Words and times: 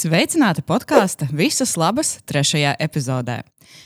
Sveicināti 0.00 0.62
podkāstu 0.64 1.26
Visas 1.36 1.74
labas 1.76 2.14
trešajā 2.24 2.70
epizodē. 2.80 3.42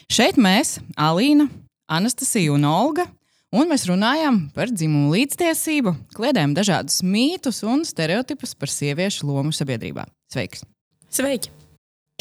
Šeit 0.07 0.37
mēs, 0.39 0.77
Alīna, 0.95 1.49
Anastasija 1.91 2.53
un 2.55 2.67
Olga, 2.71 3.09
un 3.51 3.67
mēs 3.73 3.89
runājam 3.91 4.39
par 4.55 4.71
dzimumu 4.71 5.11
līdztiesību, 5.17 5.97
kliedējam 6.15 6.55
dažādus 6.55 7.01
mītus 7.03 7.65
un 7.67 7.83
stereotipus 7.89 8.55
par 8.55 8.71
sieviešu 8.71 9.27
lomu 9.27 9.51
sabiedrībā. 9.51 10.07
Sveiks! 10.31 10.63
Sveiki! 11.11 11.51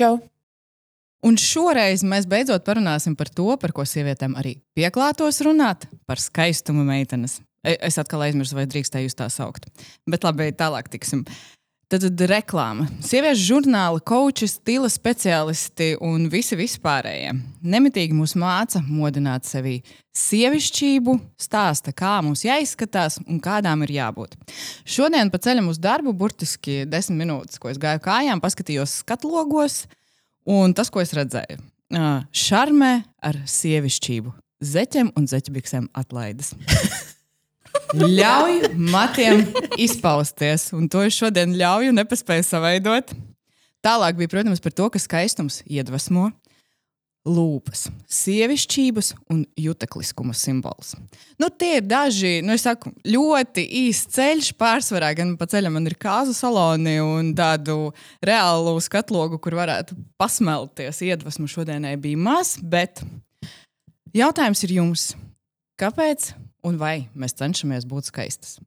Čau! 0.01 0.15
Un 1.21 1.37
šoreiz 1.37 2.01
mēs 2.01 2.25
beidzot 2.25 2.65
parunāsim 2.65 3.13
par 3.19 3.29
to, 3.29 3.51
par 3.61 3.77
ko 3.77 3.85
sievietēm 3.85 4.33
arī 4.41 4.57
pieklātos 4.73 5.43
runāt- 5.45 5.85
par 6.09 6.17
skaistumu 6.17 6.81
meitenes. 6.81 7.43
E, 7.63 7.77
Es 7.79 8.01
atkal 8.01 8.25
aizmirsu, 8.25 8.55
vai 8.55 8.65
drīkstēju 8.65 9.05
jūs 9.05 9.21
tā 9.21 9.29
saukt. 9.29 9.69
Bet 10.09 10.23
labi, 10.23 10.49
tālāk 10.51 10.89
tiksim. 10.89 11.27
Tad, 11.93 12.01
tad 12.01 12.21
reklāma. 12.25 12.87
Sieviešu 13.05 13.43
žurnāli, 13.51 13.99
koči, 14.09 14.47
stila 14.49 14.87
speciālisti 14.89 15.91
un 16.01 16.23
visi 16.33 16.57
vispārējie. 16.57 17.35
Nemitīgi 17.69 18.17
mūs 18.17 18.33
māca 18.41 18.81
modināt 18.87 19.45
sevi 19.45 19.75
sievišķību, 20.17 21.13
stāsta, 21.37 21.93
kā 21.93 22.15
mums 22.25 22.41
jāizskatās 22.47 23.19
un 23.27 23.37
kādām 23.37 23.85
ir 23.85 23.93
jābūt. 23.99 24.33
Šodien 24.89 25.29
pa 25.29 25.37
ceļam 25.45 25.69
uz 25.69 25.77
darbu, 25.77 26.15
burtiski 26.17 26.81
desmit 26.89 27.27
minūtes, 27.27 27.61
ko 27.61 27.69
es 27.69 27.77
gāju 27.77 28.01
kājām, 28.09 28.41
paskatījos 28.41 28.97
skatlogos, 29.03 29.83
un 30.49 30.73
tas, 30.73 30.89
ko 30.89 31.05
es 31.05 31.13
redzēju, 31.13 31.61
šarmē 32.33 32.93
ar 33.21 33.43
sievišķību, 33.45 34.33
zeķiem 34.65 35.13
un 35.13 35.29
zeķbiksēm 35.29 35.91
atlaides. 35.93 36.55
Ļauj 37.93 38.73
matiem 38.77 39.43
izpausties, 39.81 40.71
un 40.73 40.87
to 40.89 41.03
es 41.05 41.17
šodien 41.17 41.53
ļauju, 41.57 41.93
nepaspēju 41.93 42.45
savaidot. 42.47 43.13
Tālāk 43.83 44.17
bija, 44.17 44.31
protams, 44.31 44.63
par 44.63 44.73
to, 44.75 44.87
ka 44.93 45.01
skaistums 45.01 45.61
iedvesmo 45.67 46.29
lūpas, 47.23 47.85
sievišķības 48.11 49.13
un 49.31 49.43
jutekliskuma 49.59 50.35
simbols. 50.35 50.93
Nu, 51.39 51.47
tie 51.47 51.77
ir 51.79 51.85
daži, 51.87 52.33
nu, 52.43 52.55
saku, 52.59 52.91
ļoti 53.07 53.63
īsts 53.83 54.17
ceļš. 54.17 54.51
Pārsvarā 54.59 55.13
gan 55.15 55.35
pa 55.39 55.47
ceļam 55.49 55.79
ir 55.85 55.95
kāzu 55.99 56.35
saloni 56.35 56.97
un 57.03 57.31
tādu 57.37 57.93
reālu 58.23 58.75
skatlogu, 58.83 59.39
kur 59.39 59.55
varētu 59.59 59.95
pasmelties. 60.19 60.99
Iedvesmu 61.07 61.47
šodienai 61.51 61.95
bija 62.01 62.19
maz, 62.19 62.57
bet 62.59 63.03
jautājums 64.15 64.65
ir 64.67 64.77
jums, 64.81 65.11
kāpēc 65.79 66.33
un 66.67 66.77
vai 66.81 67.07
mēs 67.15 67.35
cenšamies 67.39 67.87
būt 67.89 68.11
skaistas? 68.11 68.59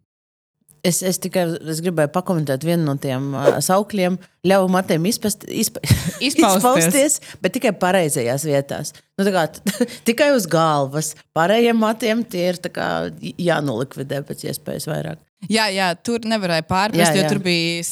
Es, 0.86 1.00
es 1.02 1.16
tikai 1.18 1.42
es 1.72 1.80
gribēju 1.82 2.12
pakomentēt 2.14 2.62
vienu 2.62 2.84
no 2.86 2.92
tiem 3.02 3.32
uh, 3.34 3.56
saukļiem. 3.64 4.20
Ļauj 4.46 4.66
matiem 4.70 5.06
izpast, 5.10 5.42
izpa, 5.50 5.80
Izpausties. 6.28 6.60
izpausties, 6.60 7.16
bet 7.42 7.56
tikai 7.56 7.72
pareizajās 7.74 8.44
vietās. 8.46 8.92
Nu, 9.18 9.26
kā, 9.34 9.48
tikai 10.08 10.28
uz 10.36 10.46
galvas. 10.50 11.14
Pārējiem 11.34 11.80
matiem 11.80 12.22
tie 12.22 12.52
ir 12.52 12.60
kā 12.70 12.90
jānolikvidē 13.18 14.20
pēc 14.28 14.46
iespējas 14.52 14.86
vairāk. 14.92 15.22
Jā, 15.52 15.66
jā, 15.70 15.88
tur 16.06 16.24
nevarēja 16.26 16.64
pārprast, 16.66 17.12
Jā, 17.12 17.18
jo 17.18 17.24
jā. 17.24 17.30
tur 17.30 17.40
bija 17.44 17.82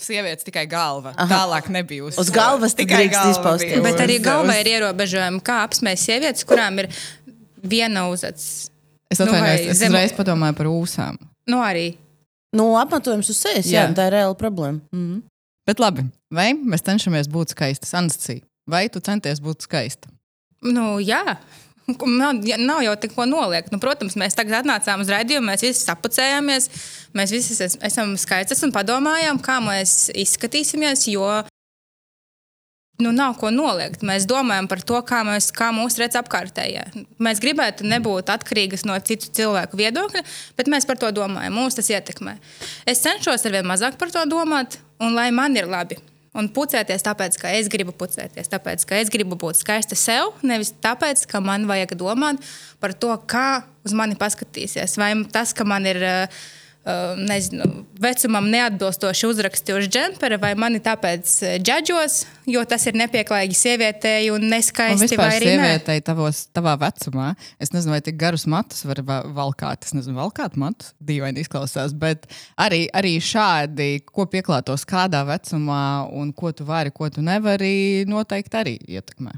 sievietes 0.00 0.46
tikai 0.46 0.64
galva. 0.70 1.12
Aha. 1.12 1.28
Tālāk 1.30 1.68
nebija 1.74 2.06
uz, 2.06 2.16
Uz 2.18 2.30
galvas 2.34 2.74
tikai 2.78 3.02
drīkst 3.02 3.18
galva 3.18 3.34
izpausties. 3.34 3.82
Bet 3.84 4.00
arī 4.02 4.16
galvā 4.24 4.56
ir 4.62 4.70
ierobežojumi, 4.72 5.42
kā 5.44 5.60
apsmēs 5.66 6.06
sievietes, 6.08 6.46
kurām 6.48 6.80
ir 6.82 6.88
viena 7.60 8.06
uzacis. 8.10 8.70
Es 9.14 9.20
Nu, 9.22 9.28
atvainojos, 9.28 9.60
vai 9.62 9.70
es 9.70 9.78
zemu- 9.80 9.94
uzreiz 9.94 10.14
padomāju 10.18 10.56
par 10.58 10.66
ūsām. 10.72 11.18
Nu, 11.50 11.60
arī. 11.62 11.86
Nu, 12.54 12.68
apmetojums 12.78 13.28
uz 13.30 13.38
sejas, 13.42 13.66
jā, 13.70 13.84
Jā. 13.86 13.94
tā 13.94 14.08
ir 14.10 14.16
reāla 14.18 14.36
problēma. 14.38 14.80
Mm. 14.94 15.22
Bet 15.66 15.80
labi, 15.82 16.04
vai 16.34 16.50
mēs 16.54 16.82
cenšamies 16.86 17.28
būt 17.32 17.54
skaistas? 17.54 17.94
Anscija, 17.98 18.42
vai 18.68 18.88
tu 18.92 19.00
centies 19.00 19.40
būt 19.42 19.64
skaista? 19.66 20.10
Nu, 20.62 20.98
jā. 21.02 21.36
Nav, 21.84 22.38
nav 22.64 22.78
jau 22.80 22.94
neko 22.96 23.26
noliegt. 23.28 23.70
Nu, 23.72 23.76
protams, 23.78 24.14
mēs 24.16 24.32
tagad 24.34 24.62
atnācām 24.64 25.02
uz 25.04 25.10
raidījumu, 25.12 25.50
mēs 25.50 25.60
visi 25.66 25.84
sapucējāmies, 25.84 26.68
mēs 27.12 27.30
visi 27.34 27.52
es, 27.62 27.76
esam 27.84 28.14
skaistas 28.16 28.62
un 28.64 28.72
padomājām, 28.72 29.36
kā 29.44 29.58
mēs 29.60 30.08
izskatīsimies, 30.16 31.02
jo 31.12 31.26
nu, 33.02 33.10
nav 33.12 33.36
ko 33.40 33.50
noliegt. 33.50 34.04
Mēs 34.06 34.26
domājam 34.30 34.68
par 34.70 34.82
to, 34.86 35.00
kā, 35.06 35.22
mēs, 35.26 35.50
kā 35.54 35.70
mūsu 35.74 36.02
redz 36.04 36.18
apkārtējie. 36.20 36.84
Mēs 37.22 37.42
gribētu 37.42 37.86
nebūt 37.88 38.30
atkarīgas 38.34 38.86
no 38.88 38.96
citu 39.02 39.32
cilvēku 39.34 39.78
viedokļa, 39.80 40.24
bet 40.58 40.70
mēs 40.70 40.86
par 40.88 41.00
to 41.00 41.10
domājam. 41.14 41.58
Mūs 41.58 41.78
tas 41.78 41.90
ietekmē. 41.90 42.36
Es 42.90 43.02
cenšos 43.04 43.46
ar 43.46 43.56
vien 43.58 43.68
mazāk 43.68 43.98
par 44.00 44.14
to 44.14 44.24
domāt, 44.30 44.78
un 45.02 45.16
lai 45.18 45.30
man 45.34 45.56
ir 45.58 45.70
labi. 45.70 45.98
Un 46.34 46.48
pucēties 46.50 47.04
tāpēc, 47.06 47.36
ka 47.38 47.52
es 47.54 47.68
gribu 47.70 47.92
pucēties, 47.94 48.48
tāpēc, 48.50 48.82
ka 48.90 48.98
es 48.98 49.10
gribu 49.14 49.36
būt 49.38 49.60
skaista 49.60 49.94
sev, 49.94 50.32
nevis 50.42 50.72
tāpēc, 50.82 51.22
ka 51.30 51.38
man 51.38 51.68
vajag 51.70 51.94
domāt 51.98 52.42
par 52.82 52.90
to, 52.98 53.12
kā 53.30 53.62
uz 53.86 53.94
mani 53.94 54.18
paskatīsies. 54.18 54.96
Vai 54.98 55.12
tas, 55.30 55.54
ka 55.54 55.66
man 55.68 55.86
ir 55.86 56.02
uh, 56.02 56.42
nezinu, 57.16 57.84
vecumam 58.00 58.48
neatbilstoši 58.52 59.26
uzraksti 59.26 59.72
uz 59.72 59.86
džempera, 59.88 60.36
vai 60.40 60.52
mani 60.58 60.80
tāpēc 60.84 61.30
uh, 61.44 61.54
džadžos, 61.64 62.18
jo 62.50 62.64
tas 62.68 62.84
ir 62.90 62.98
nepieklājīgi 63.00 63.56
sievietei 63.56 64.28
un 64.34 64.44
Un 64.44 64.52
neskaisti, 64.52 65.06
vispār 65.06 65.30
vai 65.30 65.38
arī 65.38 65.52
sievietei 65.54 66.02
tavos, 66.04 66.42
tavā 66.52 66.74
vecumā, 66.82 67.30
es 67.62 67.72
nezinu, 67.72 67.94
vai 67.94 68.02
tik 68.04 68.18
garus 68.20 68.44
matus 68.50 68.84
var 68.84 69.00
va- 69.06 69.22
valkāt. 69.38 69.88
Es 69.88 69.96
nezinu, 69.96 70.18
valkāt 70.20 70.58
matus, 70.60 70.92
dīvaini 71.00 71.40
izklausās, 71.46 71.96
bet 71.96 72.28
arī, 72.60 72.84
arī 72.92 73.16
šādi, 73.16 74.02
ko 74.04 74.28
pieklātos 74.28 74.84
kādā 74.84 75.24
vecumā 75.28 76.10
un 76.12 76.34
ko 76.36 76.52
tu 76.52 76.68
vari, 76.68 76.92
ko 76.92 77.08
tu 77.08 77.24
nevari, 77.24 78.04
noteikti 78.10 78.60
arī 78.60 78.76
ietekmē. 78.98 79.32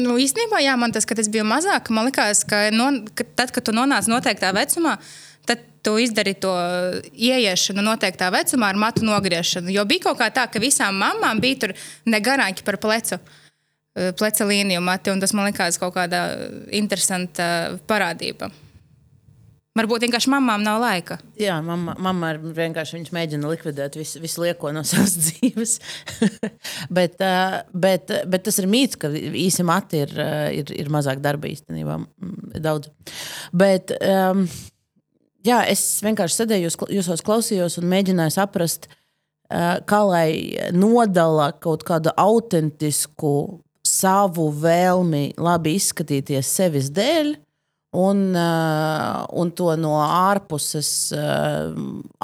Nu, 0.00 0.14
īstenībā, 0.16 0.62
jā, 0.64 0.72
man 0.80 0.92
tas, 0.94 1.04
kad 1.04 1.18
es 1.20 1.28
biju 1.28 1.44
mazāk, 1.44 1.90
man 1.92 2.06
liekas, 2.08 2.46
ka, 2.48 2.70
no, 2.72 2.86
ka 3.12 3.26
tad, 3.36 3.50
kad 3.52 3.66
tu 3.66 3.74
nonāc 3.76 4.06
noteiktā 4.08 4.48
vecumā, 4.56 4.94
tad 4.96 5.31
tu 5.82 5.96
izdari 5.98 6.34
to 6.38 6.52
ieiešanu 7.12 7.84
noteiktā 7.84 8.30
vecumā 8.34 8.72
ar 8.72 8.80
matu 8.80 9.04
nogriešanu. 9.06 9.72
Jo 9.74 9.84
bija 9.88 10.08
kaut 10.08 10.20
kā 10.22 10.30
tā, 10.34 10.46
ka 10.50 10.62
visām 10.62 10.98
mamām 11.02 11.40
bija 11.42 11.66
tur 11.66 11.76
negarāki 12.06 12.64
par 12.66 12.78
plecu. 12.82 13.18
eh, 13.94 14.12
Pleca 14.16 14.44
līniju 14.48 14.80
mati, 14.80 15.10
un 15.10 15.20
tas 15.20 15.32
man 15.36 15.50
liekas 15.50 15.78
kaut 15.78 15.94
kāda 15.94 16.26
interesanta 16.72 17.78
parādība. 17.86 18.50
Varbūt 19.72 20.02
vienkārši 20.04 20.28
mamām 20.28 20.60
nav 20.60 20.82
laika. 20.82 21.16
Jā, 21.40 21.54
mamma, 21.64 21.94
mamma 21.96 22.34
vienkārši 22.36 22.98
mēģina 23.16 23.48
likvidēt 23.54 23.94
visu, 23.96 24.20
visu 24.20 24.42
lieko 24.44 24.68
no 24.76 24.82
savas 24.88 25.14
dzīves. 25.16 25.78
bet, 26.98 27.16
uh, 27.24 27.62
bet, 27.72 28.12
bet 28.28 28.44
tas 28.44 28.60
ir 28.60 28.68
mīts, 28.68 29.00
ka 29.00 29.08
īsi 29.08 29.64
mati 29.64 30.02
ir, 30.04 30.12
uh, 30.20 30.50
ir, 30.52 30.74
ir 30.76 30.92
mazāk 30.92 31.24
darba 31.24 31.48
īstenībā. 31.48 31.96
mm, 32.04 32.60
Daudz. 32.60 32.92
Bet, 33.56 33.94
um, 34.04 34.44
jā, 35.46 35.60
es 35.70 35.82
vienkārši 36.04 36.42
sēdēju, 36.42 36.68
jūs, 36.68 36.78
jūsos 36.98 37.24
klausījos 37.26 37.78
un 37.80 37.88
mēģināju 37.92 38.34
saprast, 38.34 38.88
uh, 38.88 39.78
kā 39.88 40.00
lai 40.08 40.28
nodala 40.74 41.52
kaut 41.62 41.84
kādu 41.88 42.14
autentisku 42.18 43.62
savu 43.86 44.48
vēlmi 44.62 45.32
labi 45.42 45.76
izskatīties 45.78 46.52
sevis 46.58 46.92
dēļ. 46.94 47.34
Un, 47.92 48.30
uh, 48.32 49.26
un 49.36 49.50
to 49.52 49.74
no 49.76 49.98
ārpuses 50.00 51.12
uh, 51.12 51.74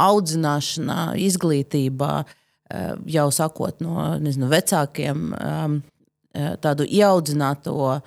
audzināšanā, 0.00 1.02
izglītībā, 1.20 2.12
uh, 2.24 2.94
jau 3.04 3.26
sakot 3.36 3.84
no 3.84 4.06
nezinu, 4.16 4.48
vecākiem, 4.48 5.26
uh, 5.36 6.54
tādu 6.64 6.86
ieaudzināto 6.88 7.98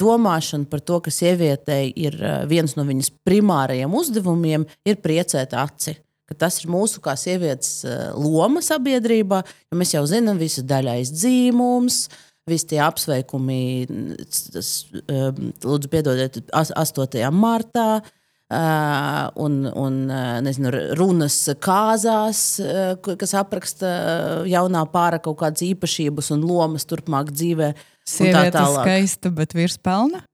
domāšanu 0.00 0.68
par 0.70 0.82
to, 0.84 1.00
ka 1.04 1.12
sievietei 1.14 1.92
ir 1.96 2.16
uh, 2.20 2.42
viens 2.50 2.76
no 2.78 2.86
viņas 2.88 3.12
primārajiem 3.26 3.94
uzdevumiem, 3.94 4.66
ir 4.88 5.00
priecēt 5.04 5.54
aci. 5.58 5.98
Tas 6.40 6.56
ir 6.62 6.70
mūsu 6.72 7.02
kā 7.04 7.14
sievietes 7.20 7.84
uh, 7.86 8.10
loma 8.16 8.62
sabiedrībā, 8.64 9.42
jo 9.70 9.78
mēs 9.78 9.94
jau 9.94 10.04
zinām, 10.08 10.40
visas 10.40 10.66
daļais 10.66 11.12
dzīvums, 11.14 12.02
visi 12.50 12.70
tie 12.74 12.82
apsveikumi, 12.84 13.62
tas, 14.52 14.74
um, 15.04 15.48
lūdzu, 15.64 15.90
piedodiet, 15.92 16.42
as- 16.52 16.74
8. 16.76 17.24
martā. 17.32 18.02
Uh, 18.54 19.30
un, 19.40 19.64
un 19.72 19.94
nezinu, 20.44 20.68
runas 20.98 21.38
kāzās, 21.64 22.42
kas 23.02 23.32
apraksta 23.40 23.88
jaunā 24.46 24.82
pāra 24.92 25.18
kaut 25.24 25.38
kādas 25.40 25.64
īpašības 25.64 26.28
un 26.36 26.44
lomas 26.46 26.84
turpmāk 26.86 27.32
dzīvē. 27.32 27.72
Un 28.04 28.28
tā 28.28 28.44
Sieviete 28.44 28.58
tālāk. 28.58 28.84
skaista, 28.84 29.32
bet 29.34 29.56
vīrs 29.56 29.78
pelna. 29.80 30.24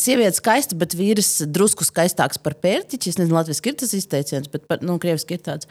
Sieviete 0.00 0.36
skaista, 0.38 0.78
bet 0.78 0.94
vīrs 0.98 1.44
drusku 1.46 1.86
skaistāks 1.86 2.40
par 2.42 2.56
pērtiķi. 2.62 3.12
Es 3.12 3.18
nezinu, 3.20 3.36
latviešu 3.38 3.68
ir 3.70 3.76
tas 3.82 3.92
izteiciens, 3.94 4.48
bet 4.50 4.66
nu, 4.82 4.98
krieviski 5.02 5.38
ir 5.38 5.44
tāds. 5.46 5.68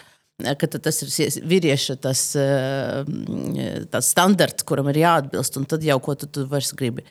tas 0.84 0.98
ir 1.00 1.36
vīrieša 1.48 1.96
tas, 2.04 2.22
tas 3.92 4.08
standarts, 4.12 4.66
kuram 4.68 4.90
ir 4.92 5.00
jāatbilst, 5.00 5.60
un 5.60 5.68
tad 5.72 5.84
jau 5.88 5.96
ko 6.04 6.16
tu, 6.20 6.28
tu 6.28 6.44
vairs 6.52 6.74
gribi. 6.76 7.06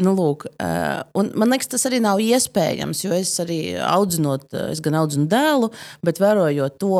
Nu, 0.00 0.14
lūk, 0.16 0.46
man 0.56 1.52
liekas, 1.52 1.68
tas 1.74 1.84
arī 1.88 2.00
nav 2.00 2.20
iespējams, 2.24 3.04
jo 3.04 3.12
es 3.12 3.34
arī 3.44 3.60
audzinot, 3.84 4.48
es 4.70 4.80
gan 4.84 4.96
audzinu 5.02 5.28
dēlu, 5.28 5.68
bet 6.04 6.20
vērojot 6.20 6.80
to, 6.80 6.96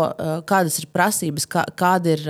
kādas 0.48 0.76
ir 0.82 0.90
prasības, 0.92 1.48
kā, 1.48 1.64
kāda 1.72 2.16
ir. 2.18 2.28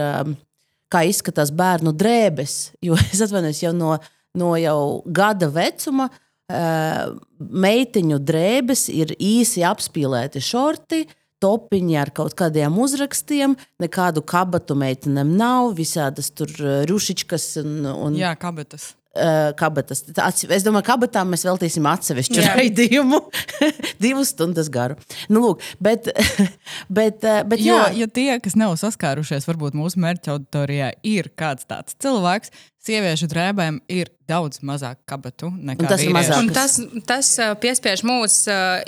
Kā 0.90 1.04
izskatās 1.06 1.52
bērnu 1.54 1.94
drēbes. 1.96 2.74
Jo 2.84 2.98
es 3.12 3.22
atvainojos 3.24 3.62
jau 3.62 3.72
no, 3.76 3.94
no 4.38 4.56
jau 4.60 4.80
gada 5.06 5.50
vecuma. 5.54 6.10
Uh, 6.50 7.14
meitiņu 7.38 8.16
drēbes 8.26 8.88
ir 8.90 9.12
īsi 9.22 9.62
apspīlēti 9.62 10.42
šorti, 10.42 11.04
topiņi 11.38 11.94
ar 12.00 12.10
kaut 12.10 12.34
kādiem 12.34 12.74
uzrakstiem, 12.82 13.54
nekādu 13.78 14.24
kabatu 14.26 14.74
meitenēm 14.74 15.30
nav, 15.38 15.76
visādas 15.78 16.32
tur 16.34 16.50
uh, 16.58 16.80
rušičkas 16.90 17.52
un, 17.62 17.76
un 17.86 18.18
Jā, 18.18 18.34
kabatas. 18.34 18.96
Uh, 19.10 19.48
kabatas. 19.58 20.04
Es 20.06 20.62
domāju, 20.62 20.84
ka 20.86 20.92
kabatām 20.92 21.32
mēs 21.34 21.42
veltīsim 21.42 21.82
atsevišķu 21.90 22.44
raidījumu, 22.44 23.18
divas 24.04 24.30
stundas 24.30 24.68
garu. 24.70 24.94
Nu, 25.26 25.40
lūk, 25.42 25.64
bet, 25.82 26.06
bet, 27.00 27.26
bet 27.50 27.58
jo, 27.58 27.74
jā. 27.74 27.88
ja 28.04 28.06
tie, 28.06 28.28
kas 28.38 28.54
nav 28.54 28.76
saskārušies, 28.78 29.48
varbūt 29.50 29.74
mūsu 29.74 29.98
mērķa 30.04 30.36
auditorijā 30.36 30.92
ir 31.02 31.32
kāds 31.34 31.66
tāds 31.66 31.98
cilvēks, 31.98 32.54
sieviešu 32.84 33.28
drēbēm 33.28 33.78
ir 33.92 34.08
daudz 34.30 34.62
mazāk 34.64 35.00
kabatu 35.08 35.50
nekā 35.52 35.88
tas 35.90 36.02
ir 36.04 36.14
mazāk. 36.14 36.40
Un 36.40 36.50
tas, 36.54 36.76
tas 37.08 37.30
piespiež 37.60 38.02
mūs 38.06 38.36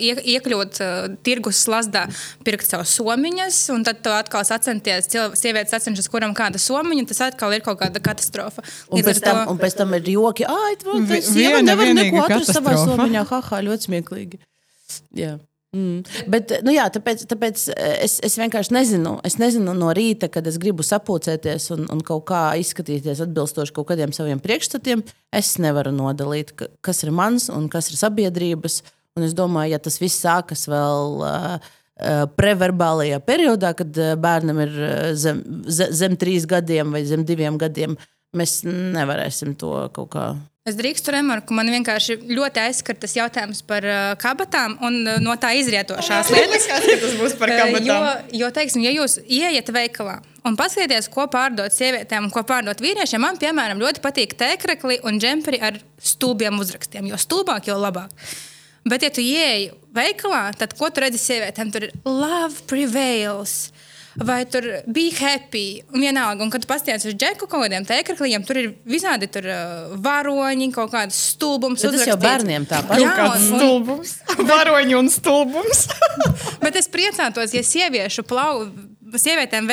iekļūt 0.01 0.81
tirgus 1.27 1.61
slazdā, 1.67 2.07
pirkt 2.47 2.69
savus 2.69 2.95
somiņas, 2.99 3.61
un 3.75 3.85
tad 3.87 4.09
atkal 4.15 4.47
sacenties, 4.49 5.11
sievietes 5.39 5.75
sacenšas, 5.75 6.09
kuram 6.13 6.35
kāda 6.37 6.61
somiņa, 6.63 7.07
tas 7.13 7.25
atkal 7.29 7.53
ir 7.57 7.65
kaut 7.67 7.83
kāda 7.83 8.03
katastrofa. 8.05 8.65
Un 8.89 9.05
pēc, 9.05 9.23
tam, 9.25 9.45
to... 9.45 9.55
un 9.55 9.63
pēc 9.63 9.79
tam 9.83 9.97
ir 9.99 10.13
joki, 10.15 10.49
ah, 10.49 10.69
tas 10.81 11.29
sieva 11.29 11.61
nevar 11.65 11.93
neko 11.99 12.25
atrast 12.27 12.57
savā 12.57 12.79
somiņā, 12.81 13.27
haha, 13.29 13.65
ļoti 13.69 13.91
smieklīgi. 13.91 14.45
Jā. 15.17 15.37
Mm. 15.73 16.03
Bet, 16.29 16.51
nu 16.67 16.75
jā, 16.75 16.85
tāpēc, 16.93 17.23
tāpēc 17.31 17.63
es, 18.05 18.19
es 18.21 18.35
vienkārši 18.37 18.75
nezinu. 18.77 19.15
Es 19.25 19.39
nezinu 19.41 19.73
no 19.77 19.89
rīta, 19.97 20.29
kad 20.33 20.47
es 20.49 20.59
gribu 20.61 20.85
sapulcēties 20.85 21.71
un, 21.73 21.87
un 21.93 22.03
kaut 22.05 22.27
kā 22.29 22.43
izskatīties 22.61 23.23
atbilstoši 23.25 23.73
kaut 23.79 23.89
kādiem 23.89 24.13
saviem 24.13 24.43
priekšstatiem. 24.43 25.05
Es 25.33 25.55
nevaru 25.63 25.95
nodalīt, 25.97 26.53
kas 26.85 27.01
ir 27.07 27.15
mans 27.17 27.49
un 27.53 27.71
kas 27.73 27.89
ir 27.89 27.97
sabiedrības. 28.01 28.83
Un 29.17 29.25
es 29.25 29.33
domāju, 29.37 29.73
ja 29.73 29.81
tas 29.81 29.97
viss 30.01 30.21
sākas 30.21 30.67
vēl 30.69 31.25
uh, 31.25 31.73
preverbālajā 32.37 33.23
periodā, 33.25 33.73
kad 33.77 33.97
bērnam 34.21 34.61
ir 34.67 34.79
zem, 35.17 35.41
zem 35.69 36.21
trīs 36.21 36.45
gadiem 36.49 36.93
vai 36.93 37.05
zem 37.09 37.25
diviem 37.29 37.57
gadiem, 37.61 37.97
mēs 38.37 38.63
nevarēsim 38.69 39.57
to 39.61 39.75
kaut 39.97 40.13
kā 40.13 40.31
Es 40.63 40.77
drīkstu 40.79 41.11
remarku, 41.11 41.57
man 41.59 41.67
vienkārši 41.75 42.21
ļoti 42.39 42.61
aizskar 42.63 42.95
tas 43.03 43.17
jautājums 43.17 43.65
par 43.67 43.83
uh, 43.83 44.13
kabatām 44.15 44.77
un 44.87 45.01
uh, 45.11 45.17
no 45.19 45.35
tā 45.35 45.51
izrietošās 45.59 46.31
lietas. 46.31 46.69
Kas 46.71 46.87
tas 46.87 47.17
būs 47.19 47.35
par 47.41 47.51
kabatām? 47.51 47.83
Uh, 47.83 48.13
jo, 48.31 48.45
jo, 48.45 48.51
teiksim, 48.55 48.85
ja 48.87 48.93
jūs 48.95 49.17
ieiet 49.27 49.73
veikalā 49.75 50.21
un 50.47 50.55
paskatieties, 50.59 51.11
ko 51.11 51.27
pārdot 51.33 51.75
sievietēm 51.75 52.29
un 52.29 52.31
ko 52.31 52.45
pārdot 52.47 52.79
vīriešiem, 52.79 53.25
man, 53.27 53.43
piemēram, 53.43 53.83
ļoti 53.83 54.05
patīk 54.07 54.37
tēkrekli 54.39 55.01
un 55.03 55.19
džemperi 55.19 55.59
ar 55.67 55.83
stulbiem 55.99 56.63
uzrakstiem. 56.63 57.11
Jo 57.11 57.19
stulbāk, 57.19 57.67
jo 57.67 57.81
labāk. 57.83 58.15
Bet, 58.87 59.03
ja 59.03 59.11
tu 59.11 59.23
ieeji 59.23 59.73
veikalā, 59.99 60.45
tad 60.63 60.79
ko 60.79 60.95
tu 60.95 61.03
redzi 61.03 61.19
sievietēm? 61.27 61.75
Tur 61.75 61.89
ir 61.89 61.99
love 62.07 62.63
prevails 62.71 63.73
vai 64.17 64.45
tur 64.47 64.67
bija 64.87 65.17
happy. 65.21 65.83
Un 65.95 66.01
vienalga, 66.01 66.45
un 66.45 66.51
kad 66.53 66.67
pasties 66.69 67.07
uz 67.09 67.17
džeku 67.17 67.47
kaut 67.47 67.65
kādiem 67.65 67.87
tēkrakliem, 67.89 68.45
tur 68.47 68.61
ir 68.61 68.71
visādi 68.89 69.29
tur, 69.33 69.49
uh, 69.49 69.97
varoņi, 70.05 70.69
kaut 70.75 70.93
kāds 70.93 71.19
stulbums. 71.33 71.85
Tas 71.85 72.07
jau 72.09 72.19
bērniem 72.21 72.67
tāpat. 72.69 73.01
Jā, 73.01 73.17
kāds 73.19 73.49
un, 73.49 73.59
stulbums. 73.59 74.15
Varoņi 74.53 74.99
un 74.99 75.11
stulbums. 75.13 75.85
bet 76.65 76.79
es 76.81 76.91
priecātos, 76.93 77.57
ja 77.57 77.65
sieviešu 77.67 78.27
plau. 78.29 78.71
Sievietēm 79.13 79.67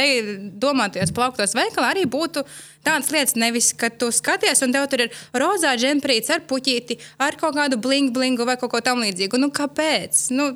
domātajos 0.59 1.13
plauktos 1.15 1.53
veikalā 1.55 1.93
arī 1.93 2.01
būtu 2.11 2.41
tādas 2.83 3.07
lietas, 3.13 3.37
nevis, 3.39 3.69
ka 3.71 3.87
tu 3.87 4.09
skaties, 4.11 4.59
un 4.65 4.73
tev 4.75 4.89
tur 4.91 5.05
ir 5.05 5.13
rozā 5.31 5.77
džemprīts 5.79 6.33
ar 6.35 6.43
puķīti, 6.49 6.97
ar 7.23 7.37
kaut 7.39 7.55
kādu 7.55 7.79
blingu, 7.79 8.11
blingu 8.17 8.43
vai 8.43 8.57
kaut 8.59 8.73
ko 8.73 8.81
tamlīdzīgu. 8.83 9.39
Nu, 9.39 9.47
kāpēc? 9.55 10.25
Nu, 10.35 10.49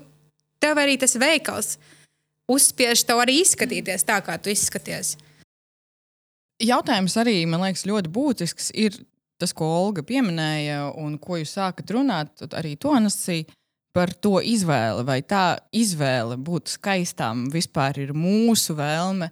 tev 0.60 0.84
arī 0.84 0.98
tas 1.00 1.16
veikals 1.16 1.78
uzspiež 2.54 3.06
tev 3.08 3.24
arī 3.24 3.40
izskatīties 3.42 4.06
tā, 4.08 4.20
kā 4.26 4.38
tu 4.42 4.54
izskaties. 4.54 5.16
Jautājums 6.64 7.18
arī, 7.20 7.42
man 7.50 7.66
liekas, 7.66 7.88
ļoti 7.90 8.12
būtisks. 8.14 8.70
Ir 8.80 8.96
tas, 9.42 9.52
ko 9.58 9.68
Olga 9.82 10.06
pieminēja, 10.08 10.94
un 11.00 11.18
ko 11.22 11.42
jūs 11.42 11.58
sākat 11.58 11.92
runāt, 11.96 12.46
arī 12.56 12.76
to 12.80 12.94
nesīja 13.02 13.50
par 13.94 14.14
to 14.14 14.40
izvēli. 14.42 15.06
Vai 15.06 15.22
tā 15.26 15.58
izvēle 15.76 16.38
būt 16.42 16.76
skaistām 16.78 17.48
vispār 17.54 18.00
ir 18.06 18.14
mūsu 18.18 18.78
vēlme, 18.78 19.30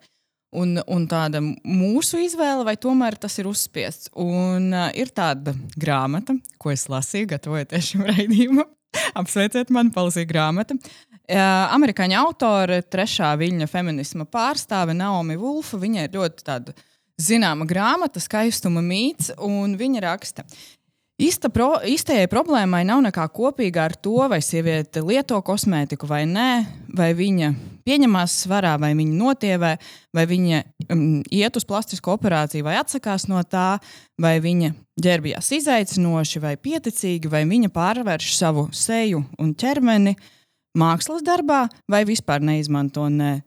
un, 0.58 0.76
un 0.84 1.08
tāda 1.10 1.42
mūsu 1.42 2.22
izvēle, 2.26 2.66
vai 2.68 2.76
tomēr 2.80 3.18
tas 3.22 3.38
ir 3.42 3.50
uzspiests. 3.50 4.12
Un 4.20 4.72
uh, 4.76 4.90
ir 4.98 5.14
tāda 5.16 5.56
grāmata, 5.80 6.36
ko 6.62 6.74
es 6.74 6.88
lasīju, 6.92 7.32
gatavojoties 7.36 7.94
šim 7.94 8.06
raidījumam. 8.10 8.70
Apsveiciet 9.20 9.72
mani, 9.72 9.94
palasīju 9.96 10.28
grāmatu. 10.30 10.78
Amerikāņu 11.30 12.18
autore, 12.18 12.82
trešā 12.82 13.32
viņa 13.40 13.68
feminisma 13.70 14.26
pārstāve 14.26 14.96
Naomi 14.98 15.38
Wolfa. 15.40 15.80
Viņa 15.80 16.08
ir 16.08 16.16
ļoti 16.18 16.46
tāda 16.48 16.76
zināma 17.22 17.68
grāmata, 17.70 18.20
skaistuma 18.20 18.82
mīts, 18.84 19.32
un 19.38 19.78
viņa 19.80 20.04
raksta. 20.04 20.46
Īsta 21.22 21.52
pro, 21.54 21.76
īstajai 21.86 22.26
problēmai 22.32 22.82
nav 22.88 23.04
nekā 23.06 23.28
kopīga 23.30 23.84
ar 23.86 23.94
to, 23.94 24.16
vai 24.32 24.40
sieviete 24.42 25.04
lieto 25.06 25.38
kosmētiku 25.46 26.10
vai 26.10 26.24
nē, 26.26 26.48
vai 26.98 27.12
viņa 27.14 27.52
pieņemās 27.86 28.40
svarā, 28.48 28.74
vai 28.82 28.96
viņa 28.98 29.20
notievē, 29.20 29.72
vai 30.18 30.26
viņa 30.26 30.64
um, 30.90 31.22
iet 31.30 31.60
uz 31.60 31.68
plastisku 31.70 32.16
operāciju, 32.16 32.66
vai 32.66 32.80
atsakās 32.82 33.28
no 33.30 33.44
tā, 33.46 33.76
vai 34.18 34.40
viņa 34.42 34.74
ģērbjās 35.02 35.54
izaicinoši 35.60 36.42
vai 36.42 36.56
pieticīgi, 36.58 37.30
vai 37.30 37.46
viņa 37.50 37.70
pārvērš 37.76 38.34
savu 38.40 38.70
seju 38.74 39.22
un 39.38 39.54
ķermeni 39.54 40.18
uh, 40.18 40.30
mākslas 40.78 41.24
darbā, 41.26 41.66
vai 41.90 42.04
vispār 42.08 42.44
neizmanto 42.44 43.08
ne 43.12 43.42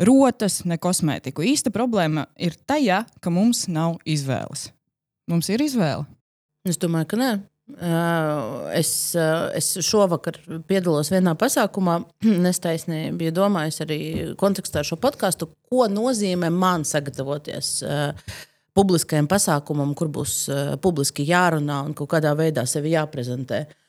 rotas, 0.00 0.62
ne 0.64 0.78
kosmētiku. 0.80 1.44
Īsta 1.44 1.72
problēma 1.74 2.26
ir 2.40 2.56
tajā, 2.68 3.04
ka 3.20 3.32
mums 3.32 3.66
nav 3.68 3.98
izvēles. 4.08 4.70
Mums 5.30 5.50
ir 5.52 5.62
izvēle. 5.64 6.06
Es 6.68 6.80
domāju, 6.80 7.12
ka 7.12 7.20
nē. 7.20 7.30
Es, 8.74 8.90
es 9.14 9.66
šovakar 9.86 10.40
piedalos 10.66 11.12
vienā 11.12 11.36
pasākumā, 11.38 12.00
nestaisnīgi 12.46 13.12
biju 13.20 13.34
domājis 13.36 13.84
arī 13.84 14.00
kontekstā 14.40 14.82
ar 14.82 14.88
šo 14.88 14.98
podkāstu, 15.00 15.52
ko 15.70 15.86
nozīmē 15.92 16.50
man 16.50 16.86
sagatavoties 16.88 17.76
publiskajam 18.74 19.28
pasākumam, 19.30 19.92
kur 19.98 20.10
būs 20.10 20.34
publiski 20.82 21.26
jārunā 21.28 21.82
un 21.86 21.94
kādā 21.94 22.32
veidā 22.38 22.64
sevi 22.70 22.94
jāprezentē. 22.96 23.64
Uh, 23.66 23.79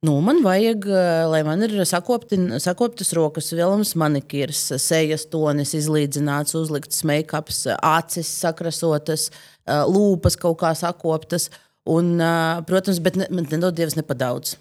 Nu, 0.00 0.14
man 0.24 0.38
vajag, 0.40 0.86
eh, 0.88 1.26
lai 1.28 1.42
man 1.44 1.60
ir 1.66 1.74
sakopti, 1.84 2.38
sakoptas 2.64 3.10
rokas, 3.12 3.50
vilnas 3.52 3.92
manikīrs, 4.00 4.62
sejas 4.80 5.26
tonis 5.28 5.74
izlīdzināts, 5.76 6.56
uzlikts 6.56 7.02
make-ups, 7.04 7.66
acis 7.76 8.30
sakrasotas, 8.40 9.28
eh, 9.66 9.84
lūpas 9.84 10.38
kaut 10.40 10.56
kā 10.62 10.72
sakoptas. 10.72 11.50
Un, 11.84 12.18
eh, 12.18 12.62
protams, 12.64 13.02
bet 13.02 13.16
ne, 13.16 13.26
nedod 13.28 13.76
Dievs 13.76 13.94
nepadaudz. 13.94 14.56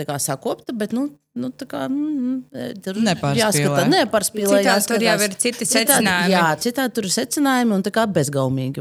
Tā 0.00 0.06
kā 0.08 0.16
sakopta, 0.16 0.72
bet 0.72 0.92
nu, 0.96 1.10
nu, 1.36 1.50
tā 1.50 1.66
kā, 1.68 1.84
mm, 1.84 2.44
mm 2.48 2.80
tur 2.80 2.94
jāskatās, 3.36 3.84
nepārspīlē. 3.84 4.62
Citādi 4.64 4.86
tur 4.88 5.04
jau 5.04 5.18
ir 5.20 5.34
citi 5.36 5.68
secinājumi. 5.68 6.32
Jā, 6.32 6.56
citādi 6.56 6.94
tur 6.94 7.04
ir 7.04 7.10
secinājumi 7.10 7.76
un 7.76 7.82
tā 7.82 7.92
kā 7.92 8.06
bezgaumīgi, 8.08 8.80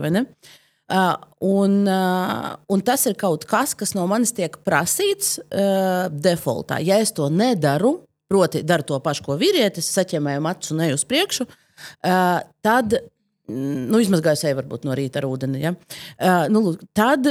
Uh, 0.90 1.14
un, 1.46 1.84
uh, 1.86 2.56
un 2.74 2.82
tas 2.82 3.04
ir 3.06 3.14
kaut 3.20 3.44
kas, 3.46 3.76
kas 3.78 3.94
no 3.94 4.08
manis 4.10 4.32
tiek 4.34 4.56
prasīts 4.66 5.36
uh, 5.38 6.08
defaultā. 6.10 6.80
Ja 6.82 6.98
es 6.98 7.14
to 7.14 7.28
nedaru, 7.30 8.00
proti, 8.30 8.64
daru 8.66 8.88
to 8.90 8.98
pašu, 9.06 9.28
ko 9.28 9.38
vīrietis, 9.38 9.92
saķemēju 9.94 10.42
matus 10.42 10.74
un 10.74 10.82
eju 10.88 10.98
uz 10.98 11.06
priekšu, 11.10 11.46
tad, 12.66 12.94
nu, 13.50 14.02
izmazgāju 14.02 14.38
sevi 14.38 14.58
varbūt 14.60 14.86
no 14.86 14.98
rīta 14.98 15.22
ar 15.22 15.26
ūdeni. 15.26 15.62
Ja? 15.64 15.72
Nu, 16.54 16.76
tad, 16.94 17.26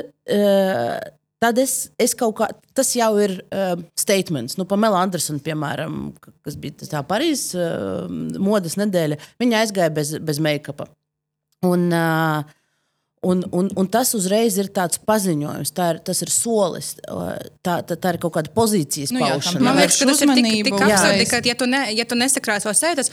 tad 1.39 1.61
es, 1.63 1.77
es 2.03 2.17
kaut 2.19 2.35
kā, 2.41 2.49
tas 2.75 2.91
jau 2.99 3.13
ir 3.23 3.37
uh, 3.47 3.79
statements. 3.99 4.59
Nu, 4.59 4.67
Pamela 4.67 5.05
Andersona, 5.07 5.43
piemēram, 5.45 6.01
kas 6.47 6.59
bija 6.59 6.91
tā 6.91 7.05
Parīzes 7.07 7.55
uh, 7.55 8.11
modes 8.43 8.75
nedēļa, 8.81 9.21
viņa 9.39 9.63
aizgāja 9.63 9.95
bez, 9.95 10.17
bez 10.19 10.43
make-upa. 10.43 10.89
Un, 11.67 11.89
uh, 11.95 12.58
Un, 13.27 13.41
un, 13.51 13.67
un 13.75 13.89
tas 13.91 14.13
uzreiz 14.15 14.55
ir 14.63 14.69
tāds 14.71 15.01
paziņojums, 15.03 15.73
tā 15.75 15.89
ir, 15.91 15.99
tas 16.07 16.23
ir 16.23 16.31
solis, 16.31 16.93
tā, 17.67 17.81
tā, 17.83 17.97
tā 17.99 18.13
ir 18.15 18.21
kaut 18.23 18.37
kāda 18.37 18.53
pozīcijas 18.55 19.11
nu, 19.11 19.25
paušana. 19.25 19.65
Man 19.67 19.81
liekas, 19.81 19.99
ka 19.99 20.07
tas 20.07 20.23
ir 20.23 20.31
tik, 20.39 20.49
tik 20.69 20.77
absurdi, 20.79 21.27
ka, 21.27 21.41
ja 21.51 21.57
tu, 21.59 21.67
ne, 21.67 21.81
ja 21.99 22.07
tu 22.07 22.19
nesakrāso 22.21 22.71
sevi, 22.79 23.01
tas 23.01 23.11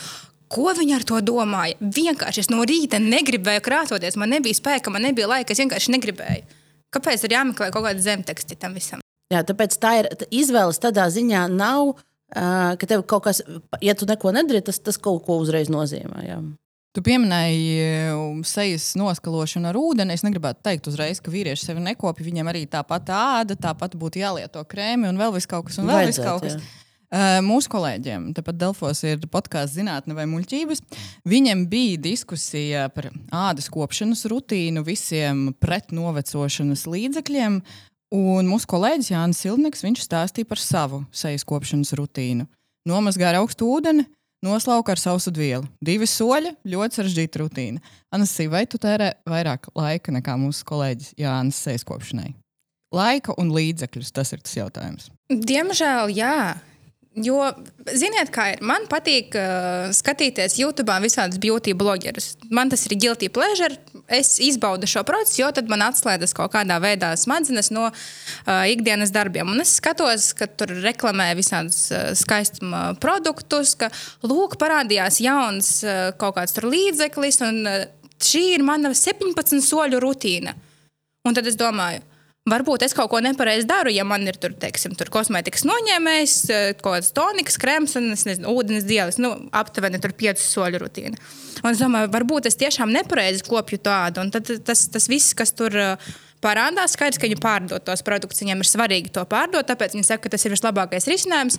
Ko 0.52 0.70
viņi 0.78 0.94
ar 0.94 1.04
to 1.08 1.20
domāja? 1.26 1.78
Vienkārši 1.82 2.44
es 2.44 2.52
no 2.54 2.62
rīta 2.70 3.00
negribēju 3.02 3.64
krāsoties, 3.66 4.18
man 4.22 4.30
nebija 4.36 4.58
spēka, 4.58 4.94
man 4.94 5.02
nebija 5.08 5.30
laika, 5.32 5.56
es 5.56 5.62
vienkārši 5.64 5.96
negribēju. 5.96 6.60
Kāpēc 6.94 7.26
ir 7.26 7.34
jāmeklē 7.34 7.72
kaut 7.74 7.88
kāda 7.88 8.04
zemteksti 8.04 8.58
tam 8.62 8.78
visam? 8.78 9.02
Jā, 9.34 9.42
tāpēc 9.48 9.74
tā 9.82 9.96
ir 10.04 10.10
izvēles 10.30 10.78
tādā 10.82 11.08
ziņā 11.10 11.48
nav, 11.50 11.96
ka 12.30 12.88
tev 12.88 13.04
kaut 13.10 13.26
kas, 13.26 13.42
ja 13.82 13.98
tu 13.98 14.06
neko 14.10 14.36
nedari, 14.38 14.62
tas, 14.66 14.78
tas 14.80 15.02
kaut 15.02 15.26
ko 15.26 15.40
uzreiz 15.42 15.72
nozīmē. 15.74 16.22
Jā. 16.28 16.38
Tu 16.96 17.02
pieminēji 17.04 17.88
um, 18.16 18.38
sejas 18.48 18.94
noskalošanu 18.96 19.68
ar 19.68 19.76
ūdeni. 19.76 20.16
Es 20.16 20.24
negribētu 20.24 20.64
teikt 20.64 20.88
uzreiz, 20.88 21.20
ka 21.20 21.34
vīrieši 21.34 21.68
sevi 21.68 21.84
nekopja. 21.84 22.24
Viņiem 22.24 22.48
arī 22.48 22.64
tāpat 22.72 23.12
āda, 23.12 23.58
tāpat 23.60 23.98
būtu 24.00 24.22
jālieto 24.22 24.64
krēmi 24.64 25.10
un 25.10 25.20
vēl 25.20 25.36
vis 25.36 25.50
kaut 25.50 25.68
kas. 25.68 25.82
Vis 25.84 26.22
kaut 26.24 26.46
kas. 26.46 26.56
Uh, 27.16 27.38
mūsu 27.46 27.70
kolēģiem, 27.72 28.32
tāpat 28.36 28.58
Delfos 28.60 29.04
ir 29.06 29.28
podkāsts 29.32 29.76
zinātne 29.76 30.16
vai 30.18 30.26
muļķības. 30.32 30.82
Viņiem 31.28 31.68
bija 31.72 32.00
diskusija 32.08 32.88
par 32.96 33.12
ādas 33.30 33.68
kopšanas 33.72 34.26
rutīnu, 34.32 34.84
visiem 34.88 35.50
pretnovecošanas 35.62 36.88
līdzekļiem. 36.90 37.60
Un 38.16 38.50
mūsu 38.50 38.72
kolēģis 38.72 39.12
Jānis 39.12 39.44
Silnieks 39.44 39.86
stāstīja 40.08 40.48
par 40.48 40.64
savu 40.64 41.04
sejas 41.12 41.44
kopšanas 41.48 41.94
rutīnu. 42.00 42.48
Nomazgāja 42.90 43.42
augstu 43.42 43.68
ūdeni, 43.68 44.08
noslauka 44.46 44.94
ar 44.94 45.02
sausu 45.02 45.34
vielu. 45.36 45.66
Divi 45.84 46.08
soļi, 46.10 46.54
ļoti 46.70 47.00
sarežģīta 47.00 47.42
rutīna. 47.42 47.84
Anasī, 48.14 48.48
vai 48.52 48.66
tu 48.70 48.80
tērē 48.82 49.16
vairāk 49.30 49.72
laika 49.78 50.14
nekā 50.16 50.38
mūsu 50.40 50.66
kolēģis 50.70 51.16
Jānis 51.22 51.60
sejas 51.66 51.86
kopšanai? 51.88 52.32
Laika 52.96 53.36
un 53.42 53.52
līdzekļus 53.56 54.14
tas 54.16 54.32
ir 54.36 54.46
tas 54.46 54.56
jautājums. 54.56 55.10
Diemžēl, 55.30 56.14
jā. 56.16 56.38
Jo, 57.16 57.40
ziniet, 57.96 58.30
kā 58.36 58.50
ir. 58.54 58.64
Man 58.66 58.90
patīk 58.92 59.36
uh, 59.40 59.88
skatīties 59.96 60.58
YouTube 60.60 60.96
visādus 61.04 61.40
beauty 61.40 61.72
blogerus. 61.78 62.34
Man 62.52 62.72
tas 62.72 62.84
ir 62.90 62.98
guilty 63.00 63.32
pleasure. 63.32 63.78
Es 64.08 64.36
izbaudu 64.40 64.86
šo 64.86 65.02
procesu, 65.04 65.40
jo 65.42 65.48
tad 65.56 65.70
man 65.72 65.82
atslēdzas 65.88 66.36
kaut 66.38 66.54
kādā 66.54 66.78
veidā 66.82 67.10
smadzenes 67.18 67.72
no 67.74 67.88
uh, 67.90 67.96
ikdienas 68.70 69.10
darbiem. 69.14 69.50
Un 69.50 69.64
es 69.64 69.76
skatos, 69.80 70.30
ka 70.38 70.46
tur 70.46 70.76
reklamē 70.84 71.32
visādus 71.38 71.88
uh, 71.90 72.12
skaistuma 72.18 72.92
produktus, 73.02 73.74
ka 73.80 73.90
lūk, 74.22 74.60
parādījās 74.62 75.18
jauns 75.26 75.72
uh, 75.88 76.12
kaut 76.22 76.38
kāds 76.38 76.62
līdzeklis, 76.62 77.42
un 77.48 77.62
uh, 77.66 77.80
šī 78.22 78.44
ir 78.60 78.66
mana 78.68 78.94
17 78.94 79.66
soļu 79.66 80.04
rutīna. 80.04 80.54
Un 81.26 81.34
tad 81.34 81.50
es 81.50 81.58
domāju, 81.58 82.06
Varbūt 82.46 82.84
es 82.86 82.94
kaut 82.94 83.10
ko 83.10 83.18
nepareizi 83.26 83.66
daru, 83.66 83.90
ja 83.90 84.04
man 84.06 84.22
ir 84.30 84.36
tur, 84.38 84.52
teiksim, 84.62 84.92
tur 84.94 85.10
kosmētikas 85.10 85.64
noņēmējs, 85.66 86.34
eh, 86.54 86.66
kaut 86.78 87.00
kāds 87.00 87.08
toniks, 87.18 87.56
krēms 87.58 87.96
un 87.98 88.12
nezinu, 88.12 88.52
ūdens 88.54 88.86
dielis. 88.86 89.18
Nu, 89.18 89.32
aptuveni 89.50 89.98
tur 90.02 90.14
piecu 90.14 90.44
soļu 90.44 90.84
rutīna. 90.84 91.18
Un 91.64 91.72
es 91.72 91.82
domāju, 91.82 92.12
varbūt 92.14 92.46
es 92.46 92.60
tiešām 92.62 92.94
nepareizi 92.94 93.42
kopju 93.48 93.80
tādu. 93.82 94.22
Un 94.22 94.30
tad 94.30 94.52
tas, 94.62 94.84
tas 94.94 95.10
viss, 95.10 95.34
kas 95.34 95.56
tur 95.58 95.74
eh, 95.74 96.12
parādās, 96.46 96.94
skaidrs, 96.94 97.18
ka 97.18 97.26
viņi 97.26 97.40
pārdod 97.42 97.82
tos 97.82 98.06
produktus. 98.06 98.44
Viņiem 98.46 98.62
ir 98.62 98.70
svarīgi 98.70 99.16
to 99.18 99.26
pārdot, 99.26 99.66
tāpēc 99.66 99.98
viņi 99.98 100.06
saka, 100.06 100.28
ka 100.28 100.36
tas 100.38 100.46
ir 100.46 100.54
vislabākais 100.54 101.10
risinājums. 101.10 101.58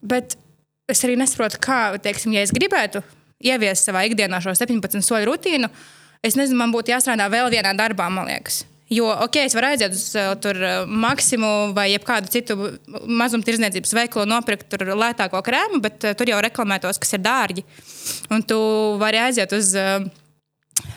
Bet 0.00 0.38
es 0.88 1.04
arī 1.04 1.18
nesaprotu, 1.20 1.60
kā, 1.60 1.82
teiksim, 2.00 2.32
ja 2.32 2.46
es 2.48 2.56
gribētu 2.56 3.04
ieviest 3.44 3.84
savā 3.84 4.06
ikdienā 4.08 4.40
šo 4.40 4.56
17 4.56 5.04
soļu 5.04 5.28
rutīnu, 5.28 5.68
es 6.24 6.40
nezinu, 6.40 6.62
man 6.64 6.72
būtu 6.72 6.96
jāstrādā 6.96 7.28
vēl 7.28 7.52
vienā 7.52 7.76
darbā, 7.76 8.08
man 8.08 8.32
liekas. 8.32 8.64
Jo, 8.88 9.10
ok, 9.12 9.36
es 9.44 9.52
varu 9.52 9.68
aiziet 9.68 9.92
uz 9.92 10.04
uh, 10.16 10.30
tur, 10.40 10.56
uh, 10.64 10.86
maksimu 10.88 11.48
vai 11.76 11.90
kādu 12.00 12.30
citu 12.32 12.54
mazumtirdzniecības 13.20 13.90
veikalu, 13.98 14.24
nopirkt 14.30 14.70
tur 14.72 14.86
lētāko 14.96 15.42
krēmu, 15.44 15.82
bet 15.84 16.06
uh, 16.08 16.14
tur 16.16 16.30
jau 16.32 16.38
reklamē 16.40 16.78
tos, 16.80 16.96
kas 17.00 17.12
ir 17.12 17.20
dārgi. 17.20 17.64
Un 18.32 18.44
tu 18.48 18.56
vari 19.00 19.20
aiziet 19.26 19.52
uz 19.52 19.74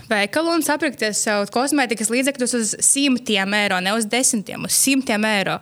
veikalu 0.07 0.53
un 0.55 0.63
sapirkties 0.63 1.19
sev 1.25 1.43
kosmētikas 1.51 2.13
līdzekļus 2.13 2.55
uz 2.62 2.71
simtiem 2.86 3.57
eiro, 3.60 3.81
ne 3.83 3.98
uz 3.98 4.07
desmitiem, 4.07 4.69
uz 4.69 4.77
simtiem 4.77 5.27
eiro. 5.27 5.57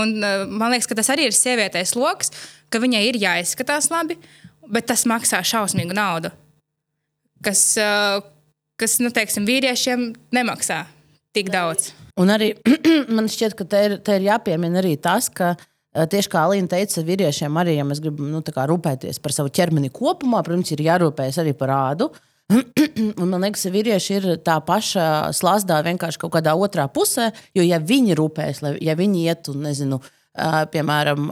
Un, 0.00 0.14
man 0.48 0.72
liekas, 0.72 0.88
ka 0.88 0.96
tas 0.96 1.12
arī 1.12 1.28
ir 1.28 1.36
sievietei 1.36 1.84
sloks, 1.84 2.32
ka 2.72 2.80
viņai 2.80 3.02
ir 3.10 3.20
jāizskatās 3.20 3.90
labi, 3.92 4.16
bet 4.72 4.88
tas 4.88 5.04
maksā 5.04 5.42
šausmīgu 5.44 5.92
naudu. 5.98 6.32
Kas, 7.44 7.74
kas 8.80 8.98
nu, 9.04 9.12
teiksim, 9.12 9.44
vīriešiem 9.44 10.12
nemaksā 10.32 10.80
tik 11.36 11.52
daudz. 11.52 11.92
Un 12.20 12.32
arī 12.32 12.52
man 13.16 13.30
šķiet, 13.30 13.56
ka 13.58 13.66
te 13.68 13.84
ir, 13.88 13.98
te 14.04 14.16
ir 14.18 14.26
jāpiemina 14.28 14.82
arī 14.82 14.96
tas, 15.00 15.30
ka 15.32 15.54
eh, 15.54 16.06
tieši 16.06 16.32
kā 16.32 16.44
Alīna 16.46 16.70
teica, 16.74 17.04
vīriešiem 17.06 17.56
arī, 17.62 17.78
ja 17.78 17.86
mēs 17.88 18.02
gribam 18.04 18.30
nu, 18.32 18.42
rūpēties 18.42 19.22
par 19.22 19.36
savu 19.36 19.52
ķermeni 19.54 19.92
kopumā, 19.94 20.44
protams, 20.44 20.74
ir 20.74 20.84
jārūpējas 20.88 21.42
arī 21.42 21.56
par 21.58 21.74
ādu. 21.76 22.12
Un 22.52 23.28
man 23.30 23.46
liekas, 23.46 23.64
ka 23.64 23.72
vīrieši 23.72 24.16
ir 24.18 24.26
tā 24.44 24.58
paša 24.66 25.04
slazdā, 25.36 25.78
vienkārši 25.86 26.20
kaut 26.20 26.34
kādā 26.34 26.52
otrā 26.58 26.84
pusē. 26.92 27.30
Jo, 27.56 27.64
ja 27.64 27.80
viņi 27.80 28.18
rūpējas, 28.18 28.66
ja 28.84 28.98
viņi 28.98 29.28
iet 29.30 29.48
un 29.52 29.64
nezinu, 29.70 30.02
Uh, 30.02 30.21
piemēram, 30.72 31.26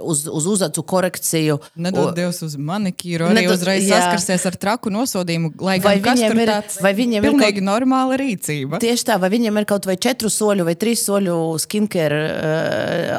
uz, 0.00 0.22
uz 0.32 0.46
uzacu 0.48 0.82
korekciju. 0.88 1.58
Nedod 1.76 2.14
Dievs 2.16 2.38
uz 2.46 2.54
manikīru, 2.56 3.26
arī 3.28 3.42
Nedod- 3.42 3.58
uzreiz 3.58 3.84
jā. 3.84 3.98
saskarsies 4.00 4.46
ar 4.48 4.56
traku 4.56 4.88
nosodījumu, 4.90 5.50
lai 5.60 5.78
Vai 5.84 5.98
gan 6.00 6.16
viņiem 6.16 6.40
ir- 6.40 6.48
tāds 6.48 6.80
vai 6.80 6.94
viņiem 6.96 7.24
ir 7.24 7.30
pilnīgi 7.30 7.60
normāla 7.60 8.16
rīcība. 8.16 8.80
Tieši 8.80 9.04
tā, 9.10 9.20
vai 9.20 9.28
viņiem 9.28 9.60
ir 9.60 9.64
kaut 9.68 9.84
vai 9.84 9.96
četru 9.96 10.28
soļu 10.32 10.64
vai 10.64 10.74
trīs 10.74 11.04
soļu 11.04 11.36
skincare, 11.60 12.22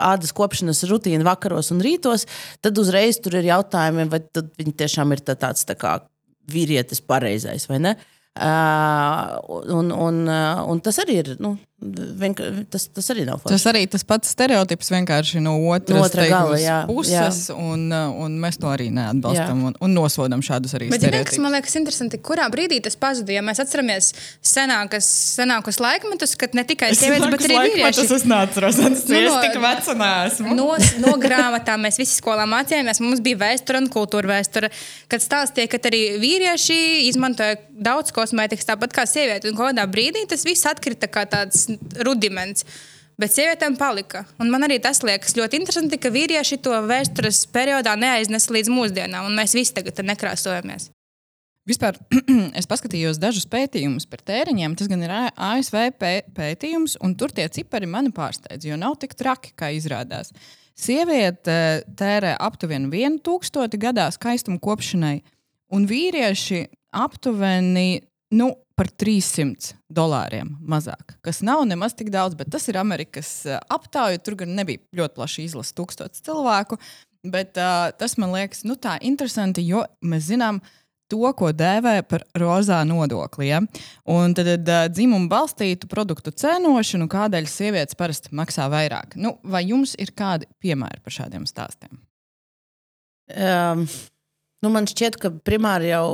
ādas 0.02 0.34
kopšanas 0.34 0.82
rutīna 0.90 1.24
vakaros 1.24 1.70
un 1.72 1.80
rītos, 1.86 2.26
tad 2.62 2.74
uzreiz 2.78 3.22
tur 3.22 3.36
ir 3.38 3.44
jautājumi, 3.54 4.10
vai 4.10 4.20
tad 4.34 4.50
viņi 4.58 4.74
tiešām 4.82 5.12
ir 5.14 5.22
tā- 5.22 5.38
tāds 5.38 5.64
tā 5.64 5.76
kā 5.78 6.00
vīrietis 6.50 7.02
pareizais 7.06 7.68
vai 7.70 7.78
ne. 7.80 7.96
Uh, 8.38 9.40
un, 9.74 9.88
un, 9.92 10.28
un 10.30 10.80
tas 10.86 11.00
arī 11.02 11.16
ir. 11.24 11.30
Nu, 11.42 11.56
tas, 12.74 12.88
tas 12.90 13.10
arī 13.14 13.24
nav 13.28 13.38
forši. 13.38 13.54
Tas 13.54 13.66
arī 13.70 13.84
tas 13.92 14.04
pats 14.08 14.32
stereotips 14.34 14.90
vienkārši 14.90 15.42
no 15.46 15.54
otras 15.70 15.98
No 16.00 16.06
otra 16.08 16.24
gala, 16.26 16.56
teikums 16.58 16.64
jā, 16.64 16.78
puses, 16.90 17.42
un, 17.54 17.84
uh, 17.94 18.16
un 18.26 18.38
mēs 18.42 18.58
to 18.58 18.70
arī 18.72 18.88
neatbalstam 18.94 19.62
un, 19.70 19.76
un 19.86 19.94
nosodam 19.94 20.42
šādus 20.42 20.74
arī 20.78 20.88
Bet, 20.90 21.04
stereotipus. 21.04 21.38
man 21.44 21.54
liekas 21.54 21.78
interesanti, 21.78 22.18
kurā 22.18 22.48
brīdī 22.54 22.80
tas 22.82 22.98
pazuda. 22.98 23.36
Ja 23.36 23.44
mēs 23.46 23.62
atceramies 23.62 24.10
senākas, 24.42 25.06
senākus 25.38 25.78
laikmetus, 25.84 26.34
kad 26.42 26.58
ne 26.58 26.66
tikai 26.66 26.90
sievietes, 26.98 27.30
bet 27.36 27.46
arī 27.46 27.60
vīrieši. 27.68 28.08
Es 28.18 28.26
neatceros, 28.26 28.82
es 28.82 29.06
Nu, 29.08 29.22
no- 29.28 29.42
tik 29.46 29.60
veca 29.62 29.94
neesmu. 30.02 30.58
No, 30.58 30.68
no 31.04 31.14
grāmatām 31.22 31.86
mēs 31.86 32.02
visi 32.02 32.18
skolā 32.18 32.48
mācījāmies. 32.50 33.04
Mums 33.06 33.22
bija 33.22 33.38
vēsture 33.46 33.84
un 33.84 33.92
kultūra 33.94 34.34
vēsture, 34.34 34.72
kad 35.14 35.22
stāstīja, 35.22 35.70
ka 35.70 35.82
arī 35.92 36.02
vīrieši 36.24 36.80
izmantoja 37.12 37.60
daudz 37.70 38.10
kosmētikas, 38.16 38.66
tāpat 38.66 38.98
kā 38.98 39.06
sievietes. 39.06 39.52
Un 39.54 39.60
kādā 39.60 39.86
brīdī 39.86 40.26
tas 40.30 40.42
viss 40.48 40.66
atkrita 40.66 41.06
kā 41.12 41.28
tāds 41.30 41.67
rudiments. 42.06 42.66
Bet 43.18 43.34
sievietēm 43.34 43.80
palika. 43.80 44.28
Un 44.38 44.52
man 44.54 44.68
arī 44.68 44.78
tas 44.82 45.02
liekas 45.02 45.34
ļoti 45.38 45.58
interesanti, 45.58 45.98
ka 45.98 46.12
vīrieši 46.14 46.60
to 46.62 46.76
vēstures 46.86 47.48
periodā 47.50 47.96
neaiznesa 47.98 48.54
līdz 48.54 48.70
mūsdienām, 48.70 49.26
un 49.26 49.40
mēs 49.40 49.58
visi 49.58 49.74
tagad 49.74 50.04
nekrāsojamies. 50.06 50.92
Vispār 51.68 51.98
es 52.60 52.68
paskatījos 52.70 53.20
dažus 53.20 53.48
pētījumus 53.52 54.08
par 54.10 54.22
tēriņiem. 54.28 54.78
Tas 54.80 54.90
gan 54.92 55.04
ir 55.04 55.14
ASV 55.18 55.80
pē- 56.00 56.30
pētījums, 56.38 56.96
un 57.04 57.18
tur 57.20 57.34
tie 57.36 57.48
cipari 57.52 57.90
mani 57.90 58.14
pārsteidz, 58.16 58.70
jo 58.70 58.78
nav 58.80 58.96
tik 59.02 59.18
traki, 59.20 59.52
kā 59.58 59.74
izrādās. 59.76 60.32
Sieviete 60.78 61.52
eh, 61.52 61.82
tērē 61.98 62.36
aptuveni 62.38 63.18
1000 63.26 63.80
gadā 63.82 64.08
skaistuma 64.14 64.62
kopšanai, 64.62 65.18
un 65.74 65.88
vīrieši 65.90 66.68
aptuveni 66.96 68.04
nu, 68.38 68.52
par 68.78 68.90
300 68.94 69.74
dolāriem 69.90 70.54
mazāk. 70.62 71.18
Kas 71.26 71.42
nav 71.46 71.64
nemaz 71.68 71.96
tik 71.98 72.12
daudz, 72.14 72.38
bet 72.38 72.52
tas 72.54 72.68
ir 72.70 72.78
Amerikas 72.78 73.32
eh, 73.50 73.60
aptauja. 73.74 74.22
Tur 74.22 74.38
gan 74.44 74.54
nebija 74.58 74.84
ļoti 75.00 75.18
plaša 75.18 75.46
izlase, 75.48 75.76
tūkstotis 75.78 76.26
cilvēku. 76.26 76.80
Bet 77.28 77.58
uh, 77.60 77.90
tas 77.98 78.14
man 78.22 78.32
liekas 78.32 78.62
nu, 78.64 78.78
tā 78.80 78.94
interesanti, 79.04 79.66
jo 79.66 79.82
mēs 80.06 80.30
zinām, 80.30 80.62
to, 81.12 81.24
ko 81.40 81.50
dēvē 81.56 82.02
par 82.08 82.24
rozā 82.38 82.82
nodokli. 82.88 83.50
Ja? 83.50 83.62
Un 84.14 84.36
tad 84.38 84.48
uh, 84.54 84.86
dzimumu 84.92 85.28
balstītu 85.32 85.90
produktu 85.92 86.32
cenošanu, 86.32 87.10
kādēļ 87.12 87.50
sievietes 87.52 87.98
parasti 88.00 88.36
maksā 88.38 88.68
vairāk. 88.72 89.18
Nu, 89.20 89.38
vai 89.44 89.66
jums 89.68 89.96
ir 90.00 90.14
kādi 90.16 90.48
piemēri 90.64 91.02
par 91.04 91.18
šādiem 91.18 91.48
stāstiem? 91.50 91.98
Um, 93.28 93.84
nu 94.68 94.74
man 94.76 94.88
šķiet, 94.90 95.18
ka 95.22 95.32
primāri 95.48 95.94
jau 95.94 96.08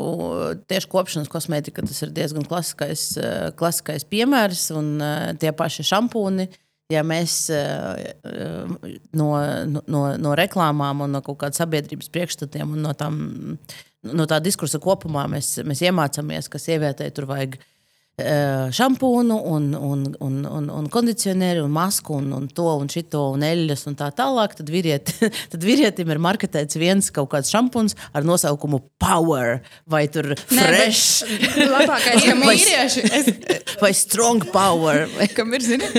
tieši 0.69 0.89
kopšanas 0.91 1.31
kosmētika 1.31 1.83
tas 1.85 2.03
ir 2.05 2.13
diezgan 2.15 2.45
klasiskais, 2.47 3.07
eh, 3.17 3.47
klasiskais 3.57 4.05
piemērs 4.05 4.67
un 4.77 4.93
eh, 5.01 5.31
tie 5.41 5.51
paši 5.57 5.85
šampūni. 5.89 6.47
Ja 6.91 6.99
mēs 7.01 7.47
no, 9.17 9.27
no, 9.87 10.01
no 10.19 10.33
reklāmām 10.37 10.99
un 11.05 11.13
no 11.15 11.21
kaut 11.25 11.39
kāda 11.41 11.57
sabiedrības 11.57 12.11
priekšstatiem 12.13 12.75
un 12.75 12.83
no, 12.85 12.91
tām, 12.93 13.15
no 14.11 14.27
tā 14.29 14.37
diskursa 14.43 14.81
kopumā 14.83 15.23
mēs, 15.31 15.55
mēs 15.65 15.81
iemācāmies, 15.87 16.51
ka 16.51 16.61
sievietei 16.61 17.09
tur 17.15 17.25
vajag 17.31 17.55
eh, 17.57 17.72
šampūnu, 18.17 19.37
un, 19.49 19.71
un, 19.73 20.03
un, 20.21 20.35
un, 20.45 20.67
un 20.69 20.89
kondicioneri, 20.93 21.63
un 21.63 21.71
masku, 21.73 22.19
un, 22.21 22.27
un 22.37 22.45
to, 22.47 22.67
un 22.77 22.89
šito, 22.91 23.23
un 23.33 23.41
eļļas, 23.47 23.87
un 23.89 23.97
tā 23.97 24.11
tālāk. 24.13 24.53
Tad, 24.59 24.69
vīriet, 24.69 25.09
tad 25.53 25.65
vīrietim 25.65 26.13
ir 26.13 26.21
marketēts 26.21 26.77
viens 26.77 27.09
kaut 27.15 27.31
kāds 27.33 27.49
šampūns 27.53 27.97
ar 28.13 28.27
nosaukumu 28.27 28.83
Power 29.01 29.63
vai 29.89 30.05
tur 30.13 30.35
Fresh 30.45 31.25
Labākais, 31.73 32.21
ka 32.21 32.37
Vai- 32.43 32.55
vīrieši. 32.57 33.05
es, 33.17 33.75
vai 33.81 33.93
Strong 33.97 34.51
Power. 34.53 35.07
Vai... 35.17 35.27
kam 35.33 35.53
ir 35.57 35.65
zini, 35.65 35.89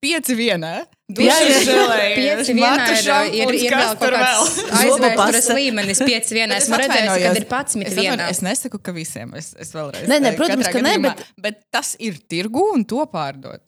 pieci 0.00 0.36
vienā. 0.36 0.82
Dušas 1.16 1.64
žēlējies, 1.66 2.18
Pieci 2.20 2.54
vienā 2.56 2.86
ir, 2.92 3.40
ir, 3.40 3.52
ir 3.58 3.74
vēl 3.76 3.96
kaut 4.00 4.14
kāds 4.14 4.58
aizvēstures 4.80 5.48
līmenis. 5.56 6.02
Pieci 6.06 6.36
vienā. 6.36 6.58
Es 6.60 6.68
Esmu 6.68 6.78
redzējusi, 6.82 7.24
kad 7.24 7.40
ir 7.40 7.46
11 7.48 7.86
es, 7.90 7.96
vienā. 7.98 8.28
es 8.34 8.42
nesaku, 8.46 8.80
ka 8.82 8.94
visiem 8.96 9.34
es, 9.40 9.50
es 9.60 9.72
vēlreiz. 9.76 10.06
Nē, 10.10 10.20
nē, 10.26 10.34
protams, 10.38 10.70
ka 10.72 10.82
nē, 10.84 10.94
bet- 11.04 11.24
bet 11.46 11.60
tas 11.74 11.94
ir 11.98 12.20
tirgu 12.30 12.62
un 12.74 12.84
to 12.88 13.02
pārdot. 13.10 13.62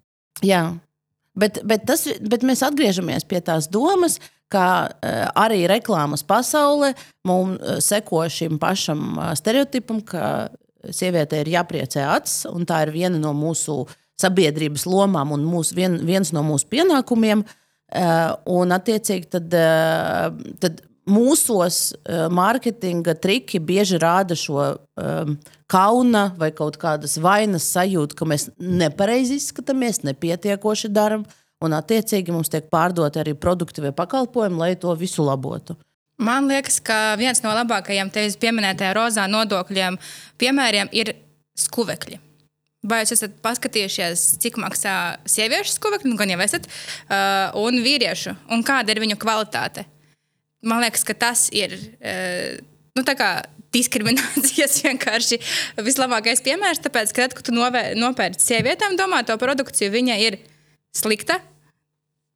Jā, 0.47 0.63
bet, 1.39 1.61
bet, 1.67 1.87
tas, 1.89 2.07
bet 2.21 2.47
mēs 2.47 2.63
atgriežamies 2.67 3.27
pie 3.29 3.41
tās 3.45 3.69
domas, 3.73 4.19
ka 4.53 4.67
uh, 4.93 5.29
arī 5.41 5.63
reklāmas 5.71 6.21
pasaule 6.29 6.93
mums 7.25 7.57
uh, 7.63 7.79
seko 7.81 8.27
šim 8.29 8.59
pašam 8.61 9.15
uh, 9.17 9.31
stereotipam, 9.39 10.03
ka 10.05 10.51
sievietei 10.93 11.41
ir 11.45 11.53
jāpriecē 11.55 12.03
acis, 12.17 12.43
un 12.51 12.67
tā 12.69 12.83
ir 12.85 12.91
viena 12.93 13.21
no 13.23 13.31
mūsu 13.39 13.85
sabiedrības 14.23 14.87
lomām 14.88 15.35
un 15.35 15.45
mūsu, 15.49 15.76
vien, 15.79 15.99
viens 16.07 16.33
no 16.35 16.45
mūsu 16.47 16.71
pienākumiem. 16.73 17.45
Uh, 17.93 18.33
un, 18.49 18.73
attiecīgi, 18.73 19.29
tad, 19.35 19.52
uh, 19.52 20.55
tad 20.62 20.81
mūsos 21.12 21.81
uh, 21.93 22.25
mārketinga 22.33 23.19
triki 23.21 23.61
bieži 23.61 24.00
rāda 24.00 24.38
šo 24.38 24.71
kauna 25.73 26.25
vai 26.38 26.50
kaut 26.57 26.79
kādas 26.81 27.19
vainas 27.21 27.67
sajūtu, 27.75 28.17
ka 28.17 28.29
mēs 28.29 28.49
nepareizi 28.57 29.38
izskatāmies, 29.41 30.02
nepietiekoši 30.07 30.93
darām. 30.93 31.26
Un, 31.62 31.76
attiecīgi, 31.76 32.33
mums 32.35 32.50
tiek 32.50 32.67
pārdoti 32.73 33.21
arī 33.23 33.37
produkti 33.38 33.85
vai 33.85 33.93
pakalpojumi, 33.95 34.59
lai 34.59 34.73
to 34.81 34.95
visu 34.99 35.23
labotu. 35.26 35.76
Man 36.23 36.49
liekas, 36.50 36.81
ka 36.85 37.14
viens 37.19 37.41
no 37.45 37.52
labākajiem 37.57 38.11
tevis 38.12 38.37
pieminētajiem 38.43 38.97
rozā 38.99 39.29
nodokļiem 39.31 39.99
piemēriem 40.43 40.91
ir 40.95 41.14
skuvekļi. 41.59 42.19
Vai 42.83 43.05
jūs 43.05 43.15
esat 43.15 43.37
paskatījušies, 43.45 44.25
cik 44.43 44.57
maksā 44.59 44.95
sieviešu 45.31 45.77
skuvekļi, 45.77 46.11
nu, 46.11 46.19
gan 46.19 46.33
jau 46.33 46.41
esat, 46.43 46.67
uh, 46.67 47.55
un 47.62 47.79
vīriešu, 47.85 48.35
un 48.51 48.65
kāda 48.67 48.91
ir 48.91 49.03
viņu 49.05 49.19
kvalitāte? 49.23 49.85
Man 50.67 50.83
liekas, 50.83 51.05
ka 51.07 51.15
tas 51.15 51.47
ir 51.55 51.77
uh, 51.79 52.59
nu, 52.99 53.05
diskriminācijas 53.73 54.81
vienkārši 54.87 55.39
vislabākais 55.85 56.43
piemērs. 56.45 56.83
Tāpēc, 56.85 57.15
kad 57.17 57.39
tu 57.39 57.55
novē- 57.55 57.93
nopērci 57.99 58.51
sievietēm 58.51 58.99
domāto 58.99 59.37
produkciju, 59.41 59.93
viņa 59.95 60.19
ir 60.27 60.39
slikta, 60.97 61.39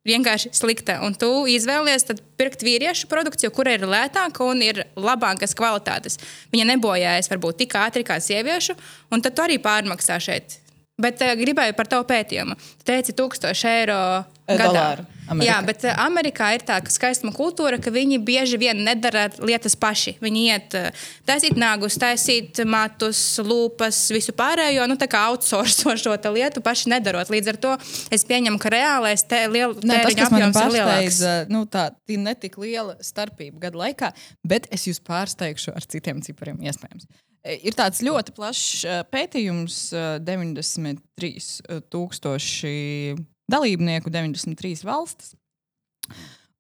vienkārši 0.07 0.53
slikta. 0.57 1.01
Un 1.07 1.17
tu 1.19 1.31
izvēlies 1.51 2.07
pirkt 2.39 2.65
vīriešu 2.67 3.11
produkciju, 3.11 3.53
kura 3.55 3.77
ir 3.77 3.87
lētāka 3.87 4.45
un 4.47 4.63
ir 4.65 4.85
labākas 4.97 5.57
kvalitātes. 5.59 6.21
Viņa 6.55 6.69
nebojājas 6.75 7.31
varbūt 7.33 7.65
tik 7.65 7.79
ātri 7.81 8.07
kā 8.07 8.21
sieviešu, 8.23 8.77
un 9.11 9.25
tad 9.25 9.37
tu 9.37 9.45
arī 9.47 9.59
pārmaksā 9.63 10.21
šeit. 10.23 10.61
Bet 11.03 11.21
uh, 11.21 11.35
gribēju 11.37 11.77
par 11.77 11.91
tavu 11.93 12.07
pētījumu. 12.09 12.57
Teici, 12.87 13.13
1000 13.17 13.69
eiro 13.69 14.01
E, 14.47 14.55
gadā. 14.55 15.03
Jā, 15.43 15.57
bet 15.67 15.83
uh, 15.83 15.91
Amerikā 16.05 16.53
ir 16.55 16.63
tā 16.63 16.77
skaistuma 16.95 17.33
kultūra, 17.35 17.81
ka 17.83 17.91
viņi 17.91 18.21
bieži 18.23 18.61
vien 18.63 18.79
nedara 18.87 19.25
lietas 19.43 19.75
paši. 19.75 20.15
Viņi 20.23 20.45
iet 20.47 20.77
uh, 20.79 21.07
taisīt 21.27 21.59
nāgus, 21.59 21.97
taisīt 21.99 22.61
matus, 22.63 23.19
lūpas, 23.43 24.05
visu 24.15 24.31
pārējo, 24.39 24.87
nu 24.87 24.95
tā 25.01 25.09
kā 25.11 25.25
outsourcot 25.33 25.99
šo 25.99 26.15
lietu, 26.37 26.63
paši 26.63 26.95
nedarot. 26.95 27.33
Līdz 27.35 27.53
ar 27.53 27.59
to 27.65 27.75
es 28.15 28.23
pieņemu, 28.29 28.63
ka 28.63 28.71
reālais 28.71 29.27
te, 29.27 29.43
liel, 29.51 29.75
Nē, 29.83 29.99
tas, 30.07 30.21
apjoms 30.29 30.63
ir 30.63 30.75
lielāks. 30.79 31.23
nu, 31.51 31.67
tā 31.67 31.89
ir 32.07 32.23
netik 32.23 32.55
liela 32.63 32.95
starpība 33.03 33.67
gadu 33.67 33.83
laikā, 33.83 34.15
bet 34.47 34.71
es 34.71 34.87
jūs 34.87 35.03
pārsteigšu 35.03 35.75
ar 35.75 35.91
citiem 35.91 36.23
cipariem, 36.23 36.63
iespējams. 36.71 37.11
E, 37.47 37.55
Ir 37.71 37.75
tāds 37.79 38.03
ļoti 38.03 38.35
plašs 38.37 38.85
eh, 38.85 39.03
pētījums, 39.13 39.77
eh, 39.95 40.19
93,000 40.27 43.17
dalībnieku, 43.53 44.11
93 44.11 44.85
valstis. 44.87 45.35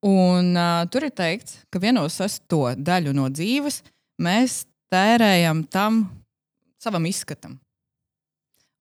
Un, 0.06 0.54
uh, 0.54 0.86
tur 0.92 1.02
ir 1.08 1.12
teikts, 1.16 1.52
ka 1.72 1.78
vienos 1.82 2.12
sesto 2.20 2.60
daļu 2.78 3.12
no 3.16 3.26
dzīves 3.32 3.76
mēs 4.22 4.52
tērējam 4.92 5.58
tam 5.72 5.92
savam 6.78 7.04
izskatam 7.08 7.56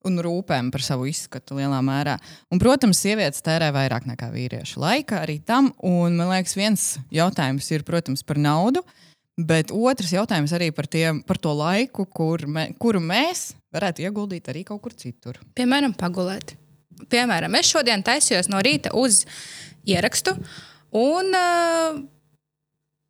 un 0.06 0.22
rūpēm 0.22 0.70
par 0.74 0.84
savu 0.86 1.08
izskatu 1.10 1.58
lielā 1.58 1.80
mērā. 1.86 2.16
Un, 2.54 2.62
protams, 2.62 3.02
sievietes 3.02 3.42
tērē 3.46 3.72
vairāk 3.76 4.06
nekā 4.10 4.30
vīrieši. 4.34 4.78
Laika 4.82 5.24
arī 5.24 5.40
tam, 5.42 5.72
un 5.82 6.20
man 6.20 6.30
liekas, 6.30 6.54
viens 6.58 6.86
jautājums 7.14 7.72
ir, 7.74 7.86
protams, 7.88 8.22
par 8.28 8.40
naudu, 8.42 8.86
bet 9.38 9.72
otrs 9.76 10.14
jautājums 10.16 10.54
arī 10.56 10.72
par, 10.76 10.88
tiem, 10.92 11.22
par 11.28 11.40
to 11.42 11.54
laiku, 11.56 12.08
kur 12.08 12.46
mē, 12.48 12.70
kuru 12.80 13.02
mēs 13.04 13.52
varētu 13.76 14.06
ieguldīt 14.06 14.50
arī 14.52 14.64
kaut 14.68 14.84
kur 14.86 14.96
citur. 14.96 15.40
Piemēram, 15.58 15.96
pagulēt. 15.98 16.56
Piemēram, 17.12 17.56
es 17.60 17.70
šodien 17.74 18.04
taisījos 18.06 18.48
no 18.48 18.62
rīta 18.64 18.94
uz 18.96 19.26
ierakstu, 19.84 20.36
un 20.96 21.36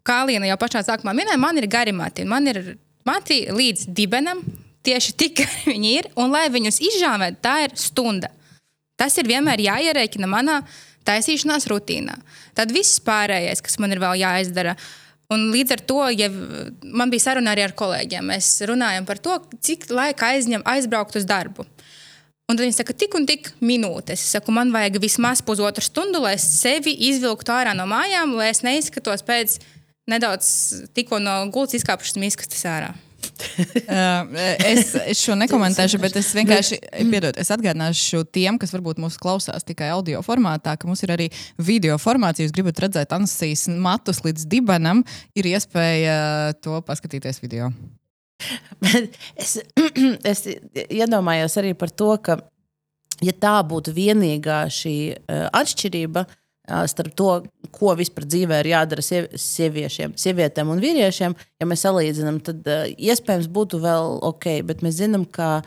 kā 0.05 0.21
Līna 0.25 0.49
jau 0.49 0.57
pašā 0.61 0.81
sākumā 0.87 1.13
minēja, 1.17 1.41
man 1.41 1.61
ir 1.61 1.69
gari 1.69 1.93
mati. 1.95 2.25
Man 2.29 2.49
ir 2.49 2.75
mati 3.05 3.43
līdz 3.53 3.87
dibenam, 3.93 4.41
tieši 4.85 5.15
tik 5.17 5.45
viņi 5.69 5.93
ir, 5.99 6.09
un 6.17 6.33
lai 6.33 6.47
viņus 6.53 6.81
izžāvētu, 6.91 7.41
tā 7.45 7.59
ir 7.67 7.77
stunda. 7.79 8.31
Tas 8.95 9.17
ir 9.19 9.27
vienmēr 9.27 9.61
jāierēķina 9.65 10.27
manā 10.31 10.61
taisīšanās 11.05 11.67
rutīnā. 11.69 12.15
Tad 12.57 12.71
viss 12.73 13.01
pārējais, 13.03 13.61
kas 13.61 13.77
man 13.81 13.93
ir 13.93 14.01
vēl 14.01 14.21
jāizdara. 14.23 14.75
Un 15.33 15.47
līdz 15.49 15.73
ar 15.73 15.81
to, 15.89 16.01
ja 16.13 16.27
man 16.29 17.09
bija 17.09 17.23
saruna 17.29 17.55
arī 17.55 17.63
ar 17.65 17.73
kolēģiem, 17.77 18.27
mēs 18.29 18.49
runājam 18.69 19.07
par 19.07 19.21
to, 19.21 19.39
cik 19.65 19.87
laika 19.89 20.29
aizņem 20.35 20.65
aizbraukt 20.69 21.17
uz 21.17 21.25
darbu. 21.25 21.65
Un 22.45 22.53
tad 22.53 22.61
viņi 22.61 22.75
saka, 22.77 22.93
tik 22.93 23.15
un 23.17 23.25
tik 23.25 23.49
minūtes. 23.65 24.21
Es 24.21 24.35
saku, 24.35 24.53
man 24.53 24.69
vajag 24.73 24.99
vismaz 25.01 25.41
pusotru 25.41 25.81
stundu, 25.81 26.21
lai 26.21 26.35
es 26.37 26.45
sevi 26.59 26.93
izvilktu 27.07 27.55
ārā 27.55 27.73
no 27.73 27.87
mājām, 27.89 28.35
lai 28.37 28.51
es 28.51 28.61
neizskatos 28.65 29.25
pēc 29.25 29.57
nedaudz 30.11 30.51
tikko 30.93 31.17
no 31.23 31.39
gultas 31.49 31.79
izkāpušas 31.79 32.21
miskastes 32.21 32.61
ārā. 32.69 32.93
Es, 33.35 34.93
es 34.95 35.21
šo 35.21 35.35
nekomentēšu, 35.39 35.99
bet 36.03 36.15
es 36.19 36.29
vienkārši 36.35 36.79
piedod, 37.11 37.35
es 37.41 37.51
atgādināšu 37.53 38.23
tiem, 38.35 38.59
kas 38.61 38.73
varbūt 38.75 39.01
mūs 39.03 39.17
klausās 39.21 39.67
tikai 39.67 39.89
audio 39.95 40.21
formātā, 40.25 40.75
ka 40.79 40.87
mums 40.89 41.03
ir 41.05 41.13
arī 41.15 41.27
video 41.57 41.97
formāts. 42.01 42.39
Ja 42.39 42.47
jūs 42.47 42.55
gribat 42.55 42.79
redzēt 42.85 43.15
Ansijas 43.15 43.67
matus 43.71 44.23
līdz 44.25 44.47
dibenam, 44.51 45.03
ir 45.35 45.51
iespēja 45.51 46.55
to 46.63 46.79
paskatīties 46.87 47.41
video. 47.43 47.71
Bet 48.83 49.15
es, 49.39 49.57
es 50.31 50.45
iedomājos 50.85 51.59
arī 51.61 51.75
par 51.77 51.91
to, 51.91 52.13
ka, 52.23 52.39
ja 53.23 53.35
tā 53.35 53.57
būtu 53.67 53.95
vienīgā 53.95 54.65
šī 54.71 54.97
uh, 55.15 55.45
atšķirība 55.55 56.25
uh, 56.25 56.41
starp 56.65 57.15
to, 57.17 57.29
ko 57.75 57.93
vispār 57.97 58.25
dzīvē 58.25 58.61
ir 58.63 58.71
jādara 58.71 59.03
siev, 59.05 59.29
sieviešiem, 59.39 60.15
sievietēm 60.19 60.71
un 60.73 60.81
vīriešiem, 60.83 61.35
ja 61.61 61.67
mēs 61.69 61.85
salīdzinām, 61.85 62.39
tad 62.45 62.67
iespējams 62.95 63.49
būtu 63.53 63.81
vēl 63.83 64.19
ok, 64.31 64.47
bet 64.67 64.81
mēs 64.85 64.99
zinām, 65.01 65.25
ka 65.25 65.59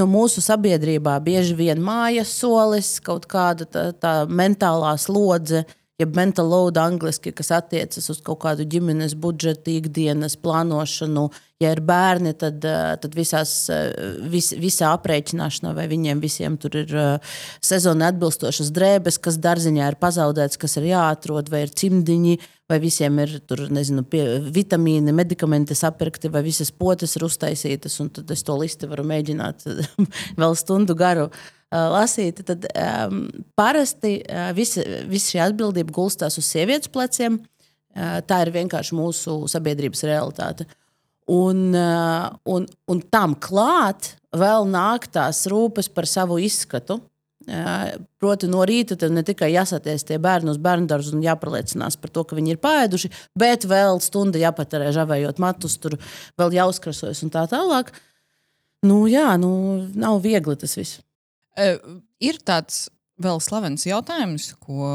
nu, 0.00 0.08
mūsu 0.10 0.42
sabiedrībā 0.44 1.18
bieži 1.24 1.56
vien 1.58 1.82
mājas 1.82 2.32
solis, 2.40 2.96
kaut 3.04 3.28
kāda 3.30 3.68
tā, 3.68 3.86
tā 3.94 4.16
mentālā 4.28 4.96
slodze. 5.00 5.64
Ja 6.00 6.06
mental 6.08 6.48
load 6.50 6.78
angliski, 6.80 7.30
kas 7.36 7.52
attiecas 7.54 8.08
uz 8.10 8.18
kaut 8.24 8.40
kādu 8.42 8.64
ģimenes 8.66 9.12
budžetu, 9.22 9.76
ikdienas 9.76 10.34
plānošanu, 10.40 11.28
ja 11.62 11.72
ir 11.74 11.80
bērni, 11.86 12.32
tad, 12.38 12.64
eh, 12.64 12.94
tad 13.00 13.14
visās, 13.16 13.52
eh, 13.72 13.92
vis, 14.30 14.52
visā 14.58 14.92
aprēķināšanā, 14.96 15.74
vai 15.76 15.86
viņiem 15.90 16.20
visiem 16.22 16.58
tur 16.60 16.76
ir 16.76 16.92
uh, 16.96 17.36
sezonai 17.62 18.10
atbilstošas 18.12 18.72
drēbes, 18.74 19.18
kas 19.22 19.38
dārziņā 19.42 19.92
ir 19.92 19.96
pazaudēts, 20.00 20.58
kas 20.58 20.76
ir 20.80 20.90
jāatrod, 20.92 21.50
vai 21.52 21.64
ir 21.66 21.72
cimdiņi, 21.78 22.38
vai 22.70 22.78
visiem 22.82 23.18
ir 23.24 23.38
tur, 23.46 23.66
nezinu, 23.70 24.04
pie, 24.08 24.24
vitamīni, 24.54 25.14
medikamenti 25.14 25.76
sapirkti, 25.78 26.30
vai 26.32 26.44
visas 26.46 26.70
potes 26.70 27.16
ir 27.16 27.26
uztaisītas. 27.28 27.98
un 28.00 28.10
Tad 28.10 28.30
es 28.30 28.42
to 28.42 28.56
listi 28.58 28.88
varu 28.90 29.04
mēģināt 29.08 29.66
vēl 30.40 30.56
stundu 30.56 30.96
garu. 30.98 31.30
Lasīt, 31.72 32.42
tad 32.44 32.66
um, 32.68 33.22
parasti 33.56 34.18
uh, 34.20 34.50
visa, 34.52 34.84
šī 35.08 35.40
atbildība 35.40 35.94
gulstās 35.96 36.36
uz 36.36 36.44
sievietes 36.44 36.92
pleciem. 36.92 37.40
Uh, 37.92 38.20
tā 38.28 38.42
ir 38.44 38.52
vienkārši 38.52 38.96
mūsu 38.96 39.38
sabiedrības 39.48 40.04
realitāte. 40.04 40.66
Uh, 40.68 40.81
un, 41.30 42.66
un 42.90 43.00
tam 43.12 43.36
klāt 43.38 44.14
vēl 44.32 44.68
nāk 44.70 45.08
tās 45.12 45.44
rūpes 45.50 45.90
par 45.92 46.08
savu 46.08 46.40
izskatu. 46.42 46.98
Uh, 46.98 47.08
Proti, 48.22 48.46
no 48.46 48.62
rīta 48.62 48.94
tev 48.94 49.10
ne 49.10 49.24
tikai 49.26 49.48
jāsaties 49.50 50.04
tie 50.06 50.14
bērni 50.22 50.52
uz 50.52 50.60
bērnu 50.62 50.86
dārzu 50.86 51.16
un 51.16 51.24
jāpārliecinās 51.24 51.96
par 51.98 52.12
to, 52.14 52.22
ka 52.22 52.36
viņi 52.38 52.54
ir 52.54 52.60
pāēduši, 52.62 53.10
bet 53.34 53.66
vēl 53.66 53.98
stunda 54.04 54.38
jāpatērē 54.38 54.92
žavējot 54.94 55.40
matus, 55.42 55.74
tur 55.82 55.96
vēl 56.38 56.54
jāuzkrasojas 56.54 57.24
un 57.26 57.32
tā 57.34 57.42
tālāk. 57.50 57.90
Nu, 58.86 59.08
jā, 59.10 59.26
nu, 59.42 59.50
nav 59.98 60.20
viegli 60.22 60.54
tas 60.58 60.76
viss. 60.78 61.02
Uh, 61.58 61.98
ir 62.22 62.38
tāds 62.46 62.86
vēl 63.22 63.42
slavens 63.42 63.86
jautājums, 63.86 64.52
ko, 64.62 64.86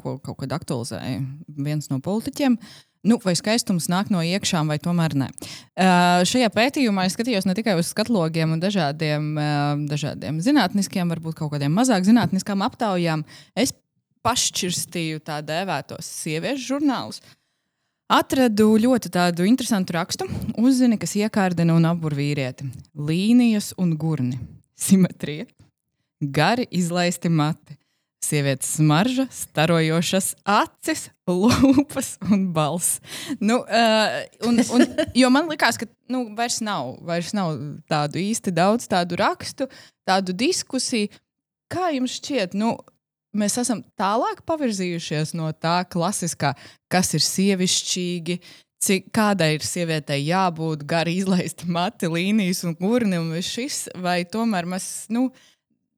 ko 0.00 0.16
kaut 0.22 0.40
kad 0.42 0.58
aktualizēja 0.58 1.22
viens 1.54 1.90
no 1.92 2.00
politiķiem. 2.02 2.58
Nu, 3.06 3.20
vai 3.22 3.36
skaistums 3.38 3.86
nāk 3.92 4.10
no 4.10 4.18
iekšām, 4.24 4.66
vai 4.72 4.80
tomēr 4.82 5.14
nē? 5.14 5.30
Uh, 5.30 6.24
šajā 6.26 6.50
pētījumā 6.54 7.06
es 7.06 7.14
skatījos 7.14 7.46
ne 7.46 7.54
tikai 7.54 7.76
uz 7.78 7.92
skatlogiem 7.92 8.56
un 8.56 8.62
dažādiem, 8.62 9.28
uh, 9.38 9.84
dažādiem 9.86 10.40
zinātniskiem, 10.42 11.06
varbūt 11.14 11.38
kaut 11.38 11.54
kādiem 11.54 11.74
mazāk 11.76 12.08
zinātniskām 12.08 12.64
aptaujām. 12.66 13.22
Es 13.54 13.74
pašķirstīju 14.26 15.22
tā 15.26 15.38
dēvētos 15.46 16.08
sieviešu 16.24 16.72
žurnālus. 16.74 17.22
Atradu 18.10 18.68
ļoti 18.78 19.10
tādu 19.14 19.46
interesantu 19.46 19.96
rakstu. 19.96 20.26
Uzzini, 20.62 20.98
kas 20.98 21.16
iekārdina 21.18 21.74
un 21.74 21.88
apbur 21.88 22.14
vīrieti. 22.14 22.68
Līnijas 22.94 23.72
un 23.82 23.96
gurni. 23.98 24.38
Simetrija. 24.78 25.46
Gari 26.22 26.68
izlaisti 26.70 27.30
mati. 27.30 27.74
Sievietes 28.26 28.72
smarža, 28.80 29.28
starojošas 29.30 30.32
acis, 30.42 31.04
lūpas 31.30 32.16
un 32.26 32.48
balss. 32.56 32.98
Nu, 33.38 33.60
uh, 33.62 34.16
un, 34.48 34.58
un, 34.74 34.86
jo 35.14 35.30
man 35.30 35.46
liekas, 35.50 35.78
ka 35.78 35.86
nu, 36.10 36.24
vairs, 36.38 36.58
nav, 36.64 36.96
vairs 37.06 37.30
nav 37.36 37.54
tādu 37.90 38.18
īsti 38.22 38.54
daudz 38.56 38.88
tādu 38.90 39.18
rakstu, 39.20 39.70
tādu 40.08 40.34
diskusiju. 40.34 41.12
Kā 41.70 41.90
jums 41.94 42.18
šķiet, 42.18 42.54
nu, 42.58 42.74
mēs 43.36 43.56
esam 43.62 43.82
tālāk 43.98 44.42
pavirzījušies 44.48 45.34
no 45.38 45.50
tā 45.54 45.80
klasiskā, 45.90 46.54
kas 46.92 47.12
ir 47.16 47.24
sievišķīgi, 47.26 48.38
cik 48.86 49.10
kādai 49.14 49.54
ir 49.56 49.66
sievietei 49.66 50.20
jābūt, 50.26 50.84
gari 50.88 51.16
izlaisti 51.20 51.68
mati, 51.70 52.10
līnijas 52.12 52.64
un 52.68 52.76
gurni 52.78 53.20
un 53.20 53.32
viss 53.34 53.54
šis, 53.56 53.80
vai 54.02 54.20
tomēr 54.28 54.68
mēs 54.68 55.06
nu, 55.14 55.28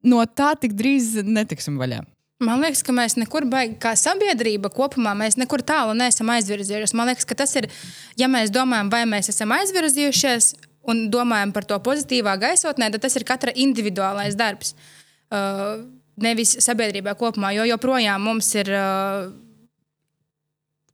no 0.06 0.22
tā 0.26 0.54
tik 0.60 0.76
drīz 0.78 1.18
netiksim 1.24 1.80
vaļā. 1.80 2.04
Man 2.38 2.60
liekas, 2.62 2.84
ka 2.86 2.94
mēs 2.94 3.16
nekur 3.18 3.48
baigi, 3.50 3.74
kā 3.82 3.96
sabiedrība 3.98 4.70
kopumā, 4.70 5.10
mēs 5.18 5.34
nekur 5.40 5.64
tālu 5.66 5.96
neesam 5.98 6.28
aizvirzījušies. 6.36 6.94
Man 6.94 7.10
liekas, 7.10 7.26
ka 7.26 7.34
tas 7.40 7.56
ir, 7.58 7.66
ja 8.20 8.28
mēs 8.30 8.52
domājam, 8.54 8.92
vai 8.92 9.02
mēs 9.10 9.32
esam 9.32 9.50
aizvirzījušies 9.56 10.52
un 10.88 11.08
domājam 11.10 11.50
par 11.56 11.66
to 11.66 11.80
pozitīvā 11.82 12.36
gaisotnē, 12.38 12.92
tad 12.94 13.02
tas 13.02 13.18
ir 13.18 13.26
katra 13.26 13.54
individuālais 13.58 14.38
darbs. 14.38 14.76
Uh, 15.34 15.82
nevis 16.22 16.54
sabiedrībā 16.62 17.16
kopumā, 17.18 17.50
jo 17.58 17.66
joprojām 17.72 18.22
mums 18.30 18.54
ir. 18.54 18.70
Uh, 18.70 19.36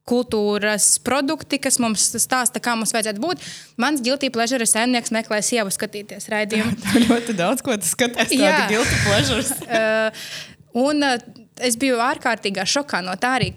kultūras 0.04 0.98
produkti, 1.00 1.58
kas 1.64 1.78
mums 1.80 2.04
stāsta, 2.20 2.60
kā 2.62 2.74
mums 2.76 2.92
vajadzētu 2.92 3.22
būt. 3.22 3.44
Mans 3.80 4.02
guilty 4.04 4.28
pleasure 4.32 4.66
saimnieks 4.68 5.12
meklē 5.14 5.38
sievu 5.44 5.72
skatīties 5.72 6.28
raidījumu. 6.32 6.74
Tur 6.84 7.06
ļoti 7.08 7.36
daudz 7.38 7.64
ko 7.64 7.76
tas 7.80 7.94
skatās. 7.96 8.34
Jā, 8.36 8.66
guilty 8.68 8.98
pleasures. 9.06 9.54
uh, 9.64 10.26
un 10.74 11.06
uh, 11.06 11.18
es 11.62 11.78
biju 11.80 12.00
ārkārtīgā 12.02 12.66
šokā 12.68 13.02
no 13.06 13.14
tā 13.20 13.36
arī, 13.40 13.52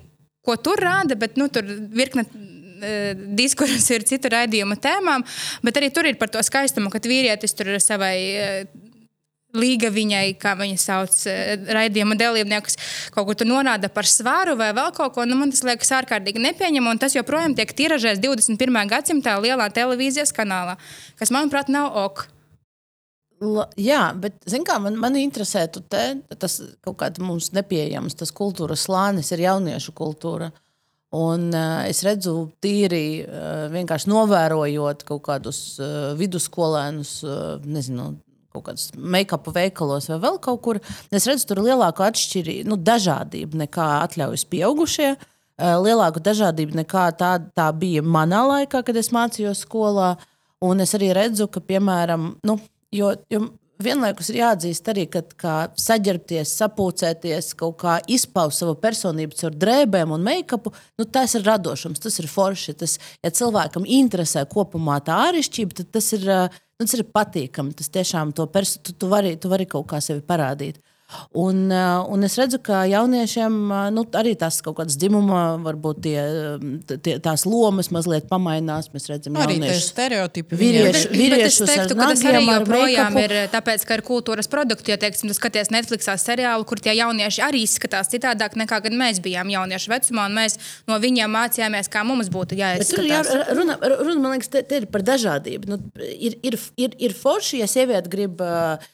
ko 0.45 0.55
tur 0.61 0.79
rāda, 0.81 1.17
bet 1.19 1.37
nu, 1.37 1.49
tur 1.51 1.65
virkne 1.67 2.27
diskurss 3.37 3.89
ir 3.95 4.05
citu 4.05 4.29
raidījuma 4.29 4.77
tēmām, 4.77 5.25
bet 5.65 5.79
arī 5.79 5.89
tur 5.93 6.05
ir 6.05 6.19
par 6.21 6.29
to 6.29 6.43
skaistumu, 6.45 6.91
ka 6.93 7.01
vīrietis 7.01 7.57
tur 7.57 7.73
ir 7.73 7.81
savai 7.81 8.67
Līga 9.55 9.87
viņai, 9.87 10.35
kā 10.41 10.51
viņa 10.59 10.77
sauc, 10.81 11.13
eh, 11.31 11.55
raidījuma 11.71 12.17
dalībniekus, 12.19 12.75
kaut 13.15 13.29
ko 13.29 13.33
tur 13.33 13.47
norāda 13.47 13.87
par 13.87 14.03
svaru 14.03 14.57
vai 14.59 14.73
vēl 14.75 14.91
kaut 14.93 15.13
ko. 15.15 15.23
Nu, 15.25 15.37
man 15.39 15.51
tas 15.51 15.63
liekas 15.63 15.93
ārkārtīgi 16.01 16.43
nepieņemami, 16.43 16.91
un 16.91 16.99
tas 16.99 17.15
joprojām 17.15 17.55
tiek 17.55 17.71
tiražēts 17.71 18.19
21. 18.19 18.89
gadsimtā 18.91 19.37
lielā 19.39 19.69
televīzijas 19.71 20.35
kanālā, 20.35 20.75
kas, 21.15 21.31
manuprāt, 21.31 21.69
nav 21.69 21.95
ok. 21.95 22.27
La, 23.43 23.67
jā, 23.77 24.01
bet 24.17 24.39
kā, 24.65 24.77
man, 24.81 24.95
man 24.97 25.17
interesē 25.19 25.67
te, 25.69 26.05
tas 26.41 26.55
kaut 26.85 26.97
kāds 27.01 27.21
mums 27.21 27.51
nepieejams, 27.53 28.17
tas 28.17 28.33
kultūras 28.33 28.87
slānis 28.87 29.29
ir 29.35 29.45
jauniešu 29.45 29.93
kultūra. 29.97 30.49
Un, 31.17 31.47
uh, 31.53 31.85
es 31.87 32.01
redzu, 32.03 32.49
tīri 32.59 33.21
uh, 33.23 33.67
vienkārši 33.71 34.09
novērojot 34.11 35.05
kaut 35.07 35.23
kādus 35.29 35.59
uh, 35.79 36.11
vidusskolēnus, 36.19 37.13
uh, 37.23 37.63
nezinu, 37.63 38.09
kaut 38.51 38.65
kādos 38.67 38.89
make-up 38.97 39.47
veikalos 39.55 40.09
vai 40.11 40.19
vēl 40.25 40.41
kaut 40.43 40.61
kur. 40.65 40.81
Es 41.13 41.29
redzu 41.29 41.47
tur 41.47 41.63
lielāku 41.63 42.03
atšķirību, 42.07 42.67
nu, 42.71 42.77
dažādību 42.81 43.63
nekā 43.63 43.87
atļaujas 44.03 44.47
pieaugušie. 44.51 45.11
Eh, 45.57 45.73
lielāku 45.81 46.21
dažādību 46.21 46.77
nekā 46.83 47.07
tā, 47.17 47.31
tā 47.57 47.71
bija 47.73 48.03
manā 48.05 48.43
laikā, 48.45 48.83
kad 48.85 48.97
es 48.99 49.09
mācījos 49.09 49.63
skolā. 49.65 50.15
Un 50.61 50.81
es 50.81 50.93
arī 50.97 51.09
redzu, 51.17 51.47
ka, 51.49 51.61
piemēram, 51.61 52.35
nu, 52.45 52.57
jo, 52.95 53.13
jo 53.31 53.47
vienlaikus 53.83 54.31
ir 54.31 54.39
jāatzīst 54.41 54.89
arī, 54.91 55.05
ka 55.09 55.55
saģērbties, 55.77 56.53
sapūcēties, 56.61 57.51
kaut 57.59 57.77
kā 57.83 57.97
izpaust 58.09 58.63
savu 58.63 58.77
personību 58.81 59.37
caur 59.37 59.57
drēbēm 59.63 60.13
un 60.15 60.25
make-upu, 60.25 60.73
nu, 60.97 61.05
tas 61.05 61.35
ir 61.37 61.45
radošums, 61.47 62.01
tas 62.03 62.17
ir 62.21 62.29
forši. 62.31 62.77
Tas, 62.81 62.97
ja 63.25 63.33
cilvēkam 63.33 63.85
interesē 63.85 64.47
kopumā 64.49 64.99
tā 65.05 65.19
āršķirība, 65.29 65.81
tad 65.81 65.93
tas 65.99 66.13
ir. 66.17 66.25
Uh, 66.27 66.63
Nu, 66.77 66.85
tas 66.85 66.93
ir 66.93 67.07
patīkami. 67.09 67.73
Tas 67.73 67.89
tiešām 67.89 68.35
to 68.37 68.45
perso, 68.53 68.77
tu, 68.85 68.93
tu, 68.93 69.07
vari, 69.09 69.31
tu 69.41 69.49
vari 69.49 69.65
kaut 69.65 69.87
kā 69.89 69.97
sevi 70.03 70.21
parādīt. 70.21 70.77
Un, 71.31 71.69
uh, 71.71 72.03
un 72.11 72.23
es 72.27 72.33
redzu, 72.35 72.57
ka 72.59 72.81
jauniešiem 72.83 73.53
uh, 73.71 73.85
nu, 73.95 74.03
arī 74.19 74.33
tas 74.39 74.57
kaut 74.63 74.75
kāds 74.81 74.97
dzimuma, 74.99 75.43
varbūt 75.63 76.01
tie, 76.03 76.17
tie, 76.99 77.13
tās 77.23 77.45
lomas 77.47 77.87
mazliet 77.95 78.27
pamainās. 78.27 78.89
Mēs 78.91 79.07
redzam, 79.07 79.37
arī 79.39 79.55
tādi 79.61 79.77
stereotipi. 79.85 80.59
Vīrieši, 80.59 81.05
vīrieši 81.13 81.47
es 81.47 81.71
teiktu, 81.71 81.95
ka 81.95 82.09
tas 82.11 82.25
arī 82.27 82.41
joprojām 82.43 83.19
ir 83.21 83.35
tāpēc, 83.53 83.85
ka 83.87 83.99
ir 83.99 84.03
kultūras 84.09 84.51
produkti. 84.51 84.91
Ja 84.91 84.99
teiksim, 84.99 85.31
tu 85.31 85.37
skaties 85.37 85.71
Netflixā 85.71 86.17
seriālu, 86.19 86.67
kur 86.67 86.83
tie 86.83 86.97
jaunieši 86.97 87.45
arī 87.45 87.63
izskatās 87.63 88.11
citādāk 88.11 88.59
nekā 88.59 88.81
kad 88.83 88.99
mēs 88.99 89.23
bijām 89.23 89.47
jauniešu 89.53 89.93
vecumā, 89.93 90.27
un 90.27 90.37
mēs 90.41 90.59
no 90.91 90.99
viņiem 90.99 91.31
mācījāmies, 91.39 91.91
kā 91.93 92.03
mums 92.07 92.27
būtu 92.33 92.59
jāizskatās. 92.59 92.91
Tur 92.99 93.07
jā, 93.07 93.23
runa, 93.55 93.79
runa, 93.79 94.19
man 94.25 94.35
liekas, 94.35 94.51
te, 94.51 94.65
te 94.67 94.83
ir 94.83 94.91
par 94.91 95.07
dažādību. 95.07 95.71
Nu, 95.71 95.79
ir, 96.03 96.35
ir, 96.43 96.59
ir, 96.75 96.99
ir 96.99 97.15
forši, 97.15 97.63
ja 97.63 97.71
sieviete 97.71 98.11
grib. 98.11 98.43
Uh, 98.43 98.93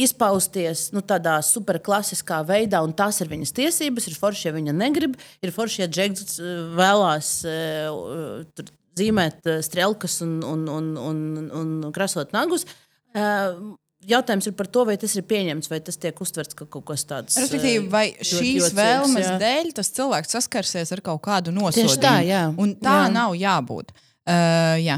izpausties 0.00 0.86
nu, 0.94 1.02
tādā 1.04 1.36
superklasiskā 1.44 2.40
veidā, 2.48 2.80
un 2.80 2.94
tās 2.96 3.20
ir 3.20 3.28
viņas 3.28 3.52
tiesības. 3.56 4.08
Ir 4.08 4.16
forši, 4.16 4.46
ja 4.48 4.54
viņa 4.56 4.72
negrib, 4.76 5.18
ir 5.44 5.52
forši, 5.52 5.82
ja 5.84 5.90
Džeks 5.92 6.38
uh, 6.40 6.70
vēlās 6.78 7.34
uh, 7.44 8.64
zīmēt 8.96 9.44
uh, 9.44 9.60
strēlkas 9.64 10.22
un, 10.24 10.40
un, 10.46 10.64
un, 10.72 10.90
un, 10.96 11.46
un 11.60 11.94
krasot 11.94 12.32
nagus. 12.36 12.66
Jautājums 14.08 14.46
ir 14.48 14.54
par 14.56 14.68
to, 14.72 14.86
vai 14.88 14.94
tas 14.96 15.12
ir 15.18 15.26
pieņemts, 15.28 15.68
vai 15.68 15.82
tas 15.84 15.98
tiek 16.00 16.16
uztverts 16.24 16.56
kā 16.56 16.64
kaut 16.64 16.86
kas 16.88 17.04
tāds. 17.04 17.36
Respektīvi, 17.36 17.84
vai 17.92 18.06
šīs 18.16 18.70
vēlmes 18.72 19.26
jā. 19.26 19.34
dēļ 19.42 19.74
tas 19.76 19.92
cilvēks 19.92 20.32
saskarsies 20.38 20.94
ar 20.96 21.02
kaut 21.04 21.20
kādu 21.26 21.52
nosodījumu? 21.52 22.00
Tā, 22.00 22.14
jā. 22.24 22.46
Un 22.56 22.72
tā 22.80 23.02
jā. 23.02 23.10
nav 23.12 23.36
jābūt. 23.36 23.92
Uh, 24.24 24.78
jā. 24.80 24.96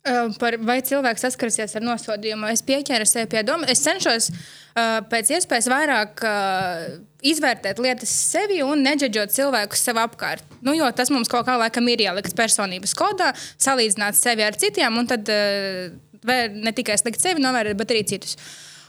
Par 0.00 0.56
vai 0.64 0.78
cilvēks 0.80 1.26
saskarsies 1.26 1.74
ar 1.76 1.84
nosodījumu. 1.84 2.48
Es 2.48 2.62
pieķēru 2.64 3.04
sev 3.04 3.26
pie 3.28 3.42
domas. 3.44 3.68
Es 3.68 3.82
cenšos 3.84 4.30
uh, 4.32 5.02
pēc 5.10 5.34
iespējas 5.36 5.68
vairāk 5.68 6.22
uh, 6.24 6.86
izvērtēt 7.20 7.82
lietas 7.84 8.14
sevi 8.32 8.62
un 8.64 8.80
neģeģot 8.86 9.34
cilvēkus 9.34 9.84
sev 9.84 10.00
apkārt. 10.00 10.56
Nu, 10.64 10.72
jo 10.72 10.88
tas 10.96 11.12
mums 11.12 11.28
kaut 11.28 11.44
kā 11.50 11.58
laikam 11.60 11.92
ir 11.92 12.06
ielikts 12.06 12.36
personības 12.38 12.96
kodā, 12.96 13.34
salīdzināt 13.60 14.16
sevi 14.16 14.46
ar 14.46 14.56
citiem, 14.56 14.96
un 14.96 15.10
tad 15.10 15.28
uh, 15.28 15.92
ne 16.24 16.72
tikai 16.76 16.96
slikt 17.00 17.20
sevi 17.20 17.44
novērtēt, 17.44 17.76
bet 17.76 17.92
arī 17.92 18.04
citus. 18.08 18.40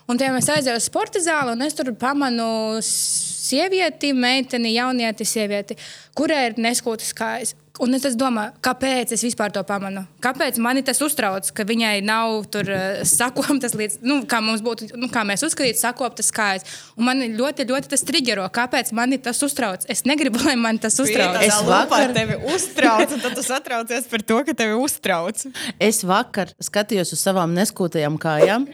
Un, 0.07 0.15
piemēram, 0.15 0.39
es 0.39 0.49
aizēju 0.51 0.79
uz 0.79 0.87
sporta 0.87 1.19
zāli, 1.23 1.57
un 1.57 1.67
es 1.67 1.75
tur 1.75 1.91
pamanu 1.99 2.79
sievieti, 3.51 4.13
meiteni, 4.17 4.75
jaunieti, 4.77 5.27
sievieti, 5.27 5.77
kurai 6.17 6.47
ir 6.49 6.61
neskūtas 6.61 7.13
kājas. 7.17 7.55
Un 7.81 7.95
es 7.95 8.15
domāju, 8.19 8.51
kāpēc 8.61 9.13
es 9.15 9.23
vispār 9.25 9.49
to 9.55 9.61
pamanu? 9.65 10.03
Kāpēc 10.21 10.59
mani 10.61 10.83
tas 10.85 10.99
uztrauc, 11.01 11.47
ka 11.55 11.63
viņai 11.65 12.03
nav 12.05 12.43
tur 12.53 12.67
uh, 12.69 12.99
sakoptas 13.07 13.73
līdz, 13.79 13.95
nu, 14.05 14.19
kā 14.29 14.41
mums 14.43 14.61
būtu, 14.65 14.91
nu, 14.99 15.07
kā 15.13 15.23
mēs 15.25 15.41
uzskatītu, 15.47 15.79
sakoptas 15.79 16.29
kājas. 16.35 16.67
Un 16.99 17.07
man 17.07 17.23
ļoti, 17.39 17.65
ļoti 17.71 17.93
tas 17.93 18.05
triggero. 18.05 18.45
Kāpēc 18.53 18.91
mani 18.97 19.17
tas 19.23 19.41
uztrauc? 19.47 19.87
Es 19.89 20.03
negribu, 20.05 20.43
lai 20.45 20.57
man 20.59 20.81
tas 20.83 20.99
uztrauc. 21.01 21.39
Es 21.47 21.57
vakar 21.65 22.13
tevi 22.17 22.37
uztraucu, 22.51 23.17
tad 23.23 23.39
tu 23.39 23.47
satraucies 23.47 24.11
par 24.11 24.27
to, 24.29 24.43
ka 24.45 24.57
tevi 24.61 24.77
uztrauc. 24.77 25.47
Es 25.81 26.03
vakar 26.05 26.53
skatījos 26.61 27.15
uz 27.15 27.23
savām 27.23 27.55
neskūtajām 27.57 28.21
kājām 28.21 28.67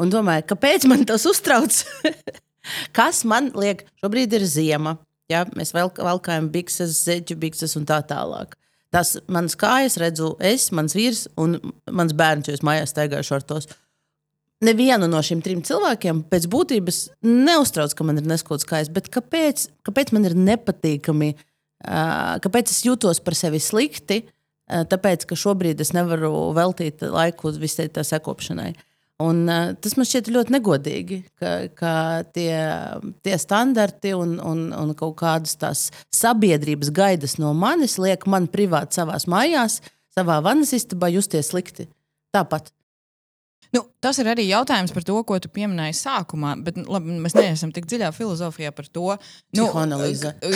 un 0.00 0.12
domāju, 0.12 0.48
kāpēc 0.54 0.88
man 0.88 1.04
tas 1.08 1.28
uztrauc? 1.28 1.82
Kas 2.96 3.24
man 3.28 3.50
liek, 3.56 3.84
šobrīd 4.02 4.36
ir 4.38 4.46
ziema. 4.50 4.96
Ja? 5.32 5.44
Mēs 5.58 5.74
valkājam 5.74 6.50
bikses, 6.52 7.00
zeķu 7.06 7.38
bikses 7.42 7.76
un 7.78 7.86
tā 7.88 8.00
tālāk. 8.06 8.54
Tas 8.94 9.16
manas 9.28 9.56
kājas 9.58 9.98
redzu 10.00 10.34
es, 10.40 10.70
mans 10.72 10.94
vīrs 10.96 11.26
un 11.40 11.58
mans 11.90 12.14
bērns, 12.16 12.48
jo 12.48 12.54
es 12.56 12.62
mājās 12.64 12.94
staigāju 12.94 13.26
šortos. 13.26 13.68
Nevienu 14.64 15.08
no 15.10 15.18
šiem 15.20 15.42
trim 15.44 15.60
cilvēkiem 15.66 16.22
pēc 16.30 16.46
būtības 16.48 17.00
neuztrauc, 17.26 17.92
ka 17.92 18.06
man 18.08 18.22
ir 18.22 18.30
neskots 18.30 18.64
kājas, 18.68 18.88
bet 18.88 19.10
kāpēc, 19.12 19.66
kāpēc 19.84 20.14
man 20.16 20.24
ir 20.30 20.36
nepatīkami, 20.38 21.34
kāpēc 22.46 22.72
es 22.72 22.80
jūtos 22.86 23.20
par 23.26 23.36
sevi 23.36 23.60
slikti, 23.60 24.22
tāpēc, 24.66 25.26
ka 25.28 25.36
šobrīd 25.36 25.82
es 25.84 25.92
nevaru 25.92 26.32
veltīt 26.56 27.04
laiku 27.04 27.52
visai 27.60 27.90
tā 27.92 28.06
sekopšanai. 28.06 28.72
Un, 29.24 29.46
uh, 29.48 29.70
tas 29.80 29.94
man 29.96 30.04
šķiet 30.04 30.28
ļoti 30.28 30.52
negodīgi, 30.52 31.18
ka, 31.40 31.52
ka 31.72 31.92
tie, 32.36 32.52
tie 33.24 33.38
standarti 33.40 34.12
un, 34.12 34.34
un, 34.44 34.66
un 34.76 34.92
kaut 34.98 35.16
kādas 35.22 35.56
tās 35.56 35.86
sabiedrības 36.12 36.92
gaidas 36.92 37.38
no 37.40 37.54
manis 37.56 37.96
liek 37.96 38.28
man 38.28 38.50
privāti 38.52 39.00
savā 39.00 39.16
mājās, 39.32 39.80
savā 40.12 40.42
vannas 40.44 40.74
istabā 40.76 41.08
justies 41.14 41.48
slikti. 41.54 41.88
Tāpat. 42.36 42.75
Nu, 43.74 43.82
tas 44.02 44.18
ir 44.22 44.28
arī 44.30 44.46
jautājums 44.46 44.92
par 44.94 45.04
to, 45.06 45.16
ko 45.26 45.38
tu 45.42 45.50
pieminēji 45.52 45.96
sākumā, 45.98 46.54
bet 46.66 46.78
labi, 46.86 47.16
mēs 47.22 47.34
neesam 47.36 47.72
tik 47.74 47.88
dziļā 47.90 48.12
filozofijā 48.14 48.72
par 48.76 48.88
to. 48.92 49.16
Nu, 49.56 49.66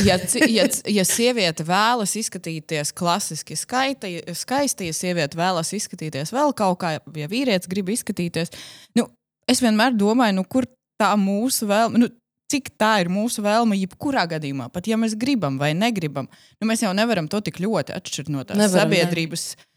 ja, 0.06 0.18
ja, 0.46 0.66
ja 0.94 1.06
sieviete 1.08 1.66
vēlas 1.66 2.14
izskatīties 2.20 2.94
klasiski 2.96 3.58
skaita, 3.58 4.10
skaisti, 4.38 4.90
ja 4.90 4.96
sieviete 4.96 5.40
vēlas 5.40 5.72
izskatīties 5.76 6.34
vēl 6.36 6.54
kaut 6.58 6.80
kā, 6.84 6.96
ja 7.18 7.30
vīrietis 7.30 7.70
grib 7.70 7.90
izskatīties, 7.96 8.54
nu, 8.98 9.08
es 9.50 9.62
vienmēr 9.64 9.96
domāju, 9.98 10.38
nu, 10.40 10.46
kur 10.46 10.68
tā 11.00 11.12
mūsu 11.18 11.70
vēlme. 11.70 12.04
Nu, 12.04 12.14
Cik 12.50 12.72
tā 12.82 12.96
ir 12.98 13.06
mūsu 13.14 13.44
vēlme, 13.44 13.76
jebkurā 13.78 14.24
gadījumā, 14.32 14.64
pat 14.74 14.88
ja 14.90 14.96
mēs 14.98 15.12
gribam 15.14 15.54
vai 15.60 15.68
negribam, 15.78 16.26
nu, 16.58 16.66
mēs 16.66 16.82
jau 16.82 16.90
nevaram 16.98 17.28
to 17.30 17.38
tik 17.46 17.60
ļoti 17.62 17.94
atšķirt 17.94 18.32
no 18.34 18.42
tās 18.42 18.58
Nevaram, 18.58 18.90
ne. 18.90 19.68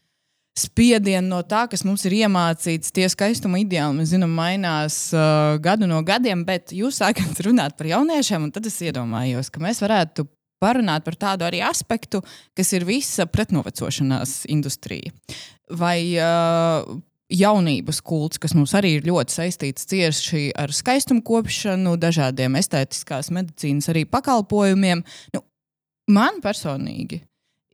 Spiedienu 0.58 1.28
no 1.28 1.40
tā, 1.46 1.64
kas 1.70 1.82
mums 1.86 2.04
ir 2.06 2.14
iemācīts. 2.22 2.92
Tie 2.94 3.08
skaistuma 3.10 3.58
ideāli, 3.62 3.98
mēs 3.98 4.12
zinām, 4.14 4.34
mainās 4.36 4.98
uh, 5.16 5.56
gadu 5.62 5.88
no 5.90 6.00
gadiem, 6.06 6.44
bet 6.46 6.74
jūs 6.74 7.00
sākat 7.02 7.40
runāt 7.46 7.76
par 7.78 7.90
jauniešiem, 7.90 8.46
un 8.46 8.54
tad 8.54 8.70
es 8.70 8.78
iedomājos, 8.84 9.50
ka 9.50 9.62
mēs 9.64 9.82
varētu 9.84 10.28
parunāt 10.62 11.04
par 11.04 11.18
tādu 11.20 11.44
arī 11.44 11.60
aspektu, 11.66 12.22
kas 12.56 12.70
ir 12.76 12.86
visa 12.88 13.26
pretnovecošanās 13.28 14.44
industrija. 14.54 15.12
Vai 15.74 15.98
uh, 16.20 16.86
jaunības 17.34 18.00
kults, 18.04 18.38
kas 18.40 18.54
mums 18.56 18.74
arī 18.78 18.98
ir 18.98 19.08
ļoti 19.08 19.34
saistīts 19.34 19.88
cieši 19.90 20.46
ar 20.60 20.72
skaistumu 20.76 21.24
kopšanu, 21.26 21.96
dažādiem 22.00 22.58
estētiskās 22.60 23.32
medicīnas 23.34 23.90
arī 23.92 24.04
pakalpojumiem. 24.08 25.02
Nu, 25.34 25.44
man 26.14 26.40
personīgi 26.44 27.24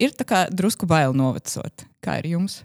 ir 0.00 0.16
drusku 0.50 0.88
bail 0.88 1.14
novecot. 1.16 1.86
Kā 2.00 2.18
ir 2.20 2.32
jums? 2.34 2.62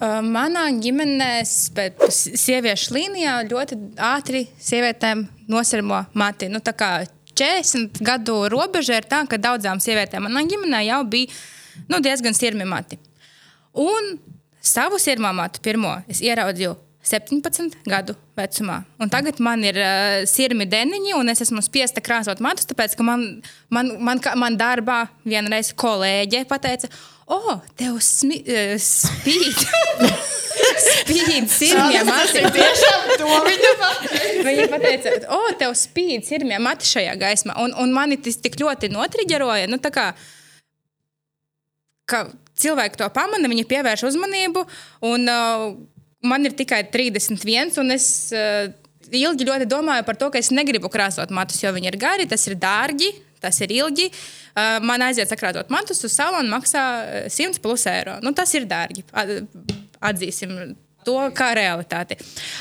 Manā 0.00 0.64
ģimenē, 0.82 1.44
sieviešu 1.46 2.94
līnijā, 2.96 3.36
ļoti 3.46 3.78
ātri 4.02 4.44
sievietēm 4.58 5.22
nosirmo 5.50 6.02
mati. 6.18 6.48
Nu, 6.50 6.58
tā 6.58 6.74
kā 6.74 6.90
40 7.38 8.02
gadu 8.04 8.42
robeža 8.50 8.98
ir 8.98 9.06
tā, 9.08 9.22
ka 9.30 9.38
daudzām 9.38 9.80
sievietēm 9.82 10.26
manā 10.26 10.42
ģimenē 10.50 10.82
jau 10.88 11.00
bija 11.06 11.30
nu, 11.86 12.02
diezgan 12.02 12.34
sirmi 12.36 12.66
mati. 12.66 12.98
Un 13.78 14.16
savu 14.60 14.98
sirmo 14.98 15.30
matu 15.32 15.62
pirmo 15.62 15.94
es 16.10 16.20
ieraudzīju 16.24 16.74
17 17.00 17.78
gadu 17.88 18.14
vecumā. 18.36 18.82
Un 19.00 19.08
tagad 19.12 19.40
man 19.40 19.62
ir 19.64 19.78
uh, 19.80 20.20
sirmi 20.28 20.66
deniņi, 20.68 21.14
un 21.16 21.32
es 21.32 21.40
esmu 21.46 21.62
spiesta 21.64 22.02
krāsot 22.04 22.42
matus, 22.44 22.68
tāpēc 22.68 22.96
ka 22.98 23.06
man, 23.06 23.24
man, 23.72 23.94
man, 24.04 24.20
man 24.36 24.58
darbā 24.60 25.06
vienreiz 25.24 25.72
kolēģe 25.80 26.44
pateica, 26.50 26.90
o, 27.24 27.38
oh, 27.38 27.64
tev 27.80 27.96
smi, 28.04 28.42
uh, 28.44 28.74
spīd. 28.76 29.64
spīd 30.90 31.48
sirmie 31.48 32.02
mati. 32.04 32.42
Tiešām 32.56 33.08
to 33.20 33.30
viņa 33.46 33.72
Viņa 34.44 34.80
teica, 34.82 35.14
o, 35.32 35.38
oh, 35.38 35.48
tev 35.56 35.72
spīd 35.78 36.28
sirmie 36.28 36.60
mati 36.62 36.88
šajā 36.88 37.16
gaismā. 37.20 37.56
Un, 37.64 37.72
un 37.80 37.96
mani 37.96 38.20
tas 38.20 38.36
tik 38.40 38.60
ļoti 38.60 38.92
notriģeroja. 38.92 39.70
Nu, 39.72 39.80
tā 39.80 39.92
kā, 39.94 40.10
ka 42.10 42.26
cilvēki 42.60 43.00
to 43.00 43.08
pamana, 43.14 43.50
viņi 43.50 43.66
pievērš 43.68 44.04
uzmanību. 44.10 44.64
Un, 45.08 45.28
uh, 45.30 45.66
man 46.22 46.44
ir 46.44 46.54
tikai 46.56 46.82
31, 46.92 47.72
un 47.82 47.94
es 47.94 48.06
uh, 48.36 48.68
ilgi 49.10 49.46
ļoti 49.48 49.68
domāju 49.70 50.06
par 50.06 50.18
to, 50.20 50.30
ka 50.32 50.40
es 50.40 50.52
negribu 50.54 50.90
krāsot 50.92 51.32
matus, 51.34 51.62
jo 51.62 51.72
viņi 51.74 51.92
ir 51.92 51.98
gari, 52.00 52.28
tas 52.30 52.46
ir 52.50 52.58
dārgi. 52.60 53.12
Tas 53.40 53.56
ir 53.64 53.70
ilgi. 53.72 54.10
Uh, 54.52 54.82
man 54.84 55.00
aiziet 55.00 55.30
sakrātot 55.32 55.70
matus 55.72 56.02
uz 56.04 56.12
salonu, 56.12 56.50
maksā 56.52 56.82
uh, 57.24 57.28
100 57.32 57.62
plus 57.64 57.86
eiro. 57.88 58.18
Nu, 58.20 58.34
tas 58.36 58.52
ir 58.52 58.68
dārgi. 58.68 59.06
At- 59.16 59.40
Atzīsim 60.00 60.52
to 61.04 61.16
kā 61.36 61.50
realitāti. 61.56 62.16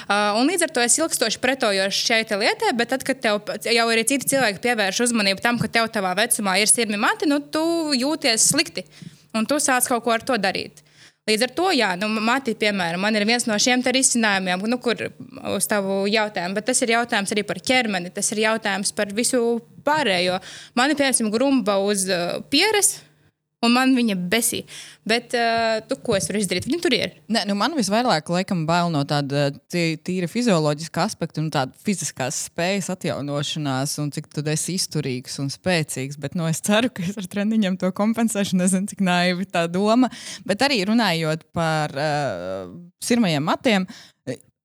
Uh, 0.07 0.39
līdz 0.47 0.65
ar 0.65 0.73
to 0.75 0.83
es 0.83 0.97
ilgstoši 0.99 1.39
pretojos 1.43 1.95
šai 1.95 2.21
lietai, 2.23 2.73
bet 2.79 2.91
tad, 2.93 3.03
kad 3.07 3.19
tev 3.23 3.41
jau 3.67 3.85
arī 3.91 4.05
citi 4.07 4.27
cilvēki 4.33 4.63
pievērš 4.63 5.03
uzmanību 5.07 5.43
tam, 5.43 5.59
ka 5.59 5.67
tev 5.71 5.89
savā 5.91 6.15
vecumā 6.19 6.57
ir 6.61 6.71
sirmi 6.71 6.99
mati, 6.99 7.27
nu, 7.29 7.39
tu 7.43 7.63
jūties 7.95 8.49
slikti. 8.53 8.85
Un 9.35 9.45
tu 9.47 9.59
sāc 9.61 9.87
kaut 9.91 10.03
ko 10.03 10.15
ar 10.15 10.23
to 10.25 10.39
darīt. 10.41 10.83
Līdz 11.27 11.43
ar 11.45 11.51
to, 11.53 11.67
jā, 11.75 11.89
nu, 11.99 12.07
mati, 12.25 12.55
piemēram, 12.57 13.03
man 13.03 13.17
ir 13.17 13.25
viens 13.29 13.45
no 13.45 13.57
šiem 13.59 13.83
risinājumiem, 13.85 14.63
nu, 14.71 14.79
kur 14.81 15.03
uz 15.51 15.67
tavu 15.69 16.05
jautājumu, 16.09 16.57
bet 16.57 16.69
tas 16.71 16.81
ir 16.81 16.95
jautājums 16.95 17.35
arī 17.35 17.43
par 17.45 17.59
ķermeni, 17.61 18.13
tas 18.15 18.31
ir 18.33 18.45
jautājums 18.47 18.93
par 18.97 19.13
visu 19.13 19.59
pārējo. 19.85 20.39
Man 20.79 20.89
ir, 20.89 20.97
piemēram, 20.97 21.29
grumba 21.33 21.77
uz 21.85 22.07
uh, 22.09 22.39
pieres, 22.49 22.95
un 23.65 23.73
man 23.75 23.93
viņa 23.97 24.15
besī. 24.31 24.61
Bet, 25.07 25.33
uh, 25.35 25.79
tu, 25.89 25.97
ko 26.03 26.15
es 26.17 26.29
varu 26.29 26.39
izdarīt? 26.41 26.67
Viņa 26.69 26.83
tur 26.83 26.95
ir. 26.95 27.15
Nē, 27.31 27.43
nu 27.49 27.55
man 27.59 27.75
visvairāk 27.77 28.29
laikam 28.31 28.65
bail 28.69 28.91
no 28.93 29.01
tāda 29.07 29.49
tī- 29.71 29.97
tīra 30.05 30.29
fizioloģiska 30.31 31.03
aspekta 31.03 31.41
un 31.43 31.49
tāda 31.53 31.75
fiziskās 31.85 32.45
spējas 32.47 32.91
atjaunošanās, 32.95 33.97
un 34.03 34.13
cik 34.15 34.29
tu 34.31 34.43
esi 34.53 34.77
izturīgs 34.79 35.39
un 35.43 35.51
spēcīgs. 35.53 36.19
Bet 36.21 36.37
nu, 36.39 36.47
es 36.51 36.63
ceru, 36.65 36.91
ka 36.93 37.03
es 37.03 37.19
ar 37.19 37.27
treniņiem 37.31 37.79
to 37.81 37.91
kompensēšu. 37.95 38.59
Nezinu, 38.59 38.89
cik 38.91 39.03
naivi 39.05 39.47
tā 39.49 39.65
doma. 39.71 40.11
Bet 40.47 40.63
arī 40.65 40.81
runājot 40.87 41.49
par 41.55 41.95
uh, 41.95 42.71
sirmajiem 43.03 43.43
matiem. 43.43 43.89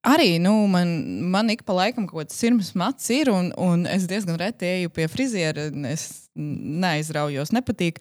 Arī 0.04 0.35
nu, 0.37 0.52
man, 0.68 0.90
man 1.33 1.48
ik 1.48 1.62
pa 1.64 1.72
laikam 1.72 2.04
kaut 2.04 2.26
kāds 2.26 2.37
sirds 2.37 2.74
mats 2.76 3.07
ir, 3.09 3.30
un, 3.33 3.48
un 3.57 3.87
es 3.88 4.04
diezgan 4.04 4.37
reti 4.37 4.68
eju 4.68 4.90
pie 4.92 5.07
friziera. 5.09 5.70
Es 5.88 6.23
neaizraujos, 6.34 7.52
nepatīk 7.54 8.00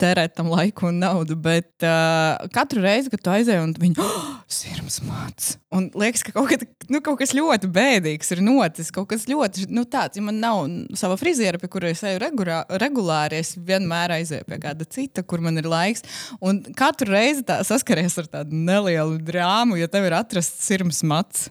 tērēt 0.00 0.34
tam 0.38 0.50
laiku 0.50 0.88
un 0.90 1.00
naudu. 1.02 1.36
Bet 1.40 1.84
uh, 1.86 2.40
katru 2.54 2.82
reizi, 2.84 3.12
kad 3.12 3.22
tu 3.22 3.32
aizēji 3.32 3.62
un 3.62 3.74
viņi 3.78 4.00
oh, 4.02 4.30
sirds 4.50 5.00
mats. 5.06 5.54
Un 5.74 5.86
liekas, 5.94 6.24
ka 6.26 6.34
kaut, 6.34 6.50
kad, 6.50 6.64
nu, 6.90 7.02
kaut 7.04 7.20
kas 7.20 7.34
ļoti 7.36 7.70
bēdīgs 7.70 8.34
ir 8.34 8.42
noticis. 8.46 8.90
Kaut 8.94 9.10
kas 9.12 9.28
ļoti 9.30 9.68
nu, 9.70 9.86
tāds, 9.90 10.18
ja 10.18 10.24
man 10.26 10.40
nav 10.42 10.64
sava 10.98 11.18
friziera, 11.20 11.60
pie 11.62 11.70
kuras 11.70 12.02
eju 12.06 12.22
regulā, 12.22 12.64
regulāri, 12.82 13.40
es 13.44 13.54
vienmēr 13.54 14.16
aizēju 14.18 14.48
pie 14.50 14.60
kāda 14.62 14.88
cita, 14.90 15.24
kur 15.26 15.44
man 15.44 15.62
ir 15.62 15.70
laiks. 15.70 16.04
Un 16.42 16.62
katru 16.78 17.12
reizi 17.14 17.46
saskaries 17.66 18.18
ar 18.20 18.30
tādu 18.40 18.58
nelielu 18.58 19.20
drāmu, 19.22 19.78
ja 19.80 19.90
tev 19.90 20.10
ir 20.10 20.18
atrasts 20.18 20.66
sirds 20.66 21.04
mats. 21.06 21.48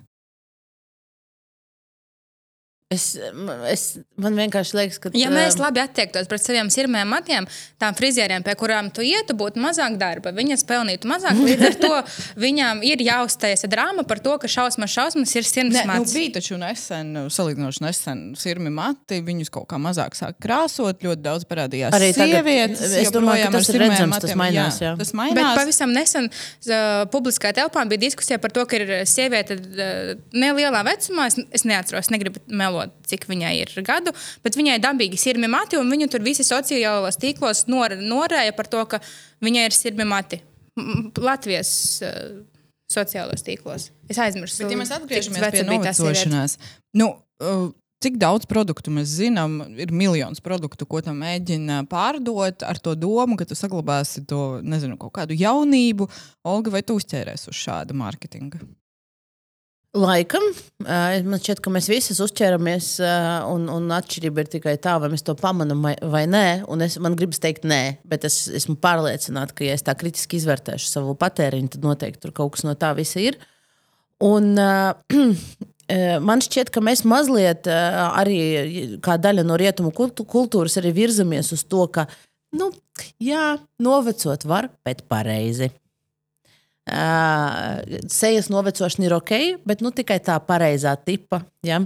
Es, 2.89 3.11
es, 3.69 3.81
man 4.17 4.33
vienkārši 4.33 4.73
liekas, 4.73 4.95
ka. 4.97 5.09
Ja 5.13 5.27
mēs 5.29 5.59
um, 5.59 5.61
labi 5.61 5.77
attiektos 5.77 6.25
pret 6.25 6.41
saviem 6.41 6.71
sirmiem 6.73 7.05
matiem, 7.13 7.45
tām 7.77 7.93
frizieriem, 7.93 8.41
pie 8.41 8.55
kurām 8.57 8.87
tu 8.89 9.03
ietu, 9.05 9.35
būtu 9.37 9.61
mazāk 9.61 9.93
darba, 10.01 10.31
viņas 10.33 10.63
pelnītu 10.65 11.05
mazāk. 11.11 11.37
Līdz 11.37 11.67
ar 11.67 11.77
to 11.83 11.91
viņām 12.45 12.81
ir 12.89 13.03
jāuztais 13.05 13.61
drāma 13.69 14.01
par 14.09 14.17
to, 14.25 14.33
ka 14.41 14.49
šausmas, 14.49 14.89
šausmas 14.89 15.33
ir 15.37 15.45
sirds 15.45 15.75
Nē, 15.77 15.83
nu, 15.85 15.99
mats. 15.99 16.15
bija 16.17 16.31
taču 16.39 16.57
nesen, 16.57 17.11
salīdzinoši 17.29 17.83
nesen, 17.85 18.23
sirmi 18.41 18.73
mati. 18.73 19.21
Viņus 19.29 19.53
kaut 19.53 19.69
kā 19.69 19.77
mazāk 19.77 20.17
sāk 20.17 20.41
krāsot. 20.41 21.05
Ļoti 21.05 21.21
daudz 21.27 21.45
parādījās 21.45 21.93
Arī 21.93 22.09
sievietes. 22.17 22.81
Es 23.03 23.13
domāju, 23.13 23.51
ka 23.51 23.53
tas 23.59 23.69
ir 23.69 23.79
redzams, 23.83 24.17
tas 24.17 24.33
matiem. 24.33 24.41
mainās, 24.41 24.81
jā. 24.81 24.95
Tas 24.97 25.13
Bet 25.13 25.19
mainās. 25.21 25.61
pavisam 25.61 25.93
nesen 25.93 26.31
uh, 26.33 27.05
publiskā 27.13 27.53
telpā 27.53 27.85
bija 27.93 28.07
diskusija 28.07 28.41
par 28.41 28.57
to, 28.57 28.65
ka 28.65 28.81
ir 28.81 28.97
sieviete 29.05 29.61
uh, 29.61 30.11
nelielā 30.33 30.81
vecumā. 30.89 31.29
Es, 31.29 31.37
es 31.53 31.69
neatceros, 31.69 32.09
negribu 32.09 32.41
melot, 32.49 32.78
cik 33.09 33.27
viņai 33.29 33.53
ir 33.61 33.73
gadu, 33.87 34.13
bet 34.45 34.57
viņai 34.59 34.77
dabīgi 34.83 35.17
ir 35.17 35.23
sirmi 35.23 35.49
mati, 35.51 35.79
un 35.79 35.91
viņu 35.91 36.09
tur 36.13 36.23
visi 36.25 36.45
sociālos 36.47 37.19
tīklos 37.21 37.65
nor, 37.71 37.97
norēja 37.99 38.55
par 38.57 38.69
to, 38.71 38.85
ka 38.89 39.01
viņai 39.45 39.67
ir 39.69 39.75
sirmi 39.75 40.07
mati. 40.07 40.41
Latvijas 41.29 41.71
uh, 42.05 42.39
sociālos 42.91 43.43
tīklos. 43.45 43.89
Es 44.09 44.21
aizmirsu. 44.21 44.63
Bet, 44.63 44.73
ja 44.73 44.79
mēs 44.79 44.93
atgriežamies 44.95 45.53
pie 45.53 45.65
novecošanās, 45.67 46.57
nu, 46.99 47.11
uh, 47.43 47.69
cik 48.03 48.17
daudz 48.21 48.47
produktu 48.49 48.93
mēs 48.95 49.11
zinām, 49.19 49.59
ir 49.79 49.91
miljons 49.95 50.41
produktu, 50.43 50.87
ko 50.89 51.01
tam 51.05 51.19
mēģina 51.23 51.83
pārdot 51.91 52.63
ar 52.65 52.79
to 52.81 52.95
domu, 52.95 53.37
ka 53.39 53.47
tu 53.47 53.57
saglabāsi 53.59 54.23
to, 54.29 54.59
nezinu, 54.63 54.97
kaut 55.01 55.17
kādu 55.19 55.37
jaunību. 55.37 56.09
Olga, 56.47 56.77
vai 56.77 56.83
tu 56.85 56.97
uzķēries 56.99 57.49
uz 57.51 57.59
šāda 57.59 57.97
mārketinga? 57.97 58.61
Laikam, 59.97 60.43
man 60.85 61.39
šķiet, 61.41 61.63
ka 61.65 61.71
mēs 61.73 61.87
visi 61.89 62.13
uzķeramies, 62.13 62.89
un, 63.49 63.63
un 63.73 63.87
atšķirība 63.95 64.43
ir 64.43 64.51
tikai 64.53 64.75
tā, 64.77 64.93
vai 65.01 65.09
mēs 65.09 65.25
to 65.25 65.33
pamanām 65.33 65.81
vai, 65.81 66.25
nē. 66.29 66.43
Es, 66.85 66.99
man 67.01 67.15
gribas 67.17 67.41
teikt, 67.41 67.65
nē, 67.65 67.97
bet 68.05 68.27
es 68.29 68.43
esmu 68.59 68.75
pārliecināta, 68.83 69.55
ka, 69.57 69.65
ja 69.65 69.73
es 69.73 69.85
tā 69.87 69.95
kritiski 69.97 70.37
izvērtēšu 70.37 70.91
savu 70.91 71.15
patēriņu, 71.17 71.71
tad 71.73 71.89
noteikti 71.89 72.21
tur 72.21 72.35
kaut 72.37 72.53
kas 72.53 72.67
no 72.67 72.75
tā 72.77 72.91
visa 72.99 73.17
ir. 73.23 73.39
Un, 74.21 74.53
man 76.29 76.45
šķiet, 76.45 76.69
ka 76.69 76.85
mēs 76.85 77.01
mazliet 77.09 77.65
arī 77.73 78.39
kā 79.01 79.17
daļa 79.17 79.47
no 79.49 79.57
rietumu 79.57 79.89
kultūras 79.89 80.77
arī 80.77 80.93
virzamies 81.01 81.49
uz 81.57 81.65
to, 81.65 81.87
ka, 81.89 82.05
nu, 82.61 82.69
jā, 83.17 83.55
novecot 83.81 84.45
var, 84.45 84.69
bet 84.85 85.07
pareizi. 85.09 85.73
Uh, 86.89 87.83
sejas 88.09 88.47
novecošana 88.49 89.05
ir 89.05 89.13
ok, 89.13 89.33
bet 89.67 89.83
nu, 89.85 89.91
tikai 89.93 90.17
tā 90.25 90.39
pareizā 90.41 90.95
tipa. 91.05 91.43
Ja? 91.65 91.83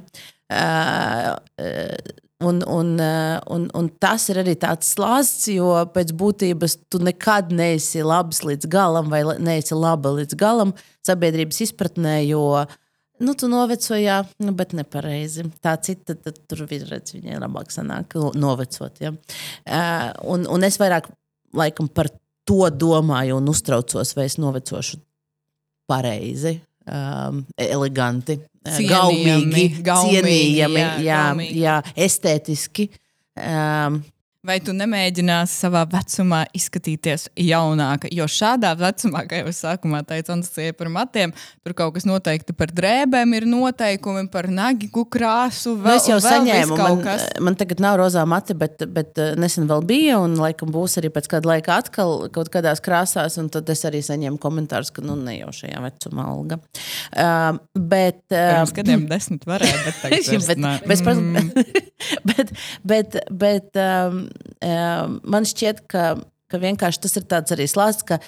Uh, 0.47 1.33
uh, 1.59 2.19
Un, 2.43 2.61
un, 2.67 2.99
un, 3.47 3.69
un 3.73 3.85
tas 4.03 4.25
ir 4.27 4.41
arī 4.41 4.57
tāds 4.59 4.89
slāpes, 4.91 5.45
jo 5.53 5.69
pēc 5.93 6.11
būtības 6.19 6.75
tu 6.91 6.99
nekad 6.99 7.53
neesi 7.55 8.03
labs 8.03 8.41
līdz 8.43 8.67
galam, 8.67 9.07
vai 9.13 9.21
neesi 9.39 9.77
laba 9.77 10.11
līdz 10.17 10.35
galam 10.35 10.73
sabiedrības 11.07 11.61
izpratnē, 11.69 12.17
jo 12.27 12.43
nu, 13.23 13.35
tu 13.39 13.47
novecojā, 13.47 14.17
nu, 14.43 14.55
bet 14.59 14.75
nepareizi. 14.75 15.45
Tā 15.63 15.77
cita, 15.85 16.17
tad 16.19 16.41
tur 16.49 16.65
redz, 16.67 17.15
viņai 17.15 17.39
labāk 17.45 17.71
sanāk 17.71 18.17
novecot. 18.35 18.99
Ja? 18.99 19.13
Un, 20.27 20.43
un 20.43 20.67
es 20.67 20.79
vairāk 20.81 21.07
laikam 21.55 21.87
par 21.87 22.11
to 22.47 22.67
domāju 22.69 23.39
un 23.39 23.49
uztraucos, 23.51 24.15
vai 24.17 24.27
es 24.29 24.37
novecošu 24.41 24.99
pareizi, 25.89 26.57
um, 26.87 27.43
eleganti, 27.59 28.39
Cienījami, 28.63 29.23
gaumīgi, 29.27 29.81
gaumīgi, 29.83 30.19
cienījami, 30.21 30.79
jā, 30.79 30.91
jā, 31.03 31.21
gaumīgi. 31.27 31.63
jā, 31.65 31.77
estētiski. 32.05 32.85
Um, 33.35 33.97
Vai 34.43 34.57
tu 34.59 34.73
nemēģināsi 34.75 35.53
savā 35.55 35.85
vecumā 35.87 36.41
izskatīties 36.51 37.29
jaunāka? 37.39 38.09
Jo 38.11 38.25
šādā 38.27 38.73
vecumā, 38.75 39.21
kā 39.29 39.37
jau 39.39 39.53
sākumā 39.55 40.01
teicu, 40.03 40.33
Anastasija 40.33 40.75
par 40.75 40.89
matiem, 40.91 41.31
tur 41.63 41.71
kaut 41.77 41.93
kas 41.95 42.03
noteikti 42.03 42.51
par 42.59 42.73
drēbēm, 42.75 43.37
ir 43.37 43.47
noteikumi 43.47 44.25
par 44.33 44.49
nagigu 44.51 45.05
krāsu. 45.07 45.77
Nu, 45.77 45.85
Vēl, 45.85 45.95
es 45.95 46.09
jau 46.11 46.17
saņēmu, 46.25 46.75
man, 46.75 46.99
kas. 47.05 47.23
man 47.39 47.55
tagad 47.55 47.79
nav 47.85 47.95
rozā 48.01 48.25
mati, 48.27 48.51
bet, 48.59 48.83
bet 48.91 49.21
eh, 49.23 49.31
nesen 49.39 49.69
vēl 49.69 49.85
bija, 49.87 50.19
un 50.19 50.35
laikam 50.35 50.75
būs 50.75 50.97
arī 50.99 51.13
pēc 51.15 51.31
kāda 51.31 51.53
laika 51.53 51.79
atkal 51.79 52.27
kaut 52.35 52.51
kādās 52.51 52.83
krāsās, 52.83 53.39
un 53.39 53.47
tad 53.53 53.71
es 53.71 53.85
arī 53.87 54.03
saņēmu 54.03 54.41
komentārus, 54.43 54.91
ka 54.91 55.05
nu 55.07 55.15
ne 55.23 55.37
jau 55.37 55.55
šajā 55.55 55.85
vecumā 55.87 56.27
alga. 56.33 56.59
Uh, 57.15 57.61
bet, 57.79 58.19
uh, 58.27 58.59
Pirms 58.59 58.75
gadiem 58.75 59.07
desmit 59.07 59.47
varēja, 59.47 59.79
bet 59.87 59.99
tagad 60.03 60.29
vairs 60.33 60.51
bet, 60.51 60.67
bet, 60.91 61.07
Mm. 61.13 61.51
bet, 62.29 62.49
bet, 62.83 63.15
bet 63.31 63.77
um, 63.79 64.23
um, 64.23 64.32
man 65.23 65.47
šķiet, 65.47 65.83
ka, 65.91 66.15
ka 66.51 66.59
vienkārši 66.61 67.03
tas 67.05 67.17
ir 67.19 67.25
tāds 67.29 67.53
arī 67.55 67.67
slāpes, 67.69 68.03
ka 68.07 68.19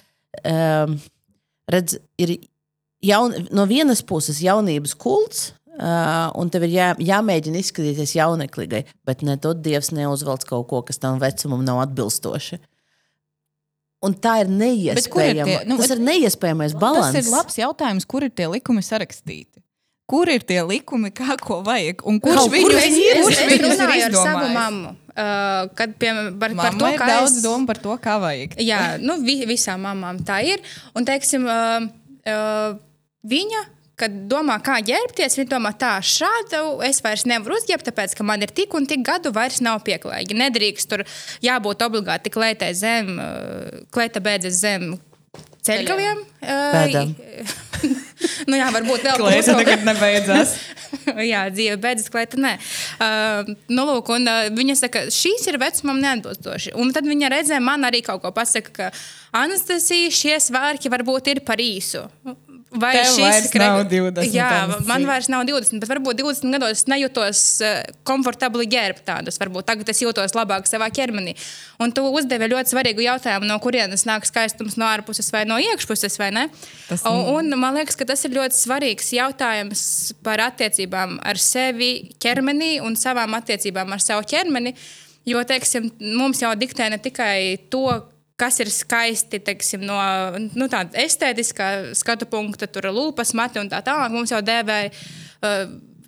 um, 0.45 0.97
redz, 1.71 1.97
ir 2.21 2.37
jaun, 3.05 3.35
no 3.55 3.65
vienas 3.69 4.03
puses 4.05 4.41
jaunības 4.43 4.95
kults. 4.97 5.51
Uh, 5.75 6.29
un 6.39 6.47
tev 6.47 6.63
ir 6.63 6.71
jā, 6.71 6.85
jāmēģina 7.03 7.59
izskatīties 7.59 8.13
jauneklīgai, 8.15 8.85
bet 9.03 9.25
ne 9.27 9.33
dod 9.35 9.59
Dievs 9.59 9.89
neuzvelc 9.91 10.45
kaut 10.47 10.69
ko, 10.69 10.79
kas 10.87 11.01
tam 11.03 11.17
vecumam 11.19 11.65
nav 11.67 11.81
atbilstoši. 11.83 12.61
Un 14.07 14.15
tā 14.15 14.37
ir 14.45 14.47
kur 14.47 14.55
ir 14.55 14.61
neiespējama. 14.61 15.45
tie- 15.49 15.67
nu, 15.67 15.75
tas 15.81 15.91
ir 15.91 15.99
neiespējamais 15.99 16.77
balans. 16.79 17.11
Tas 17.11 17.25
ir 17.25 17.31
labs 17.33 17.59
jautājums, 17.59 18.07
kur 18.07 18.23
ir 18.23 18.29
tie 18.31 18.47
likumi 18.47 18.79
sarakstīti. 18.87 19.64
Kur 20.05 20.29
ir 20.29 20.43
tie 20.45 20.59
likumi, 20.61 21.09
kā 21.15 21.33
ko 21.41 21.63
vajag? 21.65 22.03
Un 22.05 22.19
kurš 22.21 22.45
viņi 22.53 23.01
ir. 23.01 23.21
kurš 23.23 23.39
es 23.41 23.47
viņus 23.49 23.79
ir 23.81 23.93
ar 23.95 24.17
savu 24.19 24.49
mammu. 24.53 24.93
Uh, 25.15 25.69
kad, 25.79 25.93
piemēram, 25.95 26.33
par, 26.35 26.51
par 26.51 26.73
Mamma 26.75 26.79
to, 26.81 26.89
kā 26.99 27.05
daudz 27.07 27.37
es... 27.37 27.43
domu 27.45 27.65
par 27.69 27.79
to, 27.79 27.93
kā 28.03 28.17
vajag. 28.19 28.57
Jā, 28.61 28.79
nu, 29.01 29.15
vi, 29.23 29.37
visām 29.47 29.85
mamām 29.87 30.19
tā 30.27 30.41
ir. 30.43 30.61
Un, 30.91 31.07
teiksim, 31.07 31.47
uh, 31.47 31.87
uh, 32.27 32.75
viņa, 33.23 33.61
kad 33.97 34.19
domā, 34.29 34.59
kā 34.61 34.75
ģērbties, 34.85 35.39
viņa 35.39 35.53
domā, 35.55 35.71
tā, 35.79 35.95
šādu 36.03 36.83
es 36.85 36.99
vairs 37.01 37.23
nevaru 37.31 37.55
uzģērbt, 37.57 37.87
tāpēc, 37.89 38.13
ka 38.19 38.27
man 38.27 38.43
ir 38.43 38.51
tik 38.53 38.75
un 38.75 38.85
tik 38.91 39.07
gadu 39.07 39.31
vairs 39.33 39.61
nav 39.63 39.79
pieklājīgi. 39.87 40.37
Nedrīkst 40.43 40.91
tur 40.91 41.05
jābūt 41.47 41.87
obligāti 41.87 42.35
klētai 42.35 42.73
zem, 42.77 43.15
uh, 43.15 43.85
klēta 43.95 44.21
beidzas 44.21 44.59
zem 44.61 44.97
ceļgaliem. 45.65 46.23
Pēdām. 46.45 47.13
nu 48.49 48.59
jā, 48.59 48.69
varbūt 48.75 49.05
vēl 49.05 49.21
Klēta 49.21 49.57
tagad 49.59 49.85
nebeidzās. 49.87 50.55
Jā, 51.31 51.45
dzīve 51.53 51.77
beidzas, 51.81 52.09
klēta 52.13 52.39
nē. 52.41 52.53
Uh, 53.01 53.51
nu, 53.71 53.85
lūk, 53.89 54.09
un, 54.15 54.27
uh, 54.29 54.47
viņa 54.55 54.77
saka, 54.79 55.05
šīs 55.13 55.45
ir 55.51 55.59
vecumam 55.61 55.99
neatbilstoši. 56.03 56.73
Un 56.79 56.93
tad 56.95 57.07
viņa 57.09 57.31
redzē, 57.33 57.59
man 57.63 57.85
arī 57.87 58.01
kaut 58.05 58.23
ko 58.23 58.31
pasaka, 58.35 58.73
ka 58.73 58.89
Anastasija 59.35 60.13
šie 60.13 60.37
svārki 60.43 60.91
varbūt 60.93 61.33
ir 61.33 61.43
par 61.45 61.61
īsu. 61.61 62.05
Vai 62.75 62.91
Tev 62.97 63.13
vairs 63.21 63.51
nav 63.55 63.77
20, 63.87 64.25
Jā, 64.35 64.47
Anastasija. 64.65 64.87
man 64.89 65.05
vairs 65.07 65.27
nav 65.31 65.43
20, 65.47 65.79
bet 65.79 65.89
varbūt 65.93 66.17
20 66.19 66.51
gados 66.57 66.81
nejūtos 66.91 67.41
uh, 67.63 67.75
komfortabli 68.03 68.65
ģērbt 68.67 69.05
tādus. 69.07 69.37
Varbūt 69.39 69.67
tagad 69.69 69.91
es 69.93 70.01
jūtos 70.03 70.33
labāk 70.35 70.67
savā 70.67 70.89
ķermenī. 70.91 71.35
Un 71.79 71.93
tu 71.95 72.03
uzdevi 72.09 72.49
ļoti 72.51 72.73
svarīgu 72.73 73.05
jautājumu, 73.05 73.47
no 73.47 73.55
kurienes 73.63 74.03
nāk 74.09 74.25
skaistums 74.27 74.75
no 74.81 74.89
ārpuses 74.89 75.29
vai 75.31 75.45
no 75.47 75.55
iekšpuses, 75.61 76.17
vai 76.19 76.31
ne? 76.35 76.47
Tas- 76.89 77.05
Un, 77.05 77.21
un 77.37 77.59
man 77.61 77.77
liekas, 77.77 77.95
ka 77.95 78.03
tas 78.09 78.25
ir 78.27 78.31
ļoti 78.35 78.57
svarīgs 78.57 79.13
jautājums 79.15 79.85
par 80.25 80.41
attiecībām 80.49 81.19
ar 81.23 81.39
sevi 81.39 82.09
ķermenī 82.19 82.81
un 82.83 82.97
savām 82.99 83.37
attiecībām 83.39 83.93
ar 83.95 84.03
savu 84.03 84.25
ķermeni. 84.27 84.75
Jo, 85.25 85.39
teiksim, 85.47 85.87
mums 86.17 86.41
jau 86.43 86.51
diktē 86.59 86.89
ne 86.91 86.97
tikai 87.01 87.57
to, 87.69 87.85
kas 88.39 88.59
ir 88.63 88.71
skaisti 88.73 89.39
teiksim, 89.43 89.83
no 89.87 89.97
nu, 90.37 90.67
tāda 90.71 90.97
estētiskā 91.05 91.95
skatu 91.97 92.27
punkta, 92.29 92.67
tur 92.67 92.89
lūpas, 92.91 93.33
mati 93.37 93.61
un 93.61 93.71
tā 93.71 93.81
tālāk. 93.85 94.13
Mums 94.15 94.33
jau 94.33 94.41
dēvē 94.45 94.79
uh, 94.91 95.61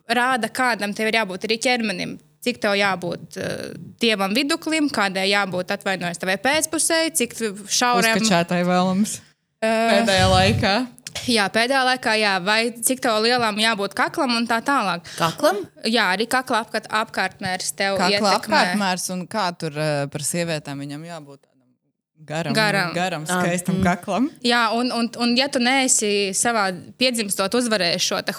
rāda, 0.08 0.50
kādam 0.52 0.96
tev 0.98 1.12
ir 1.12 1.22
jābūt 1.22 1.48
arī 1.48 1.60
ķermenim. 1.68 2.18
Cik 2.48 2.60
tev 2.64 2.76
jābūt 2.80 3.40
uh, 3.42 3.72
dievam 4.02 4.36
viduklim, 4.38 4.92
kādai 4.94 5.30
jābūt 5.32 5.72
atvainojas 5.78 6.22
tavai 6.22 6.38
pēcpusē, 6.44 7.08
cik 7.18 7.40
šauram. 7.66 8.20
Uzkačātai 8.20 8.62
vēlams 8.68 9.22
Uh, 9.58 9.88
pēdējā 9.90 10.26
laikā. 10.30 10.72
Jā, 11.34 11.48
pēdējā 11.50 11.80
laikā, 11.88 12.12
jā, 12.22 12.36
vai 12.46 12.60
cik 12.78 13.00
tev 13.02 13.16
lielam 13.26 13.58
jābūt 13.58 13.96
kaklam 13.98 14.36
un 14.38 14.46
tā 14.46 14.60
tālāk. 14.62 15.08
Kaklam? 15.18 15.64
Jā, 15.82 16.12
arī 16.14 16.28
kakla 16.30 16.60
apkārt, 16.62 16.86
apkārtmērs 16.94 17.72
tev 17.74 17.98
Kā 17.98 18.12
ietekmē. 18.14 18.36
apkārtmērs 18.38 19.08
un 19.16 19.24
kā 19.26 19.48
tur 19.58 19.74
uh, 19.74 20.04
par 20.14 20.26
sievietēm 20.28 20.86
viņam 20.86 21.08
jābūt 21.10 21.42
garam, 22.26 22.54
Garam. 22.54 22.94
garam 22.94 23.26
skaistam 23.28 23.78
kaklam. 23.84 24.30
Jā, 24.44 24.66
un, 24.76 24.90
un, 24.92 25.08
un 25.22 25.36
ja 25.38 25.48
tu 25.52 25.60
neesi 25.64 26.34
savā 26.36 26.66
piedzimstot 27.00 27.54
uzvarējis 27.60 28.08
šo 28.10 28.20
te, 28.28 28.36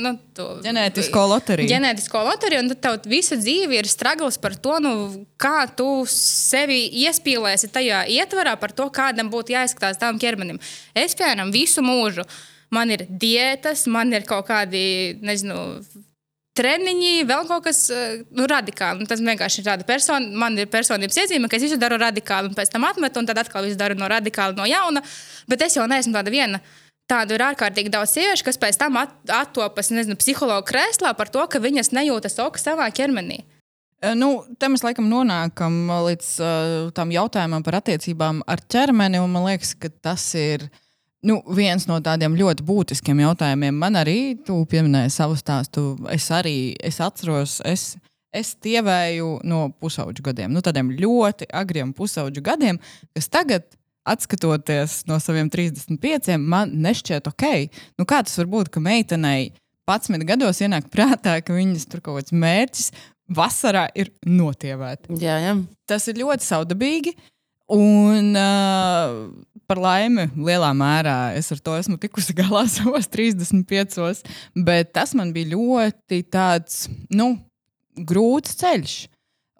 nu, 0.00 0.12
to, 0.36 0.48
Ģenētisko 0.64 1.22
loteriju. 1.34 1.70
ģenētisko 1.70 2.24
loteriju, 2.26 2.64
un 2.64 2.72
tad 2.74 2.82
tev 3.04 3.10
visu 3.12 3.38
dzīvi 3.40 3.78
ir 3.80 3.88
stragls 3.88 4.36
par 4.42 4.56
to, 4.60 4.76
nu, 4.84 4.92
kā 5.40 5.64
tu 5.76 5.88
sevi 6.10 6.82
iespīlēsi 7.06 7.70
tajā 7.72 8.04
ietvarā 8.18 8.56
par 8.60 8.72
to, 8.76 8.90
kādam 8.92 9.30
būtu 9.32 9.54
jāizskatās 9.56 10.00
tavam 10.00 10.18
ķermenim. 10.20 10.60
Es, 10.94 11.16
piemēram, 11.18 11.52
visu 11.54 11.84
mūžu. 11.86 12.26
Man 12.70 12.92
ir 12.94 13.06
diētas, 13.08 13.88
man 13.90 14.12
ir 14.14 14.22
kaut 14.28 14.46
kādi, 14.46 15.16
nezinu, 15.26 15.80
treniņi, 16.60 17.24
vēl 17.28 17.48
kaut 17.48 17.64
kas 17.66 17.82
eh, 17.94 18.20
nu, 18.36 18.46
radikāli. 18.50 19.02
Nu, 19.02 19.08
Tas 19.10 19.22
vienkārši 19.24 19.62
ir 19.62 19.68
tāda 19.70 19.86
persona, 19.88 20.28
man 20.44 20.58
ir 20.60 20.70
personības 20.70 21.18
iezīme, 21.24 21.48
ka 21.50 21.58
es 21.58 21.66
visu 21.66 21.80
daru 21.80 21.98
radikāli, 22.00 22.52
un 22.52 22.58
pēc 22.58 22.72
tam 22.74 22.86
atmetu, 22.88 23.22
un 23.22 23.28
tad 23.30 23.40
atkal 23.42 23.66
visu 23.66 23.80
daru 23.80 23.98
no 23.98 24.08
radikāli, 24.10 24.58
no 24.58 24.68
jauna. 24.68 25.02
Bet 25.50 25.66
es 25.66 25.78
jau 25.78 25.88
neesmu 25.90 26.14
tāda 26.16 26.32
viena. 26.32 26.62
Tādu 27.10 27.34
ir 27.34 27.42
ārkārtīgi 27.42 27.90
daudz 27.90 28.12
sieviešu, 28.14 28.46
kas 28.46 28.60
pēc 28.60 28.76
tam 28.78 29.00
at 29.00 29.16
attopas 29.34 29.90
nezinu, 29.90 30.14
psihologa 30.20 30.62
krēslā 30.68 31.10
par 31.18 31.32
to, 31.32 31.42
ka 31.50 31.58
viņas 31.62 31.90
nejūtas 31.96 32.38
ok 32.44 32.60
savā 32.62 32.86
ķermenī. 32.94 33.40
Eh, 34.00 34.14
Nu, 34.16 34.44
te 34.58 34.70
mēs 34.72 34.84
laikam 34.86 35.10
nonākam 35.10 35.82
līdz 36.06 36.28
uh, 36.40 36.92
tam 36.96 37.10
jautājumam 37.12 37.64
par 37.66 37.80
attiecībām 37.80 38.44
ar 38.48 38.62
ķermeni. 38.62 39.20
un 39.20 39.34
Man 39.34 39.48
liekas, 39.50 39.74
ka 39.74 39.90
tas 39.90 40.30
ir 40.38 40.70
nu, 41.26 41.40
viens 41.56 41.86
no 41.88 41.98
tādiem 42.04 42.36
ļoti 42.38 42.64
būtiskiem 42.66 43.22
jautājumiem. 43.24 43.76
Man 43.76 43.98
arī, 44.00 44.36
tu 44.46 44.60
pieminēji 44.70 45.12
savu 45.14 45.36
stāstu, 45.38 45.92
es 46.12 46.28
arī 46.34 46.72
es 46.84 47.00
atceros, 47.04 47.58
es, 47.68 47.94
es 48.32 48.54
tievēju 48.62 49.40
no 49.48 49.66
pusauģu 49.82 50.24
gadiem, 50.30 50.54
nu, 50.54 50.62
tādiem 50.64 50.92
ļoti 51.00 51.50
agriem 51.62 51.94
pusauģu 51.96 52.44
gadiem, 52.50 52.80
kas 53.16 53.30
tagad. 53.32 53.68
Atskatoties 54.10 55.02
no 55.06 55.18
saviem 55.20 55.50
35, 55.52 56.38
man 56.40 56.70
nešķiet 56.82 57.26
ok. 57.28 57.44
Nu, 58.00 58.06
kā 58.08 58.22
tas 58.24 58.38
var 58.40 58.48
būt, 58.48 58.70
ka 58.72 58.80
meitenei 58.82 59.50
11 59.84 60.24
gados 60.26 60.62
ienāk 60.64 60.88
prātā, 60.90 61.36
ka 61.44 61.54
viņas 61.54 61.84
tur 61.92 62.00
kaut 62.02 62.16
kāds 62.16 62.32
mērķis 62.32 62.88
vasarā 63.36 63.84
ir 63.98 64.08
notievēt. 64.26 65.10
Jā, 65.20 65.36
jā. 65.44 65.52
Tas 65.88 66.08
ir 66.10 66.20
ļoti 66.22 66.48
saudabīgi. 66.48 67.14
Un 67.70 68.32
uh, 68.34 69.20
par 69.70 69.78
laimi, 69.78 70.26
lielā 70.34 70.72
mērā 70.74 71.18
es 71.38 71.52
ar 71.54 71.62
to 71.62 71.76
esmu 71.78 71.98
tikusi 72.02 72.34
galā 72.40 72.64
savos 72.70 73.08
35. 73.10 74.24
Bet 74.66 74.92
tas 74.96 75.14
man 75.18 75.32
bija 75.36 75.52
ļoti 75.54 76.24
tāds, 76.32 76.88
nu, 77.14 77.36
grūts 77.96 78.58
ceļš. 78.60 78.98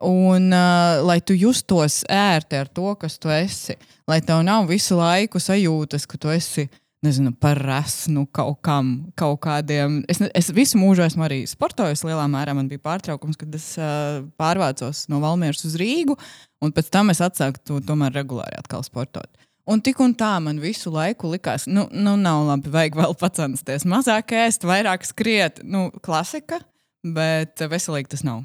Un, 0.00 0.46
uh, 0.48 1.02
lai 1.04 1.18
tu 1.20 1.34
justos 1.36 1.98
ērti 2.08 2.56
ar 2.56 2.70
to, 2.72 2.94
kas 2.96 3.18
tu 3.20 3.28
esi, 3.28 3.74
lai 4.08 4.22
tev 4.24 4.40
nav 4.46 4.70
visu 4.70 4.96
laiku 4.96 5.36
sajūtas, 5.36 6.06
ka 6.08 6.16
tu 6.16 6.32
esi 6.32 6.64
nezinu, 7.04 7.34
par 7.36 7.60
resnu 7.60 8.24
kaut 8.32 8.62
kam, 8.64 8.94
kaut 9.16 9.42
kādiem. 9.44 10.00
Es, 10.08 10.22
es 10.36 10.48
visu 10.56 10.80
mūžu 10.80 11.04
esmu 11.04 11.24
arī 11.28 11.42
sportojis. 11.48 12.04
Lielā 12.08 12.24
mērā 12.32 12.56
man 12.56 12.68
bija 12.72 12.80
pārtraukums, 12.88 13.36
kad 13.40 13.52
es 13.56 13.68
uh, 13.80 14.24
pārvācos 14.40 15.06
no 15.12 15.20
Valmieras 15.20 15.64
uz 15.68 15.76
Rīgu, 15.80 16.16
un 16.64 16.72
pēc 16.76 16.88
tam 16.96 17.12
es 17.12 17.20
atsāku 17.24 17.60
to 17.60 17.80
tomēr 17.84 18.16
regulāri 18.16 18.56
atkal 18.60 18.84
sportot. 18.86 19.28
Un 19.70 19.82
tik 19.84 20.00
un 20.02 20.14
tā 20.18 20.32
man 20.42 20.58
visu 20.62 20.90
laiku 20.90 21.30
likās, 21.30 21.68
nu, 21.70 21.84
nu 21.94 22.16
nav 22.18 22.42
labi, 22.48 22.72
vajag 22.74 22.96
vēl 22.98 23.12
pacensties. 23.20 23.86
Mazāk 23.86 24.34
ēst, 24.34 24.66
vairāk 24.66 25.06
skriet. 25.06 25.60
Nu, 25.62 25.88
klasika, 26.02 26.58
bet 27.06 27.62
veselīgi 27.70 28.10
tas 28.16 28.26
nav. 28.26 28.42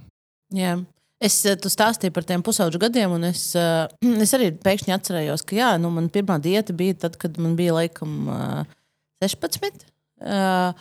Jā. 0.54 0.78
Es 1.24 1.38
eh, 1.48 1.56
tu 1.58 1.72
stāstīju 1.72 2.14
par 2.14 2.26
tiem 2.28 2.44
pusauģu 2.46 2.80
gadiem, 2.86 3.16
un 3.18 3.30
es, 3.32 3.48
eh, 3.58 3.88
es 4.26 4.36
arī 4.38 4.52
pēkšņi 4.62 4.96
atcerējos, 4.98 5.46
ka 5.48 5.58
jā, 5.58 5.72
nu, 5.82 5.92
man 5.96 6.12
pirmā 6.14 6.38
dieta 6.44 6.76
bija 6.76 6.98
tad, 7.06 7.18
kad 7.22 7.40
man 7.42 7.56
bija 7.58 7.78
laikam 7.80 8.30
eh, 8.30 8.76
16. 9.26 9.88
Uh, 10.16 10.72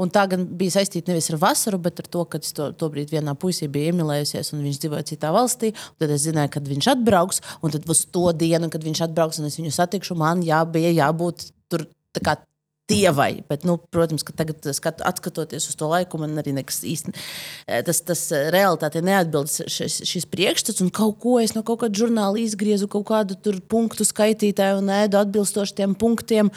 Un 0.00 0.12
tā 0.12 0.24
gan 0.30 0.46
bija 0.60 0.78
saistīta 0.78 1.12
nevis 1.12 1.30
ar 1.32 1.40
vasaru, 1.42 1.80
bet 1.82 2.00
ar 2.02 2.08
to, 2.10 2.24
ka 2.30 2.40
es 2.40 2.54
to, 2.56 2.70
to 2.72 2.90
brīdi 2.92 3.18
vienā 3.18 3.36
puisī 3.38 3.68
biju 3.72 3.92
iemīlējusies, 3.92 4.52
un 4.56 4.64
viņš 4.66 4.82
dzīvoja 4.84 5.08
citā 5.12 5.32
valstī. 5.36 5.74
Tad 6.00 6.14
es 6.14 6.24
zināju, 6.26 6.54
kad 6.56 6.70
viņš 6.70 6.92
atbrauks, 6.94 7.42
un 7.60 7.74
tad 7.76 7.88
uz 7.90 8.04
to 8.08 8.30
dienu, 8.36 8.70
kad 8.72 8.84
viņš 8.86 9.04
atbrauks, 9.08 9.40
un 9.42 9.50
es 9.50 9.58
viņu 9.60 9.74
satikšu, 9.76 10.16
man 10.20 10.44
jā, 10.46 10.62
bija 10.68 10.94
jābūt 11.04 11.50
tur 11.70 11.86
dievai. 12.90 13.42
Bet, 13.48 13.64
nu, 13.68 13.76
protams, 13.92 14.24
ka 14.26 14.34
tagad, 14.36 14.64
skat, 14.74 15.02
skatoties 15.20 15.68
uz 15.70 15.78
to 15.78 15.88
laiku, 15.90 16.18
man 16.22 16.38
arī 16.40 16.54
nekas 16.56 16.82
īsti 16.86 17.14
tas, 17.86 18.02
tas 18.06 18.24
realitātei 18.54 19.02
neatbilst 19.06 19.64
šis, 19.70 20.00
šis 20.08 20.26
priekšstats. 20.30 20.82
Un 20.84 20.90
kaut 20.94 21.20
ko 21.22 21.38
es 21.42 21.54
no 21.56 21.62
kaut 21.66 21.84
kāda 21.84 22.02
žurnāla 22.02 22.42
izgriezu, 22.42 22.90
kaut 22.90 23.08
kādu 23.12 23.38
punktu 23.70 24.06
skaitītāju 24.08 24.82
un 24.82 24.92
ēdu 25.02 25.20
atbilstoši 25.20 25.80
tiem 25.82 25.96
punktiem. 25.98 26.52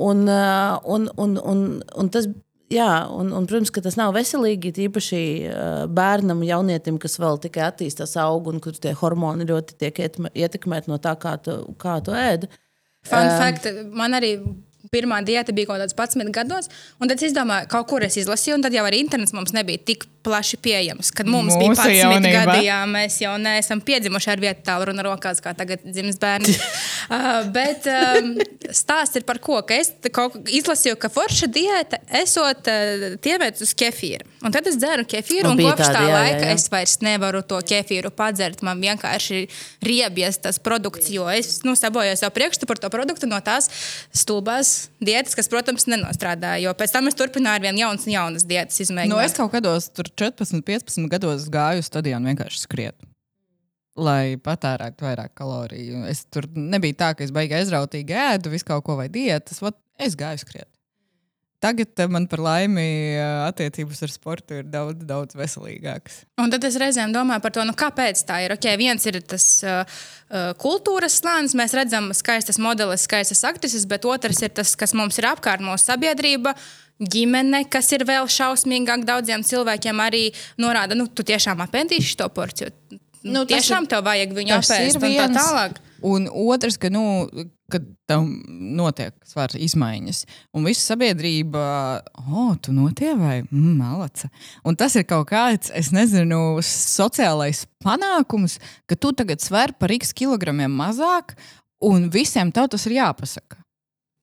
Un, 0.00 0.26
un, 0.26 1.06
un, 1.22 1.36
un, 1.38 1.60
un 2.00 2.08
tas 2.10 2.26
Jā, 2.72 3.04
un, 3.12 3.28
un, 3.36 3.44
protams, 3.48 3.70
ka 3.74 3.82
tas 3.84 3.98
nav 4.00 4.14
veselīgi. 4.16 4.72
Īpaši 4.86 5.20
uh, 5.46 5.72
bērnam, 5.92 6.40
jaunietim, 6.46 6.96
kas 7.02 7.18
vēl 7.20 7.36
tikai 7.42 7.66
attīstās, 7.66 8.16
aug 8.22 8.48
un 8.50 8.60
kur 8.64 8.76
tie 8.80 8.94
hormoni 8.96 9.46
ļoti 9.50 9.76
tiek 9.82 10.00
ietekmēti 10.00 10.90
no 10.90 10.98
tā, 11.02 11.12
kā 11.20 11.36
tu, 11.44 11.58
kā 11.80 11.98
tu 12.04 12.16
ēd. 12.16 12.48
Fun 13.04 13.28
uh, 13.28 13.36
fact, 13.36 13.68
man 13.92 14.16
arī 14.16 14.38
pirmā 14.94 15.20
diēta 15.26 15.52
bija 15.56 15.68
kaut 15.70 15.82
kādos 15.82 16.16
11 16.16 16.32
gados. 16.34 16.72
Un 17.00 17.12
tad 17.12 17.22
es 17.22 17.36
domāju, 17.36 17.68
kaut 17.72 17.90
kur 17.92 18.06
es 18.06 18.16
izlasīju, 18.20 18.58
un 18.58 18.66
tad 18.66 18.76
jau 18.76 18.86
arī 18.88 19.02
internets 19.04 19.36
mums 19.36 19.52
nebija 19.56 19.84
tik 19.92 20.08
plaši 20.24 20.58
pieejams. 20.64 21.10
Kad 21.14 21.28
mums 21.30 21.54
Mūsu 21.58 21.84
bija 21.84 22.08
11 22.08 22.32
gadi, 22.32 22.66
jā, 22.68 22.80
mēs 22.88 23.18
jau 23.20 23.34
neesam 23.40 23.82
piedzimuši 23.84 24.30
ar 24.32 24.42
vietu 24.42 24.64
tālu 24.66 24.88
runu 24.88 25.04
rokās, 25.04 25.42
kā 25.44 25.52
tagad 25.56 25.84
dzimst 25.84 26.20
bērni. 26.22 26.54
uh, 27.14 27.42
bet 27.54 27.88
um, 27.90 28.32
stāsts 28.72 29.20
ir 29.20 29.26
par 29.28 29.40
ko? 29.44 29.60
Ka 29.66 29.76
es 29.76 29.92
izlasīju, 30.00 30.96
ka 31.00 31.10
forša 31.12 31.50
diēta 31.52 32.00
esot 32.22 32.70
uh, 32.72 33.06
tiemēt 33.24 33.60
uz 33.64 33.74
kefīru. 33.76 34.26
Un 34.44 34.52
tad 34.54 34.66
es 34.68 34.78
dzeru 34.80 35.06
kefīru, 35.08 35.52
un, 35.52 35.60
un 35.60 35.70
kopš 35.70 35.88
tā 35.88 36.02
jā, 36.04 36.12
laika 36.12 36.42
jā, 36.42 36.50
jā. 36.50 36.56
es 36.58 36.66
vairs 36.72 36.98
nevaru 37.04 37.44
to 37.46 37.60
kefīru 37.64 38.12
padzert. 38.14 38.64
Man 38.66 38.80
vienkārši 38.82 39.44
riebjas 39.84 40.40
tas 40.44 40.60
produkts, 40.60 41.08
jo 41.12 41.28
es 41.32 41.62
nu, 41.64 41.76
saboju 41.78 42.16
savu 42.20 42.34
priekšstatu 42.36 42.68
par 42.68 42.80
to 42.82 42.90
produktu 42.92 43.28
no 43.30 43.40
tās 43.44 43.70
stulbās 44.12 44.74
diētas, 45.04 45.36
kas, 45.38 45.48
protams, 45.52 45.88
nenostrādā. 45.90 46.56
Jo 46.62 46.74
pēc 46.76 46.92
tam 46.96 47.08
es 47.10 47.16
turpināju 47.18 47.60
ar 47.60 47.64
vien 47.64 47.80
jaunas 47.80 48.04
un 48.08 48.14
jaunas 48.16 48.46
diētas 48.48 48.80
izmēģināt. 48.84 49.12
No, 49.12 49.20
nu, 49.20 49.24
es 49.24 49.36
kaut 49.36 49.52
kādos 49.54 49.90
14, 50.20 50.62
15 50.66 51.10
gados 51.12 51.48
gāju 51.52 51.82
uz 51.82 51.90
stadionu 51.90 52.30
vienkārši 52.30 52.62
skriet. 52.62 52.96
Lai 53.94 54.34
patērētu 54.42 55.06
vairāk 55.06 55.34
kaloriju. 55.38 56.02
Es 56.10 56.24
tur 56.26 56.48
nebija 56.54 56.98
tā, 57.02 57.10
ka 57.14 57.26
es 57.26 57.32
baigi 57.34 57.54
aizrautīgi 57.60 58.16
ēdu 58.18 58.50
visu 58.54 58.66
kaut 58.66 58.86
ko 58.86 58.98
vai 58.98 59.06
diētas. 59.12 59.62
Es 60.02 60.16
gāju 60.18 60.42
skriet. 60.42 60.70
Tagad 61.64 62.00
eh, 62.00 62.08
man 62.12 62.26
par 62.28 62.42
laimi 62.44 62.84
eh, 63.14 63.22
attiecības 63.46 64.02
ar 64.04 64.12
sportu 64.12 64.58
ir 64.60 64.66
daudz, 64.68 65.00
daudz 65.08 65.36
veselīgākas. 65.38 66.20
Un 66.42 66.52
tad 66.52 66.66
es 66.68 66.76
reizēm 66.80 67.14
domāju 67.14 67.44
par 67.44 67.54
to, 67.56 67.64
nu, 67.64 67.72
kāpēc 67.78 68.20
tā 68.28 68.42
ir. 68.44 68.54
Okay, 68.58 68.76
viens 68.80 69.06
ir 69.08 69.20
tas 69.24 69.46
uh, 69.64 70.02
kultūras 70.60 71.16
slānis, 71.22 71.56
mēs 71.56 71.76
redzam 71.76 72.10
skaistas 72.16 72.60
modeles, 72.60 73.06
skaistas 73.08 73.40
aktrises, 73.48 73.86
bet 73.88 74.04
otrs 74.08 74.42
ir 74.44 74.52
tas, 74.52 74.74
kas 74.76 74.92
mums 74.96 75.20
ir 75.20 75.30
apkārt 75.30 75.64
mūsu 75.64 75.88
sabiedrība. 75.88 76.52
Ģimene, 77.00 77.64
kas 77.72 77.88
ir 77.96 78.04
vēl 78.06 78.28
šausmīgāk 78.30 79.02
daudziem 79.08 79.42
cilvēkiem, 79.42 80.02
arī 80.04 80.28
norāda, 80.62 80.94
nu, 80.98 81.08
tu 81.10 81.24
tiešām 81.26 81.64
apēdīsi 81.64 82.14
to 82.20 82.28
porciju. 82.30 82.70
Nu, 83.24 83.42
tiešām 83.48 83.88
ir, 83.88 83.90
tev 83.90 84.04
vajag 84.06 84.36
viņu 84.36 84.56
apēst 84.60 85.00
un 85.00 85.16
tā 85.16 85.26
tālāk. 85.32 85.80
Un 86.04 86.26
otrs, 86.28 86.76
ka, 86.76 86.90
nu, 86.92 87.02
kad 87.72 87.84
tam 88.10 88.28
notiek 88.76 89.14
svara 89.24 89.56
izmaiņas, 89.56 90.24
un 90.52 90.66
visa 90.68 90.92
sabiedrība, 90.92 91.64
oh, 92.26 92.52
tu 92.60 92.74
notievai, 92.76 93.38
mm, 93.46 93.70
malaca. 93.78 94.28
Un 94.68 94.76
tas 94.76 94.96
ir 95.00 95.06
kaut 95.08 95.30
kāds, 95.30 95.72
es 95.72 95.88
nezinu, 95.96 96.60
sociālais 96.68 97.64
panākums, 97.84 98.58
ka 98.84 98.98
tu 99.00 99.14
tagad 99.16 99.40
sver 99.40 99.72
par 99.80 99.94
x 99.96 100.12
kilogramiem 100.12 100.76
mazāk, 100.76 101.38
un 101.84 102.10
visiem 102.12 102.52
tev 102.52 102.68
tas 102.74 102.84
ir 102.90 102.98
jāpasaka. 102.98 103.62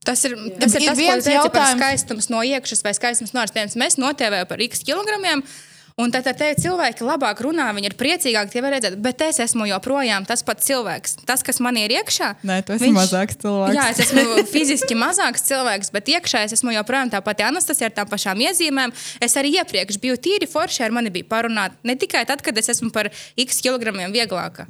Tas 0.05 0.21
ir, 0.25 0.37
tas 0.61 0.73
ir, 0.77 0.85
ir 0.85 0.89
tas, 0.89 0.97
viens 0.97 1.27
jautājums, 1.29 1.53
par 1.53 1.75
skaistums 1.77 2.29
no 2.33 2.45
iekšas 2.45 2.85
vai 2.85 2.93
skaistums 2.97 3.33
no 3.33 3.41
ārstiem. 3.41 3.69
Mēs 3.77 3.97
notievējam 4.01 4.47
par 4.49 4.61
x 4.65 4.81
kilogramiem. 4.85 5.41
Uh, 5.45 5.70
Un 6.01 6.13
tad, 6.13 6.25
te 6.37 6.49
cilvēki 6.57 7.05
labāk 7.05 7.43
runā, 7.45 7.67
viņi 7.77 7.91
ir 7.91 7.95
priecīgāki, 7.99 8.53
tie 8.55 8.63
var 8.65 8.75
redzēt, 8.75 8.97
bet 9.03 9.21
es 9.27 9.39
esmu 9.43 9.67
joprojām 9.69 10.25
tas 10.29 10.43
pats 10.45 10.65
cilvēks. 10.67 11.19
Tas, 11.29 11.45
kas 11.45 11.61
man 11.63 11.77
ir 11.79 11.93
iekšā, 11.99 12.33
Nē, 12.47 12.61
viņš, 12.67 12.95
mazāks 12.95 13.39
cilvēks. 13.43 13.77
Jā, 13.77 13.87
es 13.93 14.03
esmu 14.07 14.45
fiziski 14.49 14.97
mazāks 14.97 15.45
cilvēks, 15.47 15.93
bet 15.93 16.11
iekšā 16.15 16.45
es 16.47 16.57
esmu 16.57 16.73
joprojām 16.75 17.13
tā 17.13 17.21
pati 17.25 17.45
Anastasija 17.45 17.91
ar 17.91 17.97
tām 18.01 18.11
pašām 18.11 18.41
iezīmēm. 18.49 18.95
Es 19.21 19.37
arī 19.39 19.55
iepriekš 19.61 20.01
biju 20.01 20.19
tīri 20.21 20.49
forši, 20.49 20.85
ar 20.87 20.95
mani 20.95 21.13
bija 21.13 21.29
parunāt. 21.29 21.77
Ne 21.85 21.97
tikai 21.99 22.25
tad, 22.29 22.43
kad 22.45 22.57
es 22.57 22.73
esmu 22.73 22.89
par 22.95 23.11
x 23.37 23.61
kilogramiem 23.61 24.13
vieglāka. 24.15 24.67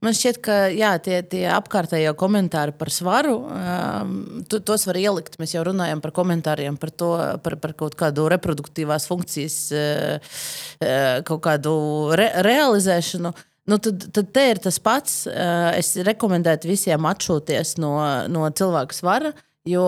Man 0.00 0.14
šķiet, 0.16 0.38
ka 0.40 0.54
jā, 0.72 0.94
tie, 1.04 1.18
tie 1.28 1.42
apkārtējie 1.52 2.14
komentāri 2.16 2.72
par 2.72 2.88
svaru, 2.88 3.34
um, 3.44 4.14
tu, 4.48 4.56
tos 4.64 4.86
var 4.88 4.96
ielikt. 4.96 5.36
Mēs 5.36 5.52
jau 5.52 5.64
runājam 5.68 6.00
par 6.00 6.14
komentāriem, 6.16 6.78
par, 6.80 6.92
to, 6.96 7.10
par, 7.44 7.58
par 7.60 7.74
kaut 7.76 7.98
kādu 8.00 8.24
reproduktīvās 8.32 9.04
funkcijas, 9.10 9.58
uh, 9.76 10.38
uh, 10.80 11.20
kaut 11.28 11.42
kādu 11.44 11.74
re, 12.16 12.30
realizēšanu. 12.48 13.34
Nu, 13.68 13.76
tad, 13.76 14.08
tad 14.16 14.32
te 14.32 14.46
ir 14.54 14.62
tas 14.64 14.80
pats. 14.80 15.20
Uh, 15.28 15.68
es 15.76 15.92
rekomendētu 16.08 16.72
visiem 16.72 17.04
atšūties 17.12 17.76
no, 17.84 17.92
no 18.32 18.48
cilvēka 18.56 18.96
svara, 18.96 19.36
jo 19.68 19.84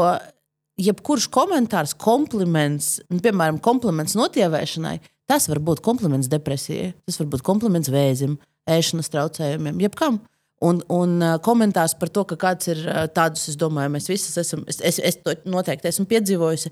jebkurš 0.76 1.32
komentārs, 1.32 1.96
kompliments, 1.96 2.98
nu, 3.08 3.24
piemēram, 3.24 3.64
kompliments 3.64 4.20
notievēšanai, 4.20 4.98
tas 5.24 5.48
var 5.48 5.64
būt 5.64 5.80
kompliments 5.80 6.28
depresijai, 6.28 6.92
tas 7.08 7.22
var 7.24 7.32
būt 7.32 7.48
kompliments 7.48 7.88
vēzim. 7.88 8.36
Uh, 8.36 8.48
ēšanas 8.70 9.10
traucējumiem, 9.12 9.80
jebkam. 9.86 10.20
Un, 10.62 10.78
un 10.94 11.16
komentārs 11.42 11.96
par 11.98 12.10
to, 12.14 12.22
ka 12.30 12.36
kāds 12.38 12.68
ir 12.70 12.82
tādus, 13.16 13.48
es 13.50 13.58
domāju, 13.58 13.90
mēs 13.96 14.06
visi 14.06 14.30
esam, 14.38 14.62
es, 14.70 14.78
es, 14.78 15.00
es 15.02 15.18
to 15.18 15.34
noteikti 15.50 15.90
esmu 15.90 16.06
piedzīvojusi, 16.12 16.70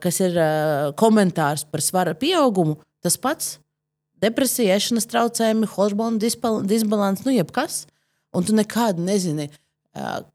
kas 0.00 0.20
ir 0.24 0.38
komentārs 0.96 1.66
par 1.68 1.84
svara 1.84 2.14
pieaugumu, 2.16 2.78
tas 3.04 3.18
pats- 3.20 3.58
depresija, 4.24 4.78
ēšanas 4.80 5.08
traucējumi, 5.10 5.68
hormonu 5.76 6.18
disbalans, 6.18 7.24
nu 7.26 7.36
jebkas. 7.36 7.84
Un 8.32 8.44
tu 8.44 8.52
nekādu 8.56 9.04
nezini, 9.04 9.48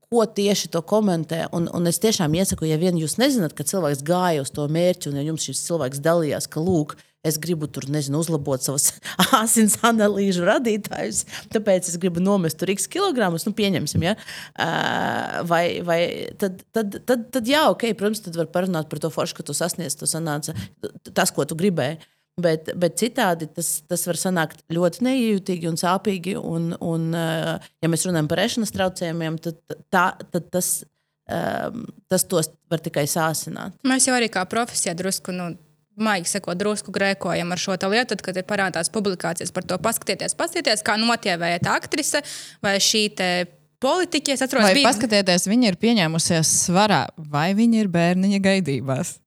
ko 0.10 0.26
tieši 0.26 0.70
to 0.74 0.82
komentē. 0.86 1.48
Un, 1.54 1.68
un 1.74 1.90
es 1.90 2.00
tiešām 2.02 2.36
iesaku, 2.38 2.68
ja 2.70 2.78
vien 2.78 2.98
jūs 3.00 3.18
nezināt, 3.22 3.56
ka 3.58 3.66
cilvēks 3.66 4.04
gāja 4.06 4.44
uz 4.44 4.52
to 4.54 4.68
mērķi, 4.68 5.10
un 5.10 5.20
ja 5.20 5.26
jums 5.28 5.46
šis 5.48 5.66
cilvēks 5.68 6.02
dalījās, 6.04 6.50
ka 6.50 6.62
lūk, 6.64 6.96
es 7.24 7.40
gribu 7.40 7.68
tur, 7.72 7.88
nezinu, 7.92 8.20
uzlabot 8.20 8.64
savus 8.64 8.92
asins 9.44 9.78
analīžu 9.86 10.46
radītājus, 10.48 11.24
tāpēc 11.54 11.90
es 11.92 12.00
gribu 12.02 12.24
nomest 12.24 12.60
tur 12.60 12.74
x 12.74 12.90
kilogramus, 12.92 13.48
nu, 13.48 13.56
pieņemsim, 13.58 14.04
ja? 14.10 14.16
vai, 15.50 15.66
vai 15.88 16.00
tad, 16.40 16.62
tad, 16.76 17.00
tad, 17.08 17.30
tad, 17.34 17.48
jā, 17.48 17.66
ok, 17.72 17.90
protams, 18.00 18.24
tad 18.26 18.40
var 18.40 18.52
parunāt 18.54 18.92
par 18.92 19.02
to 19.04 19.12
foršu, 19.14 19.40
ka 19.40 19.48
tu 19.48 19.56
sasniedz 19.58 19.96
to 20.00 20.10
sanāca 20.10 20.56
tas, 21.14 21.32
ko 21.34 21.48
tu 21.48 21.58
gribēji. 21.60 22.02
Bet, 22.42 22.72
bet 22.82 22.96
citādi 22.98 23.46
tas, 23.54 23.84
tas 23.86 24.08
var 24.10 24.18
sanākt 24.18 24.64
ļoti 24.74 25.04
neiejūtīgi 25.06 25.68
un 25.70 25.76
sāpīgi. 25.78 26.34
Un, 26.42 26.72
un, 26.82 27.12
ja 27.14 27.92
mēs 27.92 28.08
runājam 28.10 28.30
par 28.32 28.42
ēšanas 28.42 28.74
traucējumiem, 28.74 29.38
tad, 29.44 29.60
tā, 29.94 30.08
tad 30.34 30.48
tas, 30.56 30.72
tas 32.10 32.26
tos 32.26 32.50
var 32.74 32.82
tikai 32.82 33.06
sāsināt. 33.12 33.78
Mēs 33.86 34.10
jau 34.10 34.18
arī 34.18 34.32
kā 34.34 34.48
profesijā 34.50 34.96
drusku. 34.98 35.36
Nu 35.36 35.52
maigi 36.00 36.32
sakot, 36.32 36.58
drusku 36.58 36.94
grēkojam 36.94 37.52
ar 37.54 37.62
šo 37.62 37.78
lietu, 37.78 38.14
tad, 38.14 38.24
kad 38.26 38.38
ir 38.38 38.46
parādās 38.50 38.92
publikācijas 38.94 39.54
par 39.54 39.66
to, 39.68 39.78
paskatieties, 39.82 40.38
paskatieties, 40.40 40.86
kā 40.86 40.98
notievēja 41.02 41.62
tā 41.64 41.76
aktrise 41.82 42.24
vai 42.64 42.78
šī 42.82 43.10
politiķa. 43.84 44.38
Es 44.38 44.46
atceros, 44.46 44.66
vai 44.66 44.78
bija... 44.78 44.90
paskatieties, 44.90 45.50
viņa 45.52 45.74
ir 45.74 45.80
pieņēmusies 45.82 46.54
svarā, 46.68 47.06
vai 47.18 47.52
viņa 47.58 47.84
ir 47.84 47.92
bērniņa 47.94 48.42
gaidībās. 48.44 49.18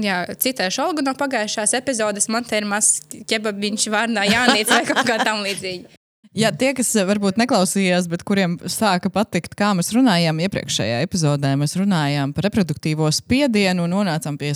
Jā, 0.00 0.24
citēšu 0.42 0.82
Olgu 0.82 1.04
no 1.06 1.12
pagājušās 1.14 1.76
epizodes. 1.78 2.26
Man 2.32 2.46
te 2.48 2.58
ir 2.58 2.66
mazs 2.66 3.04
ķebabiņš 3.30 3.84
vārdā 3.94 4.24
Jānis 4.26 4.72
vai 4.72 4.82
kaut 4.88 5.04
kā 5.06 5.20
tam 5.22 5.44
līdzīga. 5.46 6.00
Jā, 6.34 6.50
tie, 6.50 6.72
kas 6.74 6.88
varbūt 7.06 7.36
neklausījās, 7.38 8.08
bet 8.10 8.24
kuriem 8.26 8.56
sāka 8.70 9.10
patikt, 9.12 9.52
kā 9.58 9.70
mēs 9.76 9.92
runājām 9.94 10.40
iepriekšējā 10.46 11.02
epizodē, 11.04 11.52
mēs 11.60 11.76
runājām 11.78 12.32
par 12.34 12.48
reproduktīvo 12.48 13.10
spiedienu 13.14 13.84
un 13.84 13.94
nonācām 13.94 14.38
pie 14.40 14.50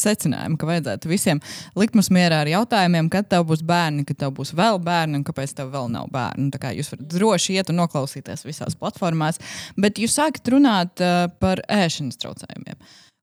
secinājuma, 0.00 0.58
ka 0.58 0.68
vajadzētu 0.68 1.10
visiem 1.10 1.42
likt 1.78 1.98
mums 1.98 2.10
mierā 2.14 2.40
ar 2.44 2.50
jautājumiem, 2.50 3.10
kad 3.12 3.28
tev 3.30 3.44
būs 3.50 3.62
bērni, 3.66 4.06
kad 4.08 4.18
tev 4.24 4.32
būs 4.38 4.54
vēl 4.58 4.80
bērni 4.82 5.20
un 5.20 5.26
kāpēc 5.28 5.54
tev 5.58 5.70
vēl 5.74 5.90
nav 5.92 6.08
bērni. 6.14 6.48
Tā 6.54 6.62
kā 6.62 6.72
jūs 6.76 6.90
varat 6.94 7.12
droši 7.14 7.60
iet 7.60 7.70
un 7.70 7.78
noklausīties 7.82 8.46
visās 8.48 8.78
platformās, 8.80 9.38
bet 9.78 10.00
jūs 10.02 10.16
sākat 10.18 10.50
runāt 10.54 11.04
uh, 11.04 11.28
par 11.42 11.62
ēšanas 11.68 12.18
traucējumiem. 12.22 12.80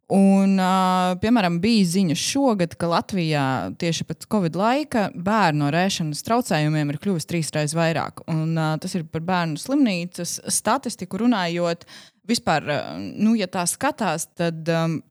Un, 0.07 0.53
uh, 0.55 1.17
piemēram, 1.19 1.57
bija 1.59 1.83
ziņas 1.91 2.21
šogad, 2.23 2.77
ka 2.79 2.87
Latvijā 2.87 3.43
tieši 3.75 4.05
pēc 4.07 4.27
Covid 4.31 4.55
laika 4.55 5.09
bērnu 5.11 5.65
no 5.65 5.71
rēšanas 5.73 6.23
traucējumiem 6.23 6.93
ir 6.93 6.99
kļuvis 7.03 7.27
trīsreiz 7.27 7.75
vairāk. 7.75 8.23
Un, 8.31 8.53
uh, 8.55 8.77
tas 8.79 8.95
ir 8.95 9.03
par 9.11 9.25
bērnu 9.27 9.59
slimnīcas 9.59 10.37
statistiku 10.47 11.19
runājot. 11.25 11.83
Vispār, 12.27 12.71
uh, 12.71 12.93
nu, 12.95 13.35
ja 13.35 13.49
tā 13.51 13.65
skatās, 13.67 14.29
tad 14.39 14.71
um, 14.71 15.01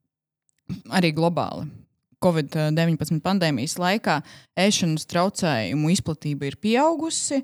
arī 0.97 1.13
globāli. 1.17 1.69
Covid-19 2.25 3.21
pandēmijas 3.21 3.77
laikā 3.77 4.23
ēšanas 4.57 5.05
traucējumu 5.13 5.93
izplatība 5.93 6.49
ir 6.49 6.57
pieaugusi. 6.57 7.43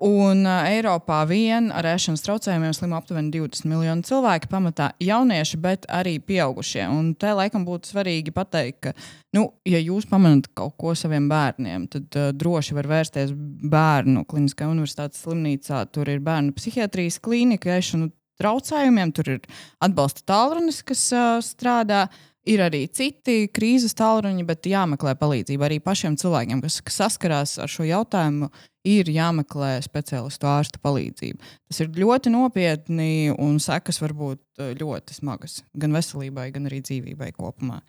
Uh, 0.00 0.20
Un 0.30 0.46
uh, 0.48 0.62
Eiropā 0.64 1.18
vien 1.28 1.66
ar 1.76 1.84
ēšanas 1.90 2.22
traucējumiem 2.24 2.72
slimo 2.72 2.96
aptuveni 2.96 3.28
20 3.34 3.66
miljoni 3.68 4.06
cilvēku, 4.08 4.48
pamatā 4.48 4.86
jaunieši, 4.96 5.58
bet 5.60 5.84
arī 5.92 6.14
pieaugušie. 6.24 6.86
Un 6.88 7.10
te 7.20 7.34
laikam 7.36 7.66
būtu 7.68 7.92
svarīgi 7.92 8.32
pateikt, 8.32 8.78
ka, 8.86 8.94
nu, 9.36 9.50
ja 9.68 9.76
jūs 9.76 10.08
pamanāt 10.08 10.48
kaut 10.56 10.78
ko 10.80 10.94
saviem 10.96 11.28
bērniem, 11.28 11.84
tad 11.92 12.16
uh, 12.16 12.30
droši 12.32 12.78
var 12.78 12.88
vērsties 12.94 13.34
bērnu 13.74 14.24
kliniskajā 14.30 14.72
universitātes 14.72 15.20
slimnīcā. 15.26 15.82
Tur 15.92 16.08
ir 16.08 16.24
bērnu 16.24 16.56
psihiatrijas 16.56 17.20
klīnika, 17.20 17.76
ēšanu 17.76 18.08
traucējumiem, 18.40 19.12
tur 19.12 19.34
ir 19.36 19.44
atbalsta 19.84 20.24
tālrunis, 20.32 20.80
kas 20.80 21.10
uh, 21.12 21.44
strādā. 21.44 22.06
Ir 22.48 22.62
arī 22.64 22.86
citi 22.88 23.50
krīzes 23.52 23.92
tālruņi, 23.98 24.46
bet 24.48 24.64
jāmeklē 24.64 25.12
palīdzība 25.20 25.66
arī 25.68 25.76
pašiem 25.84 26.16
cilvēkiem, 26.16 26.62
kas, 26.64 26.78
kas 26.80 26.96
saskarās 27.02 27.58
ar 27.60 27.68
šo 27.68 27.84
jautājumu 27.84 28.48
ir 28.88 29.10
jāmeklē 29.12 29.74
speciālistu 29.84 30.48
ārsta 30.48 30.80
palīdzība. 30.82 31.40
Tas 31.70 31.82
ir 31.82 31.92
ļoti 32.00 32.32
nopietni 32.32 33.30
un 33.36 33.58
sekas 33.62 34.00
var 34.02 34.14
būt 34.16 34.62
eh, 34.62 34.74
ļoti 34.80 35.16
smagas 35.18 35.60
gan 35.76 35.96
veselībai, 35.96 36.50
gan 36.54 36.68
arī 36.70 36.82
dzīvībai 36.86 37.32
kopumā. 37.36 37.80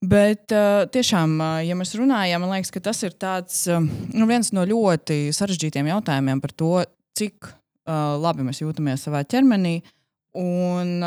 Bet 0.00 0.48
uh, 0.56 0.86
tiešām, 0.88 1.34
uh, 1.36 1.58
ja 1.60 1.74
mēs 1.76 1.92
runājam, 1.98 2.40
man 2.40 2.54
liekas, 2.54 2.72
tas 2.80 3.02
ir 3.04 3.12
tāds, 3.20 3.66
nu, 3.68 4.28
viens 4.30 4.48
no 4.56 4.64
ļoti 4.64 5.26
sarežģītiem 5.36 5.90
jautājumiem 5.92 6.40
par 6.40 6.54
to, 6.56 6.76
cik 7.20 7.56
labi 7.90 8.44
mēs 8.46 8.60
jūtamies 8.62 9.02
savā 9.02 9.24
ķermenī. 9.26 9.80
Uh, 9.80 9.99
Un 10.38 11.00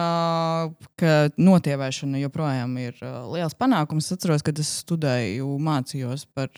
ka 1.00 1.12
notievēšana 1.40 2.20
joprojām 2.26 2.74
ir 2.82 2.98
liels 3.32 3.54
panākums. 3.56 4.10
Es 4.10 4.18
atceros, 4.18 4.44
kad 4.44 4.58
es 4.60 4.72
studēju, 4.82 5.48
mācījos 5.64 6.26
par 6.36 6.52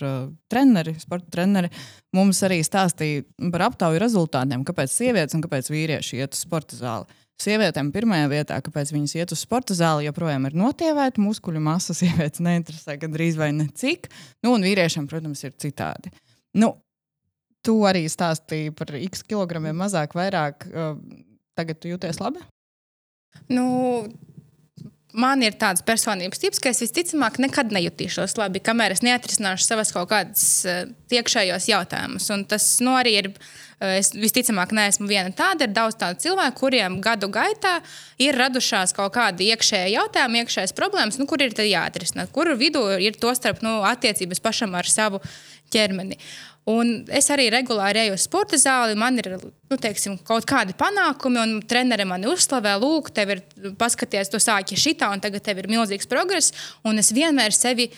treneri, 0.50 0.96
sporta 0.98 1.30
treneri. 1.38 1.70
Mums 2.18 2.42
arī 2.48 2.64
stāstīja 2.66 3.28
par 3.54 3.68
aptauju 3.68 4.02
rezultātiem, 4.02 4.64
kāpēc 4.66 4.96
sievietes 4.96 5.38
un 5.38 5.44
kāpēc 5.46 5.70
vīrieši 5.70 6.24
iet 6.24 6.34
uz 6.34 6.42
sporta 6.48 6.80
zāli. 6.80 7.22
Sievietēm 7.46 7.92
pirmajā 7.92 8.32
vietā, 8.32 8.58
kāpēc 8.64 8.96
viņas 8.96 9.14
iet 9.20 9.36
uz 9.36 9.44
sporta 9.44 9.76
zāli, 9.78 10.08
joprojām 10.08 10.48
ir 10.48 10.58
notievēta 10.58 11.22
muskuļu 11.22 11.62
masa. 11.62 11.94
Sievietes 11.94 12.42
neinteresē 12.42 12.96
gandrīz 13.02 13.38
vai 13.38 13.52
necik. 13.54 14.10
Nu, 14.42 14.56
un 14.56 14.66
vīriešiem, 14.66 15.06
protams, 15.12 15.44
ir 15.46 15.54
citādi. 15.62 16.16
Nu, 16.58 16.72
tu 17.62 17.78
arī 17.86 18.08
stāstīji 18.10 18.74
par 18.74 18.96
x 19.04 19.22
kilogramiem 19.28 19.78
mazāk, 19.84 20.16
vairāk. 20.18 20.66
Tagad 21.60 21.84
tu 21.84 21.92
jūties 21.92 22.24
labi? 22.24 22.42
Nu, 23.52 23.66
man 25.16 25.44
ir 25.46 25.58
tāds 25.60 25.84
personības 25.86 26.42
tips, 26.42 26.62
ka 26.64 26.72
es 26.72 26.82
visticamāk 26.84 27.38
nekad 27.44 27.74
nejutīšos 27.76 28.38
labi, 28.40 28.64
kamēr 28.64 28.96
es 28.96 29.04
neatrisināšu 29.06 29.68
savas 29.68 29.94
kaut 29.96 30.10
kādas 30.12 30.48
uh, 30.68 30.84
iekšējos 31.14 31.70
jautājumus. 31.72 32.32
Un 32.36 32.48
tas 32.50 32.76
nu, 32.86 32.98
arī 32.98 33.20
ir. 33.22 33.32
Uh, 33.36 33.54
es 33.80 34.12
visticamāk 34.16 34.74
neesmu 34.76 35.08
viena 35.10 35.32
tāda. 35.36 35.68
Ir 35.68 35.76
daudz 35.76 35.98
tādu 36.00 36.22
cilvēku, 36.24 36.58
kuriem 36.64 37.00
gadu 37.04 37.30
gaitā 37.34 37.78
ir 38.22 38.38
radušās 38.40 38.96
kaut 38.96 39.14
kādi 39.18 39.50
iekšēji 39.52 39.96
jautājumi, 39.98 40.44
iekšējas 40.44 40.76
problēmas, 40.78 41.20
nu, 41.20 41.28
kur 41.30 41.44
ir 41.44 41.56
jāatrisina. 41.56 42.28
Kur 42.32 42.54
vidū 42.58 42.86
ir 43.02 43.20
to 43.20 43.34
starp 43.36 43.64
nu, 43.66 43.82
attiecības 43.88 44.44
pašam 44.44 44.76
ar 44.80 44.90
savu 44.90 45.22
ķermeni. 45.74 46.20
Un 46.66 47.04
es 47.14 47.28
arī 47.30 47.46
regulāri 47.54 48.08
eju 48.08 48.16
uz 48.18 48.24
sporta 48.26 48.58
zāli, 48.58 48.96
man 48.98 49.20
ir 49.22 49.36
nu, 49.38 49.78
teiksim, 49.78 50.18
kaut 50.26 50.48
kādi 50.50 50.74
panākumi, 50.78 51.38
un 51.38 51.60
treneris 51.62 52.10
mani 52.10 52.26
uzslavē, 52.32 52.74
lūk, 52.82 53.12
tev 53.14 53.36
ir 53.36 53.44
paskaties, 53.78 54.32
tu 54.34 54.42
sāki 54.42 54.78
šitā, 54.80 55.12
un 55.14 55.22
tagad 55.22 55.46
tev 55.46 55.62
ir 55.62 55.70
milzīgs 55.70 56.10
progress. 56.10 56.56
Un 56.82 56.98
es 56.98 57.14
vienmēr 57.14 57.54
sevi 57.54 57.92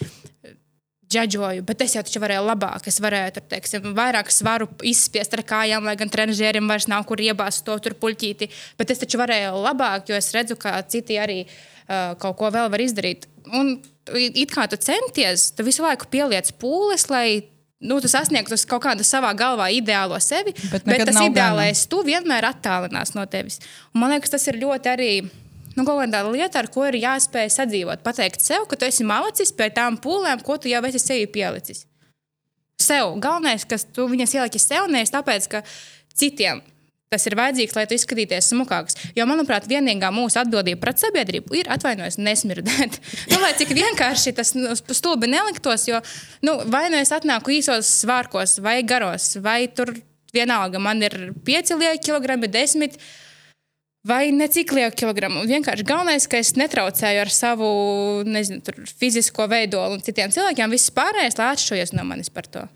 džudžoju, 1.08 1.64
bet 1.64 1.82
es 1.86 1.96
jau 1.96 2.04
taču 2.04 2.20
varēju 2.20 2.44
labāk. 2.44 2.88
Es 2.92 3.00
varēju 3.04 3.38
tur, 3.38 3.48
teiksim, 3.56 3.90
vairāk 3.96 4.32
svaru 4.36 4.68
izspiest 4.84 5.38
ar 5.38 5.46
kājām, 5.48 5.88
lai 5.88 5.96
gan 6.00 6.12
trenižierim 6.12 6.68
vairs 6.68 6.90
nav 6.92 7.08
kur 7.08 7.24
iebāzt 7.24 7.64
to 7.68 7.78
tur 7.84 7.96
puļķīti. 7.96 8.50
Bet 8.80 8.92
es 8.92 9.04
taču 9.04 9.22
varēju 9.22 9.56
labāk, 9.64 10.12
jo 10.12 10.20
es 10.20 10.34
redzu, 10.36 10.60
ka 10.60 10.76
citi 10.92 11.20
arī 11.24 11.46
uh, 11.46 12.18
kaut 12.20 12.36
ko 12.42 12.52
vēl 12.52 12.68
var 12.74 12.84
izdarīt. 12.84 13.30
Un 13.56 13.78
it 14.20 14.52
kā 14.52 14.68
tu 14.68 14.80
centies, 14.80 15.54
tu 15.56 15.64
visu 15.64 15.88
laiku 15.88 16.12
pieliec 16.12 16.52
pūles, 16.60 17.08
lai 17.12 17.28
nu, 17.80 18.00
tu 18.02 18.10
sasniegtu 18.10 18.58
kaut 18.70 18.86
kādu 18.88 19.06
savā 19.06 19.34
galvā 19.38 19.70
ideālo 19.74 20.18
sevi, 20.24 20.54
bet, 20.72 20.86
bet 20.88 21.04
tas 21.06 21.20
ideālais 21.22 21.84
tu 21.90 22.02
vienmēr 22.06 22.50
attālinās 22.50 23.14
no 23.18 23.26
tevis. 23.30 23.60
Un 23.94 24.02
man 24.02 24.16
liekas, 24.16 24.34
tas 24.34 24.48
ir 24.50 24.62
ļoti 24.62 24.94
arī. 24.94 25.12
Nu, 25.78 25.84
kaut 25.86 26.00
kāda 26.02 26.24
lieta, 26.26 26.64
ar 26.64 26.72
ko 26.74 26.88
ir 26.90 26.98
jāspēj 26.98 27.52
sadzīvot. 27.54 28.02
Pateikt 28.06 28.42
sev, 28.42 28.66
ka 28.70 28.80
tu 28.80 28.88
esi 28.88 29.06
malicis 29.06 29.54
pie 29.54 29.70
tām 29.70 30.00
pūlēm, 30.02 30.42
ko 30.46 30.58
tu 30.58 30.72
jau 30.72 30.82
esi 30.90 31.02
sevi 31.04 31.28
pielicis. 31.30 31.84
Sev. 32.82 33.14
Galvenais, 33.22 33.66
kas 33.70 33.86
tu 33.94 34.08
viņas 34.10 34.34
ieliki 34.40 34.62
sev, 34.62 34.90
nevis 34.90 35.14
tāpēc, 35.14 35.46
ka 35.52 35.62
citiem 36.18 36.64
Tas 37.08 37.24
ir 37.24 37.38
vajadzīgs, 37.40 37.72
lai 37.78 37.86
tu 37.88 37.96
izskatītos 37.96 38.50
smukāks. 38.52 38.98
Jo, 39.16 39.24
manuprāt, 39.30 39.64
vienīgā 39.72 40.10
mūsu 40.12 40.42
atbildība 40.42 40.82
pret 40.82 41.00
sabiedrību 41.00 41.56
ir 41.56 41.70
atvainoties, 41.72 42.18
nesmirdēt. 42.20 42.98
nu, 43.32 43.38
lai 43.40 43.54
cik 43.56 43.72
vienkārši 43.78 44.34
tas 44.36 44.52
nu, 44.58 44.74
stulbi 44.76 45.30
neliktos, 45.32 45.88
jo 45.88 46.02
nu, 46.44 46.58
vai 46.68 46.90
nu 46.92 47.00
es 47.00 47.14
atnāku 47.16 47.56
īsos 47.56 47.88
svārkos, 48.02 48.58
vai 48.64 48.82
garos, 48.84 49.38
vai 49.40 49.62
tur 49.72 49.94
vienalga 50.36 50.82
man 50.84 51.00
ir 51.08 51.16
5 51.48 51.78
lieki 51.80 52.10
kilogrami, 52.10 52.50
10. 52.52 53.00
Vai 54.08 54.28
necik 54.32 54.72
lielu 54.76 54.92
kilogramu. 54.96 55.42
Vienkārši 55.48 55.84
galvenais, 55.88 56.28
ka 56.32 56.40
es 56.40 56.54
netraucēju 56.60 57.24
ar 57.24 57.32
savu 57.34 57.70
nezinu, 58.28 58.84
fizisko 59.00 59.48
veidolu 59.52 59.98
un 59.98 60.04
citiem 60.04 60.32
cilvēkiem. 60.32 60.76
Viss 60.76 60.94
pārējais, 60.96 61.40
lai 61.40 61.50
atšķirtos 61.56 61.96
no 61.96 62.06
manis 62.08 62.32
par 62.32 62.48
to. 62.52 62.68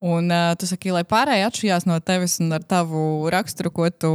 Un 0.00 0.32
uh, 0.32 0.54
tu 0.56 0.64
saki, 0.64 0.94
lai 0.94 1.02
pārējie 1.04 1.44
atšķirās 1.44 1.84
no 1.84 1.98
tevis 2.00 2.38
un 2.40 2.54
ar 2.56 2.62
tavu 2.64 3.28
raksturu, 3.32 3.68
ko 3.76 3.88
tu 3.92 4.12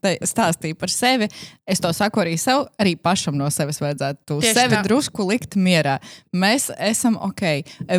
stāstīji 0.00 0.78
par 0.80 0.92
sevi. 0.92 1.28
Es 1.68 1.82
to 1.84 1.90
saku 1.92 2.22
arī 2.22 2.38
sev, 2.40 2.64
arī 2.80 2.94
pašam 2.96 3.36
no 3.36 3.50
sevis 3.52 3.82
vajadzētu 3.82 4.40
Tieši 4.40 4.56
sevi 4.56 4.78
tā. 4.78 4.80
drusku 4.86 5.26
likt 5.28 5.58
mierā. 5.60 5.98
Mēs 6.32 6.70
esam 6.80 7.18
ok. 7.20 7.44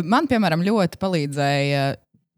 Man, 0.02 0.26
piemēram, 0.26 0.66
ļoti 0.66 0.98
palīdzēja. 0.98 1.86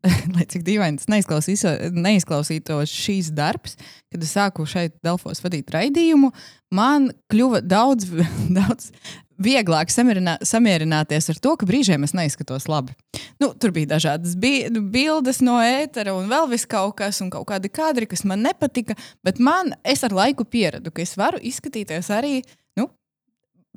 Lai 0.37 0.47
cik 0.49 0.65
dīvaini 0.65 1.01
tas 1.01 1.11
neizklausītos 1.11 2.93
šīs 2.93 3.33
darbs, 3.37 3.77
kad 4.13 4.23
es 4.25 4.33
sāku 4.37 4.65
šeit, 4.69 4.97
Delfos, 5.05 5.43
vadīt 5.45 5.73
raidījumu, 5.75 6.31
man 6.75 7.11
kļuva 7.33 7.61
daudz, 7.65 8.09
daudz 8.59 8.91
vieglāk 9.41 9.93
samierinā, 9.93 10.37
samierināties 10.45 11.31
ar 11.33 11.41
to, 11.43 11.55
ka 11.61 11.69
brīžiem 11.69 12.05
es 12.05 12.15
neizskatos 12.17 12.69
labi. 12.69 12.95
Nu, 13.41 13.53
tur 13.57 13.73
bija 13.77 13.95
dažādas 13.95 14.37
bi 14.41 14.67
nu, 14.73 14.83
bildes 14.93 15.41
no 15.45 15.59
ētera 15.65 16.15
un 16.17 16.29
vēl 16.33 16.49
vis 16.53 16.67
kaut 16.69 16.99
kas, 17.01 17.23
un 17.25 17.33
kaut 17.33 17.49
kādi 17.49 17.73
kadri, 17.73 18.09
kas 18.09 18.25
man 18.29 18.45
nepatika. 18.45 18.97
Bet 19.25 19.41
man, 19.41 19.73
es 19.85 20.05
ar 20.05 20.17
laiku 20.17 20.45
pieradu, 20.45 20.93
ka 20.93 21.05
es 21.05 21.17
varu 21.21 21.41
izskatīties 21.41 22.13
arī 22.13 22.35
nu, 22.41 22.60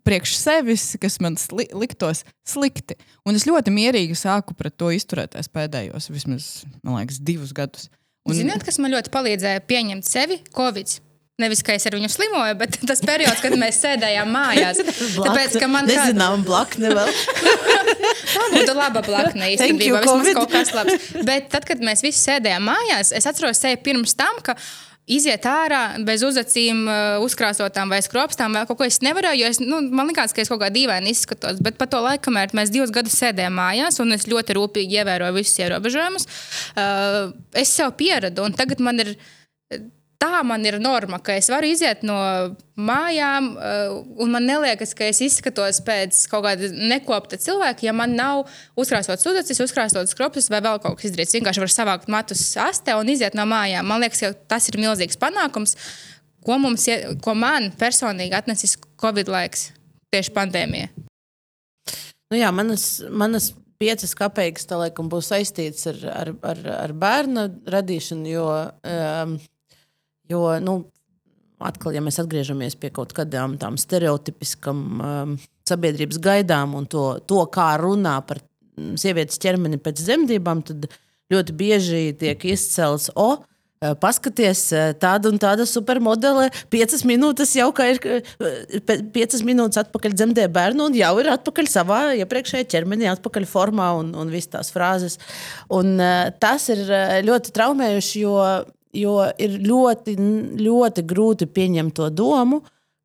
priekš 0.08 0.36
sevis, 0.40 0.86
kas 1.02 1.20
man 1.24 1.38
sli 1.40 1.68
liktos 1.74 2.24
slikti. 2.48 2.98
Un 3.28 3.40
es 3.40 3.48
ļoti 3.50 3.74
mierīgi 3.74 4.18
sāku 4.20 4.56
pret 4.58 4.76
to 4.80 4.92
izturēties 4.96 5.50
pēdējos, 5.54 6.12
vismaz, 6.14 6.52
man 6.84 7.00
liekas, 7.00 7.22
divus 7.24 7.56
gadus. 7.56 7.90
Un... 8.28 8.38
Ziniet, 8.38 8.64
kas 8.64 8.80
man 8.80 8.94
ļoti 8.96 9.12
palīdzēja 9.12 9.66
pieņemt 9.68 10.08
sevi? 10.08 10.40
Covid. 10.56 11.00
Nevis, 11.42 11.64
ka 11.66 11.74
es 11.74 11.88
ar 11.90 11.96
viņu 11.98 12.12
slimoju, 12.14 12.56
bet 12.60 12.76
tas 12.86 13.00
periods, 13.02 13.40
kad 13.42 13.56
mēs 13.58 13.80
sēdējām 13.82 14.30
mājās. 14.30 14.80
Tāpēc, 15.26 15.56
ka 15.58 15.70
man 15.72 15.90
tāda 15.90 16.06
nezinām 16.12 16.44
blakne 16.46 16.92
vēl. 16.94 17.10
Tā 18.36 18.44
būtu 18.54 18.76
laba 18.78 19.02
blakne 19.06 19.50
īstenībā, 19.56 20.04
vismaz 20.06 20.38
kaut 20.38 20.54
kas 20.54 20.72
labs. 20.78 21.08
Bet 21.26 21.50
tad, 21.54 21.66
kad 21.66 21.82
mēs 21.84 22.06
visi 22.06 22.22
sēdējām 22.22 22.70
mājās, 22.70 23.12
es 23.18 23.26
atceros 23.30 23.62
sevi 23.66 23.82
pirms 23.82 24.14
tam, 24.20 24.38
ka 24.46 24.54
iziet 25.10 25.46
ārā 25.50 25.82
bez 26.08 26.24
uzacīm, 26.24 26.84
uh, 26.88 27.24
uzkrāsotām 27.26 27.92
vai 27.92 28.00
skropstām, 28.06 28.56
vai 28.56 28.66
kaut 28.70 28.80
ko 28.80 28.88
es 28.88 29.02
nevarēju. 29.04 29.42
Jo 29.42 29.52
es, 29.52 29.60
nu, 29.64 29.82
man 29.92 30.10
liekas, 30.12 30.36
ka 30.36 30.44
es 30.44 30.52
kaut 30.52 30.62
kā 30.64 30.72
dīvaini 30.74 31.12
izskatos. 31.12 31.60
Bet 31.64 31.80
pa 31.80 31.88
to 31.92 32.00
laiku, 32.04 32.28
kamēr 32.30 32.56
mēs 32.56 32.72
divus 32.74 32.94
gadus 32.96 33.18
sēdējām 33.20 33.58
mājās, 33.60 34.00
un 34.04 34.16
es 34.16 34.28
ļoti 34.32 34.58
rūpīgi 34.58 35.02
ievēroju 35.02 35.38
visus 35.40 35.60
ierobežojumus, 35.64 36.30
uh, 36.76 37.34
es 37.60 37.74
sev 37.76 37.96
pieradu. 38.00 38.48
Tagad 38.58 38.84
man 38.84 39.04
ir 39.04 39.16
tā 40.24 40.40
man 40.48 40.64
ir 40.66 40.80
norma, 40.82 41.20
ka 41.20 41.36
es 41.36 41.50
varu 41.52 41.68
iziet 41.74 42.04
no 42.08 42.16
mājām, 42.80 43.50
uh, 43.54 43.96
un 44.24 44.32
man 44.34 44.48
liekas, 44.64 44.96
ka 44.98 45.08
es 45.12 45.20
izskatos 45.26 45.82
pēc 45.86 46.24
kaut 46.32 46.46
kāda 46.48 46.70
nekopta 46.74 47.38
cilvēka, 47.42 47.86
ja 47.88 47.94
man 47.96 48.16
nav 48.18 48.46
uzkrāsots 48.80 49.26
sudacis, 49.26 49.62
uzkrāsots 49.64 50.16
kroplis 50.18 50.50
vai 50.54 50.64
vēl 50.64 50.80
kaut 50.84 50.98
kas 51.00 51.12
izdarīts. 51.12 51.36
Vienkārši 51.38 51.64
var 51.66 51.74
savākt 51.74 52.12
matus 52.12 52.46
astē 52.60 52.96
un 53.00 53.12
iziet 53.12 53.36
no 53.38 53.46
mājām. 53.50 53.88
Man 53.90 54.04
liekas, 54.04 54.24
ka 54.24 54.34
tas 54.56 54.70
ir 54.72 54.80
milzīgs 54.82 55.20
panākums, 55.22 55.76
ko, 56.46 56.60
mums, 56.62 56.88
ko 57.24 57.36
man 57.38 57.72
personīgi 57.80 58.38
atnesis 58.38 58.78
Covid 59.02 59.32
laiks. 59.32 59.72
tieši 60.14 60.32
pandēmija? 60.34 60.92
Nu 62.32 62.38
jā, 62.38 62.50
manas, 62.54 62.86
manas 63.10 63.52
piecas 63.82 64.14
kapeikas 64.18 64.68
tā 64.70 64.78
laikam 64.80 65.10
būs 65.12 65.32
saistītas 65.32 65.88
ar, 65.92 66.04
ar, 66.14 66.32
ar, 66.54 66.62
ar 66.88 66.94
bērnu 66.98 67.48
radīšanu, 67.74 68.30
jo, 68.30 68.46
um, 68.88 69.36
jo 70.32 70.42
nu, 70.64 70.76
atkal, 71.64 71.96
ja 71.96 72.04
mēs 72.04 72.20
atgriežamies 72.24 72.78
pie 72.80 72.92
kaut 72.94 73.16
kādām 73.16 73.58
tām 73.62 73.78
stereotipiskām 73.80 74.84
um, 74.98 75.38
sabiedrības 75.68 76.20
gaidām 76.24 76.76
un 76.80 76.90
to, 76.90 77.06
to, 77.30 77.40
kā 77.54 77.74
runā 77.82 78.18
par 78.28 78.42
mm, 78.42 78.98
sievietes 79.00 79.42
ķermeni 79.42 79.80
pēc 79.82 80.04
dzemdībām, 80.04 80.64
tad 80.68 80.90
ļoti 81.34 81.58
bieži 81.58 82.06
tiek 82.20 82.46
izcelts, 82.52 83.10
o, 83.16 83.38
Eh, 83.84 83.92
paskaties, 84.00 84.62
eh, 84.72 84.92
tāda 84.96 85.28
un 85.28 85.40
tāda 85.42 85.66
supermodele, 85.68 86.46
piecas 86.72 87.02
minūtes 87.04 87.52
jau 87.58 87.68
ir, 87.84 88.00
eh, 88.00 89.02
piecas 89.12 89.42
minūtes 89.44 89.82
atpakaļ 89.82 90.14
dzemdē 90.16 90.48
bērnu, 90.48 90.86
un 90.88 90.94
jau 90.96 91.20
ir 91.20 91.28
atpakaļ 91.34 91.68
savā 91.68 92.00
iepriekšējā 92.24 92.70
ķermenī, 92.72 93.10
atpakaļ 93.12 93.44
formā 93.44 93.90
un, 94.00 94.14
un 94.16 94.30
visas 94.30 94.54
tās 94.56 94.72
frāzes. 94.72 95.18
Un, 95.70 95.98
tas 96.40 96.70
ir 96.70 96.86
ļoti 97.28 97.52
traumējuši, 97.52 98.24
jo, 98.24 98.38
jo 98.94 99.18
ir 99.42 99.58
ļoti, 99.64 100.16
ļoti 100.62 101.06
grūti 101.10 101.50
pieņemt 101.50 101.96
to 101.98 102.10
domu, 102.14 102.62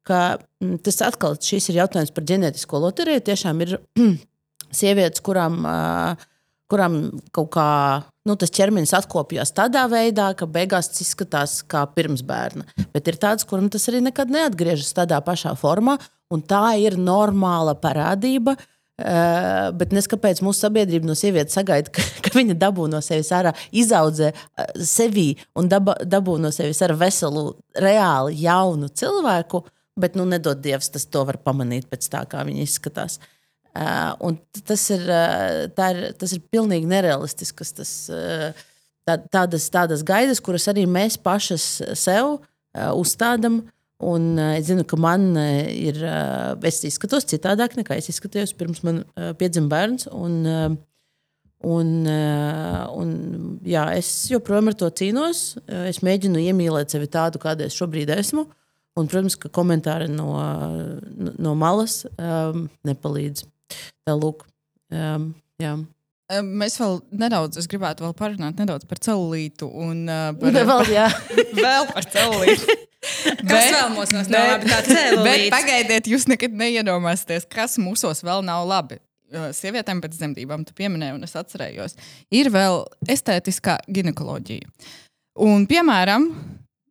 ka 0.08 0.38
tas 0.84 1.02
atkal 1.04 1.36
šis 1.42 1.70
ir 1.70 1.82
jautājums 1.82 2.12
par 2.14 2.26
ģenētisko 2.28 2.80
loteriju. 2.84 3.24
Tiešām 3.28 3.64
ir 3.64 3.76
sievietes, 4.80 5.22
kurām, 5.24 5.60
kurām 6.70 6.98
kaut 7.34 7.50
kā 7.56 7.68
nu, 8.28 8.36
tas 8.36 8.52
ķermenis 8.52 8.94
atkopjas 8.96 9.52
tādā 9.56 9.86
veidā, 9.90 10.30
ka 10.36 10.48
beigās 10.48 10.92
tas 10.92 11.04
izskatās 11.04 11.60
kā 11.68 11.84
pirms 11.96 12.24
bērna. 12.28 12.66
Bet 12.92 13.08
ir 13.08 13.20
tāds, 13.20 13.48
kuram 13.48 13.70
tas 13.72 13.88
arī 13.92 14.02
nekad 14.04 14.32
neatgriežas 14.32 14.94
tādā 14.96 15.20
pašā 15.24 15.54
formā, 15.60 15.98
un 16.32 16.44
tā 16.44 16.76
ir 16.80 16.98
normāla 17.00 17.76
parādība. 17.80 18.56
Uh, 18.58 18.74
bet 19.78 19.94
neskapēc 19.94 20.42
mūsu 20.42 20.64
sabiedrība 20.66 21.06
no 21.06 21.14
sievietes 21.18 21.54
sagaida, 21.54 21.92
ka, 21.94 22.02
ka 22.24 22.34
viņa 22.34 22.58
dabū 22.58 22.88
no 22.90 22.98
sevis 23.04 23.30
ārā, 23.36 23.54
izaudzē 23.70 24.32
uh, 24.34 24.68
sevi 24.82 25.30
un 25.58 25.70
daba, 25.70 25.96
dabū 26.02 26.36
no 26.42 26.50
sevis 26.54 26.82
ar 26.82 26.96
veselu, 26.98 27.50
reāli 27.78 28.42
jaunu 28.42 28.90
cilvēku. 28.90 29.64
Bet, 29.98 30.14
nu, 30.14 30.22
nedod 30.30 30.60
Dievs, 30.62 30.92
tas 30.94 31.08
to 31.10 31.24
var 31.26 31.40
pamanīt 31.42 31.88
pēc 31.90 32.06
tā, 32.12 32.20
kā 32.30 32.44
viņa 32.46 32.62
izskatās. 32.62 33.18
Uh, 33.18 33.34
Uh, 33.78 34.34
tas, 34.66 34.88
ir, 34.90 35.04
uh, 35.06 35.68
ir, 35.70 35.98
tas 36.18 36.32
ir 36.34 36.42
pilnīgi 36.50 36.88
nerealistisks. 36.88 37.74
Tas, 37.76 37.92
uh, 38.10 38.62
tā, 39.06 39.18
tādas, 39.30 39.68
tādas 39.70 40.02
gaidas, 40.06 40.40
kuras 40.42 40.66
arī 40.72 40.86
mēs 40.88 41.18
pašas 41.20 41.66
sev 41.98 42.38
uh, 42.38 42.40
uzstādām. 42.98 43.62
Un 43.98 44.36
uh, 44.38 44.52
es 44.54 44.68
zinu, 44.68 44.84
ka 44.86 44.96
man 45.00 45.32
uh, 45.34 45.64
ir. 45.66 45.96
Uh, 46.06 46.54
es 46.68 46.84
izskatos 46.86 47.26
citādāk 47.26 47.74
nekā 47.74 47.96
es 47.98 48.06
izskatījos 48.12 48.54
pirms 48.58 48.84
man 48.86 49.02
uh, 49.02 49.32
piedzima 49.38 49.72
bērns. 49.72 50.06
Un, 50.14 50.36
uh, 50.46 50.68
un, 51.66 51.90
uh, 52.06 52.84
un, 52.94 53.10
jā, 53.66 53.88
es 53.98 54.12
joprojām 54.30 54.70
ar 54.70 54.78
to 54.78 54.92
cīnos. 55.02 55.42
Uh, 55.64 55.88
es 55.90 55.98
mēģinu 56.06 56.44
iemīlēt 56.46 56.94
sevi 56.94 57.10
tādu, 57.10 57.42
kāda 57.42 57.66
es 57.66 57.74
šobrīd 57.78 58.14
esmu. 58.14 58.46
Un, 58.98 59.06
protams, 59.10 59.34
ka 59.38 59.50
komentāri 59.54 60.06
no, 60.10 60.30
no 61.38 61.58
malas 61.58 62.00
um, 62.14 62.64
nepalīdz. 62.86 63.44
Tā 64.06 64.14
lūk, 64.18 64.42
um, 64.90 65.28
jā. 65.62 65.76
Mēs 66.42 66.74
vēl 66.80 66.98
nedaudz, 67.22 67.60
es 67.60 67.68
gribētu 67.70 68.04
vēl 68.04 68.16
parunāt 68.18 68.58
nedaudz 68.60 68.88
par 68.90 68.98
celulītu. 69.02 69.70
Un, 69.70 70.02
uh, 70.10 70.32
par, 70.38 70.58
vēl, 70.70 70.90
jā. 70.94 71.06
vēl 71.64 71.90
par 71.94 72.10
celulītu. 72.10 72.78
Kas 72.98 73.42
bet, 73.46 73.74
vēl 73.74 73.90
mūsos 73.94 74.30
nav 74.32 74.48
labi? 74.52 74.70
Tā 74.70 74.78
celulīte. 74.86 75.50
Pagaidiet, 75.54 76.08
jūs 76.10 76.26
nekad 76.30 76.56
neiedomāsieties, 76.58 77.46
kas 77.50 77.78
mūsos 77.82 78.24
vēl 78.26 78.42
nav 78.46 78.66
labi. 78.68 78.98
Sievietēm 79.28 80.00
pēc 80.02 80.16
dzemdībām, 80.16 80.64
tu 80.64 80.74
pieminēji, 80.76 81.18
un 81.18 81.26
es 81.26 81.36
atcerējos, 81.36 81.98
ir 82.34 82.48
vēl 82.54 82.80
estētiskā 83.12 83.76
ginekoloģija. 83.92 84.70
Un, 85.44 85.68
piemēram, 85.70 86.30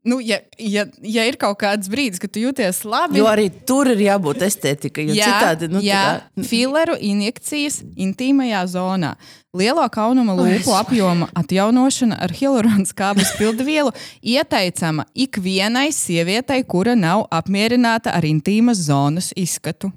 Nu, 0.07 0.21
ja, 0.23 0.37
ja, 0.55 0.85
ja 1.03 1.25
ir 1.27 1.35
kaut 1.39 1.57
kāds 1.59 1.89
brīdis, 1.91 2.21
kad 2.23 2.31
tu 2.31 2.39
jūties 2.39 2.79
labi, 2.87 3.19
jo 3.19 3.27
arī 3.27 3.49
tur 3.67 3.89
ir 3.91 3.99
jābūt 4.05 4.45
estētikai. 4.47 5.03
Jā, 5.11 5.27
citādi, 5.27 5.67
nu, 5.73 5.81
jā 5.83 6.03
tā... 6.21 6.45
fileru 6.47 6.95
injekcijas 7.03 7.81
intīmajā 7.99 8.61
zonā, 8.71 9.11
lielo 9.57 9.83
kaunuma 9.91 10.37
lūpu 10.37 10.71
apjoma 10.79 11.27
atjaunošana 11.35 12.21
ar 12.23 12.31
hialuronas 12.39 12.95
kāblas 12.95 13.33
pildvielu 13.35 13.91
ieteicama 14.23 15.09
ikvienai 15.27 15.89
sievietei, 15.95 16.63
kura 16.63 16.95
nav 16.95 17.27
apmierināta 17.27 18.15
ar 18.15 18.27
intīmas 18.31 18.87
zonas 18.87 19.33
izskatu. 19.35 19.91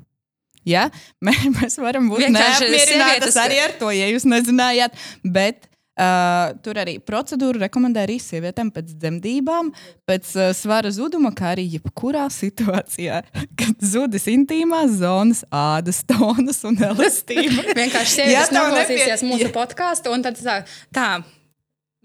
Ja? 0.66 0.88
Mēs 1.61 1.78
varam 1.78 2.11
būt 2.11 2.26
neapmierinātas 2.34 3.38
arī 3.46 3.62
ar 3.62 3.78
to, 3.78 3.94
ja 3.94 4.11
jūs 4.11 4.26
nezinājāt. 4.26 4.98
Bet 5.22 5.69
Uh, 6.01 6.55
tur 6.64 6.78
arī 6.80 6.95
procedūru 7.03 7.61
rekomendē 7.61 8.05
arī 8.07 8.14
sievietēm 8.22 8.70
pēc 8.72 8.93
dzemdībām, 9.03 9.72
pēc 10.09 10.28
uh, 10.38 10.53
svara 10.57 10.88
zuduma, 10.95 11.32
kā 11.36 11.51
arī 11.53 11.66
jebkurā 11.74 12.28
situācijā, 12.32 13.18
kad 13.61 13.82
zudis 13.84 14.28
intīmās 14.30 14.95
zonas, 15.03 15.43
ādas 15.51 16.01
tonas 16.09 16.62
un 16.64 16.78
elastība. 16.78 17.66
Vienkārši 17.82 18.14
sievietes 18.14 18.55
noklausīsies 18.55 19.26
nepie... 19.26 19.32
mūsu 19.34 19.51
podkāstu 19.53 20.14
un 20.14 20.24
tad 20.24 20.41
tā. 20.41 20.57
tā. 20.95 21.11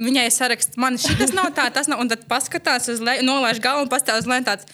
Viņai 0.01 0.25
saraksts, 0.33 0.75
man 0.81 0.97
šis 0.99 1.31
nav 1.37 1.53
tā, 1.55 1.69
tas 1.71 1.87
nav. 1.87 2.01
Un 2.03 2.11
tad 2.11 2.25
paskatās 2.27 2.89
uz 2.91 2.99
leju, 2.99 3.23
nolaiž 3.23 3.61
galvu 3.63 3.85
un 3.85 3.93
pastāv 3.93 4.19
uz 4.19 4.27
leju. 4.27 4.65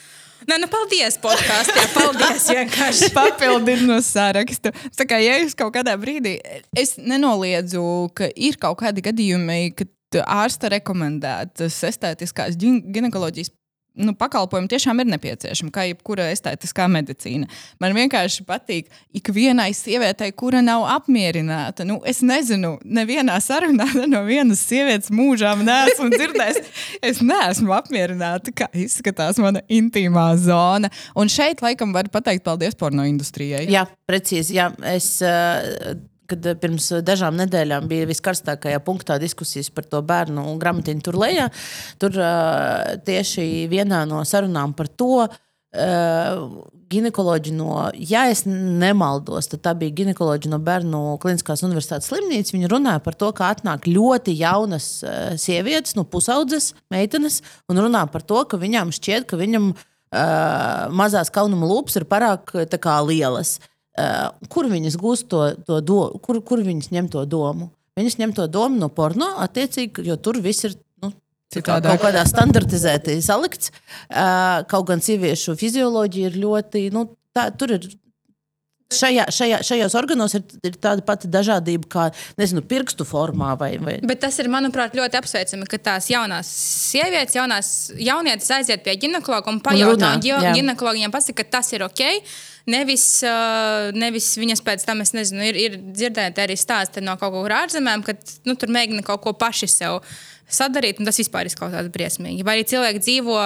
Nē, 0.50 0.58
nu, 0.58 0.68
paldies, 0.72 1.18
podkāstā. 1.22 1.86
Paldies, 1.94 2.48
vienkārši. 2.56 3.12
Papildinu 3.16 3.92
no 3.94 4.00
sarakstu. 4.06 4.74
Tā 4.98 5.06
kā, 5.10 5.20
ja 5.22 5.38
jūs 5.42 5.54
kaut 5.58 5.76
kādā 5.76 5.94
brīdī, 6.02 6.38
es 6.78 6.96
nenoliedzu, 6.98 7.84
ka 8.18 8.32
ir 8.34 8.58
kaut 8.62 8.80
kādi 8.82 9.04
gadījumi, 9.06 9.60
kad 9.78 10.22
ārsta 10.26 10.72
rekomendētas 10.74 11.78
estētiskās 11.88 12.58
ginekoloģijas 12.60 13.54
nu, 13.96 14.14
pakalpojumi 14.18 14.70
tiešām 14.72 15.02
ir 15.04 15.10
nepieciešami, 15.12 15.72
kā 15.74 15.86
jebkura 15.90 16.30
estētiskā 16.32 16.88
medicīna. 16.92 17.50
Man 17.82 17.96
vienkārši 17.98 18.46
patīk 18.48 18.92
ikvienai 19.18 19.72
sievietei, 19.76 20.32
kura 20.38 20.62
nav 20.64 20.86
apmierināta. 20.94 21.86
Nu, 21.88 22.00
es 22.08 22.22
nezinu, 22.26 22.78
nevienā 22.86 23.38
sarunā 23.44 23.88
no 24.14 24.24
vienas 24.28 24.64
sievietes 24.68 25.12
mūžām 25.16 25.66
neesmu 25.68 26.12
dzirdējis. 26.16 26.72
Es 27.12 27.22
neesmu 27.26 27.76
apmierināta, 27.76 28.54
kā 28.56 28.70
izskatās 28.78 29.42
mana 29.42 29.64
intīmā 29.72 30.30
zona. 30.42 30.92
Un 31.18 31.32
šeit 31.32 31.64
laikam 31.66 31.96
var 31.96 32.10
pateikt 32.14 32.46
paldies 32.48 32.78
porno 32.80 33.06
industrijai. 33.08 33.68
Jā, 33.72 33.86
precīzi. 34.10 34.56
Jā. 34.60 34.72
Es, 34.92 35.18
uh, 35.26 36.00
kad 36.32 36.50
eh, 36.50 36.58
pirms 36.60 36.90
dažām 37.06 37.38
nedēļām 37.40 37.88
bija 37.92 38.10
viskarstākajā 38.10 38.82
punktā 38.86 39.20
diskusijas 39.22 39.72
par 39.74 39.88
to 39.90 40.02
bērnu 40.06 40.58
grāmatiņu 40.62 41.06
tur 41.06 41.20
lejā. 41.22 41.48
Tur 42.02 42.18
uh, 42.18 42.98
tieši 43.06 43.68
vienā 43.72 44.04
no 44.10 44.24
sarunām 44.28 44.76
par 44.78 44.90
to. 44.90 45.28
Ginekoloģi 46.92 47.54
no, 47.56 47.76
ja 47.96 48.26
es 48.28 48.42
nemaldos, 48.44 49.48
tad 49.48 49.62
tā 49.64 49.72
bija 49.80 49.94
ginekoloģija 50.02 50.52
no 50.52 50.58
Bērnu 50.60 51.00
Kliniskās 51.24 51.64
Universitātes 51.64 52.10
slimnīcas. 52.12 52.52
Viņi 52.52 52.68
runāja 52.74 53.00
par 53.06 53.16
to, 53.16 53.30
kā 53.38 53.54
atnāk 53.56 53.88
ļoti 53.88 54.36
jaunas 54.36 54.90
sievietes, 55.40 55.96
nu, 55.96 56.04
pusaudzes 56.04 56.74
meitenes, 56.92 57.40
un 57.72 57.80
runā 57.86 58.04
par 58.12 58.28
to, 58.28 58.44
ka 58.44 58.60
viņām 58.60 58.92
šķiet, 58.98 59.30
ka 59.32 59.40
viņam 59.40 59.72
uh, 59.72 60.92
mazās 60.92 61.32
kaunuma 61.32 61.72
lūpas 61.72 62.02
ir 62.02 62.10
pārāk 62.12 62.52
kā, 62.76 63.00
lielas. 63.08 63.62
Uh, 63.92 64.30
kur 64.48 64.70
viņas 64.72 64.96
gūst 64.96 65.28
to, 65.32 65.42
to 65.68 65.82
domu, 65.84 66.20
kur, 66.24 66.40
kur 66.48 66.62
viņas 66.64 66.94
ņem 66.96 67.10
to 67.12 67.26
domu? 67.28 67.68
Viņas 68.00 68.16
ņem 68.22 68.32
to 68.38 68.46
domu 68.48 68.80
no 68.80 68.88
porno, 68.88 69.34
attiecīgi, 69.44 70.06
jo 70.08 70.16
tur 70.16 70.40
viss 70.40 70.64
ir 70.70 70.78
nu, 71.04 71.12
Citādā. 71.52 71.92
kaut 71.92 72.06
kādā 72.06 72.24
standartizēti 72.30 73.18
salikts. 73.26 73.74
Uh, 74.08 74.64
kaut 74.72 74.88
gan 74.88 75.04
sieviešu 75.04 75.58
fizioloģija 75.60 76.32
ir 76.32 76.40
ļoti, 76.40 76.86
nu, 76.96 77.10
tā, 77.36 77.50
tur 77.52 77.76
ir 77.76 77.90
Šajā, 78.92 79.26
šajā, 79.32 79.60
šajos 79.66 79.96
organos 79.96 80.36
ir, 80.38 80.44
ir 80.68 80.78
tāda 80.82 81.04
pati 81.06 81.30
dažādība 81.32 81.90
kā 81.92 82.06
nezinu, 82.40 82.64
pirkstu 82.68 83.08
formā. 83.08 83.54
Vai, 83.60 83.74
vai. 83.82 83.98
Bet 84.08 84.22
tas 84.26 84.40
ir, 84.42 84.50
manuprāt, 84.52 84.96
ļoti 84.98 85.20
apsveicami, 85.22 85.68
ka 85.72 85.80
tās 85.92 86.10
jaunās 86.12 86.50
sievietes, 86.92 87.36
jaunās 87.40 87.74
jaunietes 88.00 88.52
aiziet 88.58 88.84
pie 88.86 88.98
ginekologa 89.02 89.52
un 89.52 89.62
pajautā, 89.64 90.16
un 90.20 90.48
ginekologiem 90.58 91.14
pasaka, 91.14 91.44
ka 91.44 91.58
tas 91.60 91.72
ir 91.76 91.86
ok. 91.88 92.06
Nevis, 92.70 93.06
nevis 93.98 94.28
viņas 94.38 94.62
pēc 94.66 94.84
tam, 94.86 95.02
es 95.02 95.16
nezinu, 95.18 95.42
ir, 95.50 95.58
ir 95.58 95.80
dzirdēta 95.82 96.44
arī 96.44 96.58
stāsti 96.60 97.02
no 97.02 97.16
kaut 97.18 97.34
kur 97.34 97.56
ārzemēm, 97.58 98.04
ka 98.06 98.14
nu, 98.46 98.54
tur 98.60 98.70
mēģina 98.74 99.02
kaut 99.08 99.24
ko 99.24 99.34
paši 99.34 99.70
sev 99.72 99.98
sadarīt, 100.56 101.00
un 101.02 101.08
tas 101.10 101.20
vispār 101.22 101.50
kāds 101.58 101.90
briesmīgi. 101.94 102.46
Vai 102.48 102.58
arī 102.58 102.66
cilvēki 102.72 103.02
dzīvo. 103.04 103.38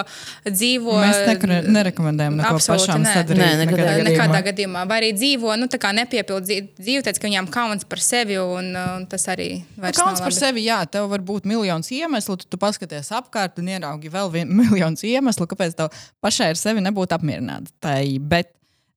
dzīvo 0.47 0.97
Mēs 1.01 1.21
nekre, 1.29 1.59
nerekomendējam 1.75 2.39
neko 2.39 2.59
pašām 2.61 3.03
ne. 3.03 3.13
sadarīt. 3.13 3.41
Nē, 3.41 3.49
nekādā, 3.61 3.67
nekādā, 3.67 3.91
gadījumā. 3.99 4.09
nekādā 4.09 4.41
gadījumā. 4.49 4.85
Vai 4.89 4.99
arī 5.01 5.11
dzīvo, 5.17 5.53
nu, 5.61 5.69
tā 5.71 5.79
kā 5.81 5.93
nepiepild 5.95 6.47
dzīvi, 6.47 7.03
teic, 7.05 7.21
ka 7.21 7.29
viņām 7.29 7.49
kauns 7.53 7.87
par 7.89 8.03
sevi, 8.03 8.39
un, 8.41 8.71
un 8.75 9.07
tas 9.11 9.27
arī 9.33 9.49
vairs 9.79 10.01
kauns 10.01 10.23
par 10.23 10.35
sevi, 10.35 10.65
jā, 10.67 10.81
tev 10.91 11.09
var 11.13 11.23
būt 11.25 11.47
miljons 11.49 11.91
iemeslu, 11.95 12.39
tu, 12.41 12.49
tu 12.49 12.61
paskaties 12.61 13.13
apkārt 13.15 13.61
un 13.61 13.71
ieraugi 13.75 14.11
vēl 14.13 14.33
vienu 14.33 14.57
miljonu 14.63 15.09
iemeslu, 15.09 15.49
kāpēc 15.51 15.77
tev 15.79 15.93
pašai 16.25 16.51
ar 16.53 16.61
sevi 16.61 16.83
nebūtu 16.85 17.17
apmierināta. 17.17 17.73
Bet 18.25 18.55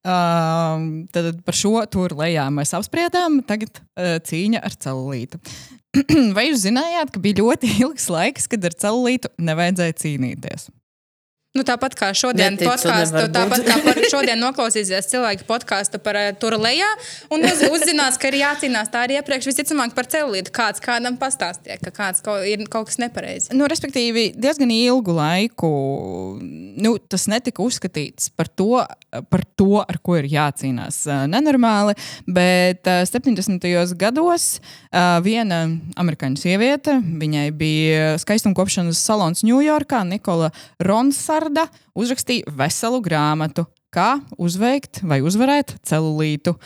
Uh, 0.08 1.04
tad 1.10 1.40
par 1.44 1.56
šo 1.58 1.80
tur 1.90 2.14
lejā 2.16 2.44
mēs 2.54 2.70
apspriedām. 2.78 3.40
Tagad 3.44 3.80
uh, 3.82 4.14
cīņa 4.24 4.62
ar 4.64 4.76
celulītu. 4.78 5.40
Vai 6.36 6.48
jūs 6.50 6.64
zinājāt, 6.66 7.12
ka 7.14 7.22
bija 7.22 7.40
ļoti 7.42 7.70
ilgs 7.84 8.08
laiks, 8.12 8.48
kad 8.50 8.64
ar 8.68 8.76
celulītu 8.76 9.30
nevajadzēja 9.40 9.96
cīnīties? 10.02 10.68
Nu, 11.58 11.64
tāpat 11.66 11.96
kā 11.98 12.12
šodien 12.14 12.54
podkāstu, 12.60 13.24
tāpat 13.34 13.64
kā 13.66 13.76
par 13.82 13.98
šodien 14.12 14.38
noklausīsies 14.38 15.08
cilvēki 15.10 15.46
podkāstu 15.48 15.98
par 16.02 16.14
uh, 16.20 16.28
turlējā 16.38 16.86
un 17.34 17.42
uz, 17.48 17.64
uzzinās, 17.66 18.18
ka 18.20 18.30
ir 18.30 18.38
jācīnās 18.44 18.92
tā 18.92 19.02
arī 19.08 19.16
iepriekš 19.18 19.48
visticamāk 19.50 19.96
par 19.96 20.06
celulītu. 20.06 20.52
Kāds 20.54 20.82
kādam 20.84 21.16
pastāstīja, 21.18 21.80
ka 21.82 21.90
kāds 21.96 22.22
kaut, 22.22 22.44
ir 22.46 22.62
kaut 22.70 22.86
kas 22.92 23.00
nepareizi. 23.02 23.50
Nu, 23.58 23.66
respektīvi, 23.70 24.28
diezgan 24.38 24.70
ilgu 24.70 25.16
laiku 25.16 25.70
nu, 26.38 26.94
tas 27.10 27.26
netika 27.30 27.64
uzskatīts 27.64 28.30
par 28.38 28.52
to, 28.54 28.84
par 29.32 29.42
to, 29.58 29.82
ar 29.82 29.98
ko 29.98 30.14
ir 30.20 30.30
jācīnās. 30.30 31.00
Uh, 31.08 31.26
Nenormāli, 31.32 31.96
bet 32.30 32.86
uh, 32.86 33.02
70. 33.08 33.66
gados 33.98 34.46
uh, 34.60 35.18
viena 35.26 35.64
amerikāņu 35.98 36.38
sieviete, 36.38 37.00
viņai 37.02 37.48
bija 37.58 38.14
skaistumkopšanas 38.22 39.02
salons 39.10 39.42
Ņujorkā, 39.48 40.04
Nikola 40.06 40.52
Ronsarda, 41.48 41.68
uzrakstīja 41.96 42.50
veselu 42.52 43.00
grāmatu, 43.00 43.64
kā 43.90 44.20
uzveikt 44.36 45.00
vai 45.02 45.22
uzvarēt 45.24 45.78
celulītu. 45.82 46.58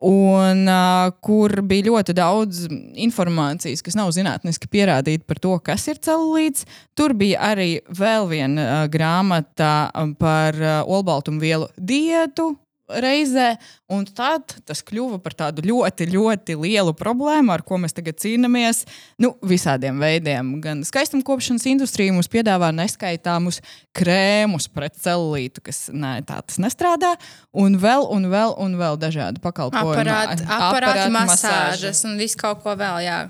Un, 0.00 0.64
uh, 0.64 1.12
kur 1.20 1.60
bija 1.60 1.90
ļoti 1.90 2.14
daudz 2.16 2.62
informācijas, 2.96 3.82
kas 3.84 3.98
nav 3.98 4.08
zinātniski 4.16 4.70
pierādīta 4.72 5.26
par 5.28 5.36
to, 5.44 5.58
kas 5.60 5.84
ir 5.92 6.00
celulīts. 6.00 6.64
Tur 6.96 7.12
bija 7.12 7.52
arī 7.52 7.82
vēl 7.92 8.30
viena 8.30 8.64
uh, 8.64 8.88
grāmata 8.88 9.90
par 10.16 10.56
uh, 10.56 10.80
olbaltumvielu 10.88 11.68
diētu. 11.76 12.54
Reizē, 13.00 13.54
un 13.92 14.04
tad 14.06 14.56
tas 14.66 14.82
kļuva 14.86 15.20
par 15.22 15.36
tādu 15.38 15.64
ļoti, 15.66 16.08
ļoti 16.10 16.56
lielu 16.58 16.94
problēmu, 16.98 17.52
ar 17.54 17.64
ko 17.66 17.78
mēs 17.82 17.96
tagad 17.96 18.18
cīnāmies. 18.22 18.82
Nu, 19.22 19.32
visādiem 19.46 20.00
veidiem. 20.02 20.56
Gan 20.64 20.84
skaistumkopšanas 20.86 21.68
industrija 21.70 22.14
mums 22.14 22.30
piedāvā 22.32 22.72
neskaitāmus 22.76 23.60
krēmus 23.96 24.68
pret 24.72 24.98
celulītu, 25.00 25.64
kas 25.70 25.88
nē, 25.92 26.18
tā 26.28 26.40
tas 26.44 26.60
nestrādā, 26.62 27.14
un 27.56 27.80
vēl, 27.80 28.06
un 28.14 28.30
vēl, 28.32 28.56
un 28.60 28.78
vēl 28.80 29.00
dažādi 29.00 29.42
pakalpojumi. 29.42 30.00
Aparāti, 30.00 30.46
aparāti 30.46 31.10
masāžas 31.14 32.06
un 32.08 32.18
viss 32.20 32.38
kaut 32.38 32.64
ko 32.64 32.76
vēl. 32.78 33.04
Jā. 33.06 33.20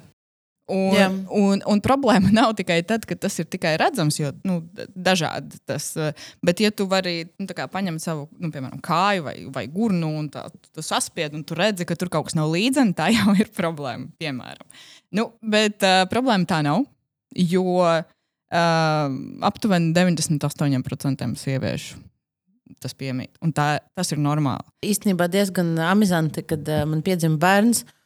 Un, 0.71 0.95
Jā. 0.95 1.07
un, 1.35 1.63
un 1.67 1.81
problēma 1.83 2.31
nav 2.39 2.53
tikai 2.59 2.81
tad, 2.87 3.07
ka 3.09 3.17
tas 3.19 3.35
ir 3.43 3.49
tikai 3.51 3.73
redzams, 3.81 4.21
jo 4.21 4.31
nu, 4.47 4.61
dažādi 4.95 5.59
tas 5.67 5.91
ir. 5.99 6.15
Bet, 6.47 6.63
ja 6.63 6.71
tu 6.75 6.87
vari 6.91 7.25
nu, 7.41 7.49
kā 7.57 7.67
paņemt 7.71 8.03
savu, 8.03 8.29
nu, 8.39 8.53
piemēram, 8.55 8.79
kāju 8.85 9.27
vai, 9.27 9.35
vai 9.55 9.67
gurnu 9.73 10.13
un 10.21 10.31
tā, 10.33 10.47
tu 10.71 10.85
saspied, 10.85 11.35
un 11.37 11.45
tu 11.47 11.59
redzi, 11.59 11.87
ka 11.89 11.99
tur 11.99 12.13
kaut 12.13 12.29
kas 12.29 12.39
nav 12.39 12.53
līdzeni, 12.55 12.95
tā 12.97 13.11
jau 13.17 13.35
ir 13.39 13.51
problēma. 13.57 14.11
Piemēram. 14.23 14.67
Nu, 15.19 15.31
bet 15.43 15.83
uh, 15.87 16.05
problēma 16.11 16.47
tā 16.49 16.63
nav, 16.67 16.87
jo 17.35 17.67
uh, 17.83 18.05
aptuveni 19.51 19.95
98% 19.97 21.35
sieviešu 21.41 22.07
tas 22.81 22.95
piemīt. 22.97 23.35
Un 23.45 23.51
tā, 23.53 23.81
tas 23.99 24.13
ir 24.15 24.21
normāli. 24.23 24.63
īstenībā 24.87 25.27
diezgan 25.29 25.75
amizanti, 25.91 26.47
kad 26.47 26.63
uh, 26.71 26.85
man 26.89 27.03
piedzima 27.05 27.41
bērns. 27.43 27.83
Uh, 27.83 27.97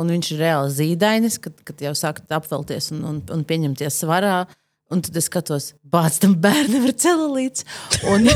un 0.00 0.12
viņš 0.14 0.30
ir 0.32 0.42
reāli 0.44 0.72
zīdainis, 0.74 1.40
kad, 1.42 1.56
kad 1.66 1.82
jau 1.82 1.94
sāk 1.98 2.22
apvelties 2.28 2.92
un, 2.94 3.02
un, 3.10 3.20
un 3.32 3.44
pieņemties 3.46 4.02
svarā. 4.04 4.44
Un 4.92 5.00
tad 5.02 5.16
es 5.18 5.26
skatos, 5.26 5.72
bācis 5.82 6.22
tam 6.22 6.36
bērnam 6.38 6.84
ir 6.86 6.94
celulīts. 7.02 7.66
Un, 8.06 8.28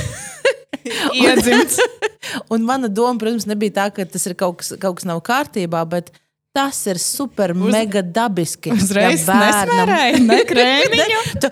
Iedzimts. 1.23 1.79
un 2.53 2.65
mana 2.67 2.89
doma, 2.91 3.19
protams, 3.21 3.47
nebija 3.49 3.77
tā, 3.77 3.87
ka 3.95 4.07
tas 4.09 4.27
ir 4.27 4.35
kaut 4.39 4.61
kas, 4.61 4.75
kaut 4.81 4.99
kas 4.99 5.07
nav 5.09 5.23
kārtībā, 5.27 5.85
bet 5.91 6.11
tas 6.53 6.79
ir 6.91 6.99
super, 6.99 7.53
Uz, 7.55 7.71
mega 7.73 8.03
dabiski. 8.03 8.73
Uzreiz 8.75 9.23
ja 9.23 9.35
bērnam- 9.37 9.87
nesmērēji, 9.87 10.23
ne 10.27 10.39
krēmiņu. 10.51 11.21
Tu, 11.45 11.51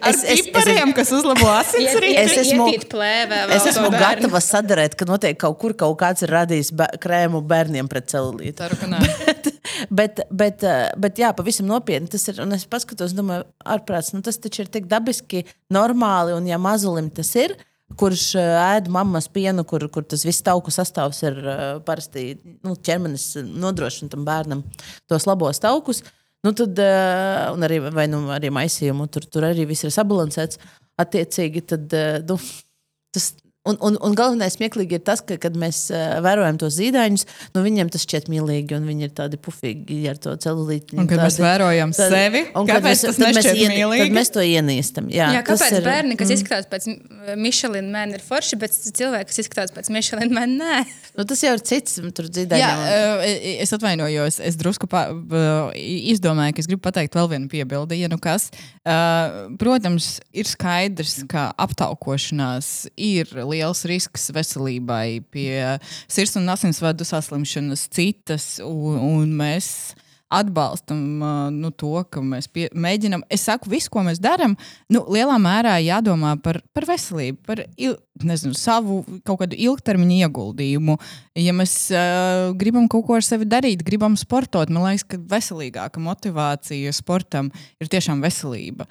Ar 0.00 0.16
pipariem, 0.26 0.92
kas 0.96 1.12
uzlabo 1.14 1.46
asinsritu. 1.54 2.16
Es 2.24 2.34
esmu- 2.42 2.66
plēvē. 2.90 3.38
vēl 3.46 3.54
Es 3.56 3.68
esmu 3.70 3.90
gatava 3.94 4.40
sadarīt, 4.44 4.96
ka 4.98 5.06
noteikti 5.08 5.40
kaut 5.44 5.58
kur 5.62 5.76
kaut 5.78 5.96
kāds 6.02 6.26
ir 6.26 6.34
radījis 6.34 6.72
krēmu 7.00 7.40
bērniem 7.46 7.88
pret 7.88 8.10
celulītu. 8.10 8.58
Ceru, 8.60 8.80
ka 8.80 8.90
nē. 8.90 9.00
Bet, 9.90 10.20
bet, 10.34 10.64
eh, 10.66 10.90
bet 11.00 11.16
jā, 11.22 11.30
pavisam 11.36 11.66
nopietni 11.70 12.10
tas 12.10 12.26
ir. 12.28 12.40
Un 12.42 12.52
es 12.52 12.66
paskatos, 12.68 13.14
domāju, 13.16 13.46
ārprāts, 13.64 14.12
nu, 14.12 14.20
tas 14.26 14.36
taču 14.42 14.64
ir 14.66 14.68
tik 14.72 14.88
dabiski, 14.90 15.44
normāli. 15.72 16.34
Un 16.36 16.46
ja 16.50 16.58
mazulim 16.60 17.08
tas 17.14 17.30
ir, 17.38 17.54
kurš 17.98 18.24
eh, 18.38 18.52
ēd 18.76 18.88
mammas 18.92 19.28
pienu, 19.32 19.64
kur, 19.68 19.86
kur 19.92 20.06
tas 20.06 20.24
viss 20.26 20.44
tauku 20.46 20.72
sastāvs 20.74 21.22
ir 21.26 21.40
eh, 21.42 21.66
parasti 21.86 22.30
nu, 22.62 22.76
ķermenis 22.76 23.32
nodrošina 23.50 24.12
tam 24.14 24.24
bērnam 24.28 24.64
tos 25.10 25.26
labos 25.30 25.62
taukus. 25.62 26.04
Nu, 26.46 26.54
tad, 26.56 26.78
eh, 26.80 27.50
un 27.52 27.66
arī, 27.66 27.82
vai, 27.92 28.06
nu, 28.08 28.24
arī 28.32 28.52
maisījumu, 28.54 29.10
tur, 29.12 29.26
tur 29.28 29.50
arī 29.50 29.66
viss 29.68 29.84
ir 29.84 29.94
sabalansēts. 29.94 30.60
Attiecīgi, 31.00 31.62
tad, 31.64 31.94
nu, 32.28 32.36
tas, 33.14 33.30
un, 33.68 33.76
un, 33.88 33.94
un 34.04 34.16
galvenais 34.16 34.52
smieklīgi 34.56 34.98
ir 34.98 35.02
tas, 35.04 35.22
ka, 35.24 35.38
kad 35.40 35.54
mēs 35.56 35.86
vērojam 36.24 36.58
tos 36.60 36.74
zīdaiņus, 36.76 37.24
nu, 37.54 37.62
viņiem 37.64 37.88
tas 37.92 38.04
šķiet 38.04 38.28
mīlīgi, 38.32 38.76
un 38.76 38.88
viņi 38.88 39.08
ir 39.08 39.14
tādi 39.16 39.40
pufīgi 39.40 40.02
ar 40.12 40.20
to 40.20 40.34
celulītu. 40.44 40.98
Un 41.00 41.08
kad 41.08 41.22
mēs 41.24 41.38
vērojam 41.40 41.94
sevi, 41.96 42.42
un 42.52 42.68
kad 42.68 42.82
kāpēc 42.82 42.90
mēs, 42.90 43.04
tas 43.06 43.16
tad 43.16 43.24
mēs, 43.26 43.38
nešķiet 43.40 43.62
ieni- 43.62 43.78
mīlīgi? 43.78 44.04
tad 44.04 44.16
mēs 44.18 44.32
to 44.36 44.44
ienīstam. 44.44 45.08
Jā, 45.14 45.30
Jā, 45.38 45.44
kāpēc 45.48 45.78
ir- 45.78 45.88
bērni, 45.88 46.18
kas 46.20 46.28
mm. 46.28 46.36
izskatās 46.36 46.68
pēc 46.72 46.90
Michelin 47.36 47.90
Man, 47.92 48.14
ir 48.16 48.22
forši, 48.24 48.56
bet 48.60 48.74
cilvēki, 48.74 49.28
kas 49.30 49.40
izskatās 49.42 49.74
pēc 49.74 49.90
Michelin 49.92 50.32
Man, 50.34 50.56
nē. 50.60 50.80
Nu, 51.18 51.24
tas 51.28 51.42
jau 51.44 51.52
ir 51.56 51.62
cits 51.66 51.98
tur 52.16 52.28
Jā, 52.28 52.32
dzirdējums. 52.36 52.84
uh, 52.86 53.24
es 53.64 53.74
atvainojos. 53.76 54.40
Es 54.46 54.58
drusku 54.60 54.88
pa, 54.90 55.06
uh, 55.12 55.72
izdomāju, 55.76 56.56
ka 56.56 56.64
es 56.64 56.70
gribu 56.70 56.84
pateikt 56.86 57.18
vēl 57.18 57.30
vienu 57.34 57.50
piebildi. 57.52 58.00
Ja 58.00 58.10
nu 58.12 58.20
kas, 58.22 58.48
uh, 58.84 59.50
protams, 59.60 60.12
ir 60.32 60.48
skaidrs, 60.48 61.20
ka 61.30 61.50
aptaukošanās 61.60 62.90
ir 62.96 63.32
liels 63.42 63.84
risks 63.90 64.30
veselībai 64.34 65.20
pie 65.34 65.76
sirds 66.10 66.38
un 66.40 66.48
asinsvadu 66.52 67.06
saslimšanas, 67.08 67.88
citas, 67.92 68.52
un, 68.64 69.00
un 69.20 69.34
mēs 69.40 69.92
atbalstam 70.30 71.00
uh, 71.22 71.48
nu, 71.50 71.72
to, 71.74 71.92
ka 72.10 72.22
mēs 72.22 72.46
pie, 72.52 72.68
mēģinām. 72.70 73.24
Es 73.32 73.44
saku, 73.48 73.70
visu, 73.72 73.90
ko 73.92 74.04
mēs 74.06 74.22
darām, 74.22 74.54
nu, 74.92 75.02
lielā 75.10 75.36
mērā 75.42 75.76
jādomā 75.82 76.36
par, 76.42 76.60
par 76.76 76.86
veselību, 76.88 77.40
par 77.46 77.64
il, 77.74 77.96
nezinu, 78.22 78.54
savu 78.56 79.00
kaut 79.26 79.42
kādu 79.42 79.58
ilgtermiņa 79.58 80.28
ieguldījumu. 80.28 80.96
Ja 81.40 81.54
mēs 81.56 81.74
uh, 81.94 82.52
gribam 82.58 82.86
kaut 82.90 83.08
ko 83.08 83.18
ar 83.18 83.26
sevi 83.26 83.48
darīt, 83.50 83.84
gribam 83.86 84.16
sportot, 84.20 84.70
man 84.70 84.86
liekas, 84.86 85.06
ka 85.10 85.20
veselīgāka 85.34 86.02
motivācija 86.02 86.94
sportam 86.94 87.50
ir 87.82 87.90
tiešām 87.90 88.22
veselība. 88.24 88.86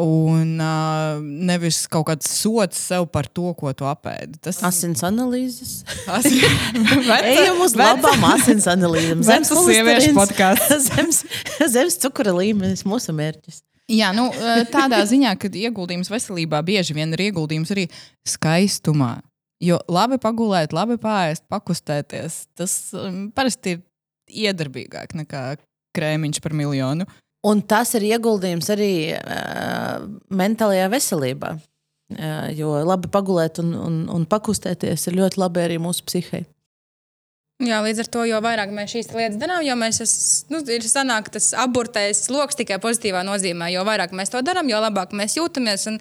Un 0.00 0.54
uh, 0.56 1.18
nevis 1.20 1.82
kaut 1.92 2.06
kāds 2.08 2.30
sots 2.32 2.78
sev 2.80 3.04
par 3.12 3.26
to, 3.28 3.50
ko 3.58 3.74
tu 3.76 3.84
apēdi. 3.84 4.38
Tas 4.40 4.62
Asins 4.64 5.02
analīzes. 5.04 5.82
Ejam 7.32 7.60
uz 7.60 7.76
labām 7.76 8.24
asins 8.30 8.70
analīzēm. 8.72 9.20
Zemes 9.26 9.52
sieviešu 9.52 10.14
podkāsts. 10.16 10.72
zemes, 10.88 11.20
zemes 11.74 11.98
cukura 12.00 12.32
līmenis 12.38 12.86
mūsu 12.88 13.12
mērķis. 13.18 13.60
Jā, 13.92 14.14
nu, 14.16 14.30
tādā 14.72 15.02
ziņā, 15.10 15.34
ka 15.36 15.50
ieguldījums 15.52 16.08
veselībā 16.08 16.62
bieži 16.64 16.96
vien 16.96 17.12
ir 17.12 17.26
ieguldījums 17.26 17.74
arī 17.74 17.84
skaistumā. 18.24 19.18
Jo 19.62 19.76
labi 19.92 20.16
pagulēt, 20.22 20.72
labi 20.72 20.96
pāriest, 21.02 21.44
pakustēties, 21.52 22.38
tas 22.58 22.78
um, 22.96 23.26
parasti 23.34 23.76
ir 23.76 23.82
iedarbīgāk 24.48 25.12
nekā 25.20 25.42
krēmiņš 25.92 26.40
par 26.40 26.56
miljonu. 26.56 27.06
Un 27.42 27.58
tas 27.66 27.90
ir 27.98 28.04
ieguldījums 28.06 28.68
arī 28.70 28.92
uh, 29.18 30.04
mentālajā 30.30 30.88
veselībā. 30.92 31.56
Uh, 32.12 32.50
jo 32.54 32.74
labi 32.84 33.08
pagulēt 33.10 33.58
un, 33.62 33.72
un, 33.74 33.94
un 34.12 34.26
pakustēties 34.28 35.08
ir 35.08 35.16
ļoti 35.16 35.40
labi 35.40 35.62
arī 35.64 35.78
mūsu 35.82 36.04
psihei. 36.06 36.44
Jā, 37.62 37.78
līdz 37.84 38.00
ar 38.02 38.08
to, 38.10 38.22
jo 38.26 38.38
vairāk 38.42 38.72
mēs 38.74 38.90
šīs 38.90 39.10
lietas 39.14 39.38
darām, 39.38 39.62
jo 39.62 39.74
mēs 39.78 40.00
es, 40.02 40.12
nu, 40.50 40.58
ir 40.66 40.82
sanāk, 40.82 41.28
tas 41.30 41.52
aburtais 41.62 42.24
lokus 42.32 42.58
tikai 42.58 42.80
pozitīvā 42.82 43.20
nozīmē. 43.26 43.68
Jo 43.70 43.84
vairāk 43.86 44.14
mēs 44.18 44.32
to 44.34 44.40
darām, 44.42 44.70
jo 44.70 44.80
labāk 44.82 45.12
mēs 45.14 45.36
jūtamies 45.38 45.86
un, 45.92 45.98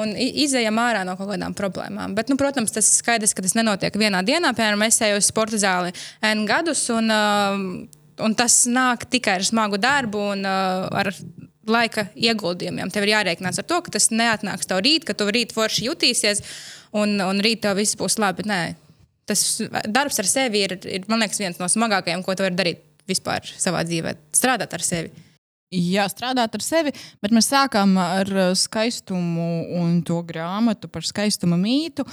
un 0.00 0.14
i- 0.16 0.30
izejam 0.46 0.80
ārā 0.80 1.02
no 1.04 1.16
kaut 1.20 1.28
kādām 1.34 1.52
problēmām. 1.58 2.14
Bet, 2.16 2.32
nu, 2.32 2.38
protams, 2.40 2.72
tas 2.72 2.88
ir 2.88 3.02
skaidrs, 3.02 3.34
ka 3.36 3.44
tas 3.44 3.56
nenotiek 3.58 3.94
vienā 4.00 4.24
dienā. 4.24 4.54
Piemēram, 4.56 4.86
es 4.88 5.00
eju 5.04 5.20
uz 5.20 5.28
sporta 5.28 5.60
zāli 5.60 5.92
N 6.24 6.46
gadus, 6.48 6.86
un, 6.94 7.12
um, 7.12 7.66
un 8.22 8.36
tas 8.38 8.64
nāk 8.70 9.08
tikai 9.10 9.38
ar 9.40 9.46
smagu 9.46 9.80
darbu 9.80 10.20
un 10.34 10.46
uh, 10.46 10.86
ar 10.92 11.10
laika 11.66 12.08
ieguldījumiem. 12.14 12.92
Tev 12.92 13.06
ir 13.06 13.14
jārēķinās 13.14 13.60
ar 13.60 13.68
to, 13.68 13.80
ka 13.84 13.94
tas 13.96 14.10
neatnāks 14.12 14.68
tev 14.68 14.82
rīt, 14.84 15.06
ka 15.08 15.16
tu 15.16 15.28
rīt 15.32 15.54
forši 15.56 15.88
jutīsies 15.88 16.42
un, 16.96 17.16
un 17.24 17.40
rīt 17.44 17.64
tev 17.64 17.78
viss 17.80 17.96
būs 17.98 18.18
labi. 18.20 18.46
Nē, 18.48 18.60
tas 19.28 19.44
darbs 19.88 20.20
ar 20.20 20.28
sevi 20.28 20.64
ir, 20.66 20.76
ir 20.84 21.06
man 21.10 21.24
liekas, 21.24 21.40
viens 21.40 21.60
no 21.60 21.68
smagākajiem, 21.70 22.24
ko 22.24 22.36
tu 22.36 22.46
vari 22.46 22.58
darīt 22.58 22.84
vispār 23.08 23.48
savā 23.60 23.84
dzīvē. 23.86 24.16
Strādāt 24.36 24.76
ar 24.76 24.84
sevi. 24.84 25.12
Jā, 25.72 26.04
strādāt 26.10 26.54
ar 26.54 26.62
sevi, 26.62 26.92
bet 27.24 27.32
mēs 27.34 27.48
sākām 27.50 27.96
ar 27.98 28.28
uh, 28.30 28.50
skaistumu 28.58 29.46
un 29.80 29.96
to 30.06 30.20
grāmatu 30.26 30.90
par 30.92 31.06
skaistuma 31.06 31.56
mītu. 31.58 32.04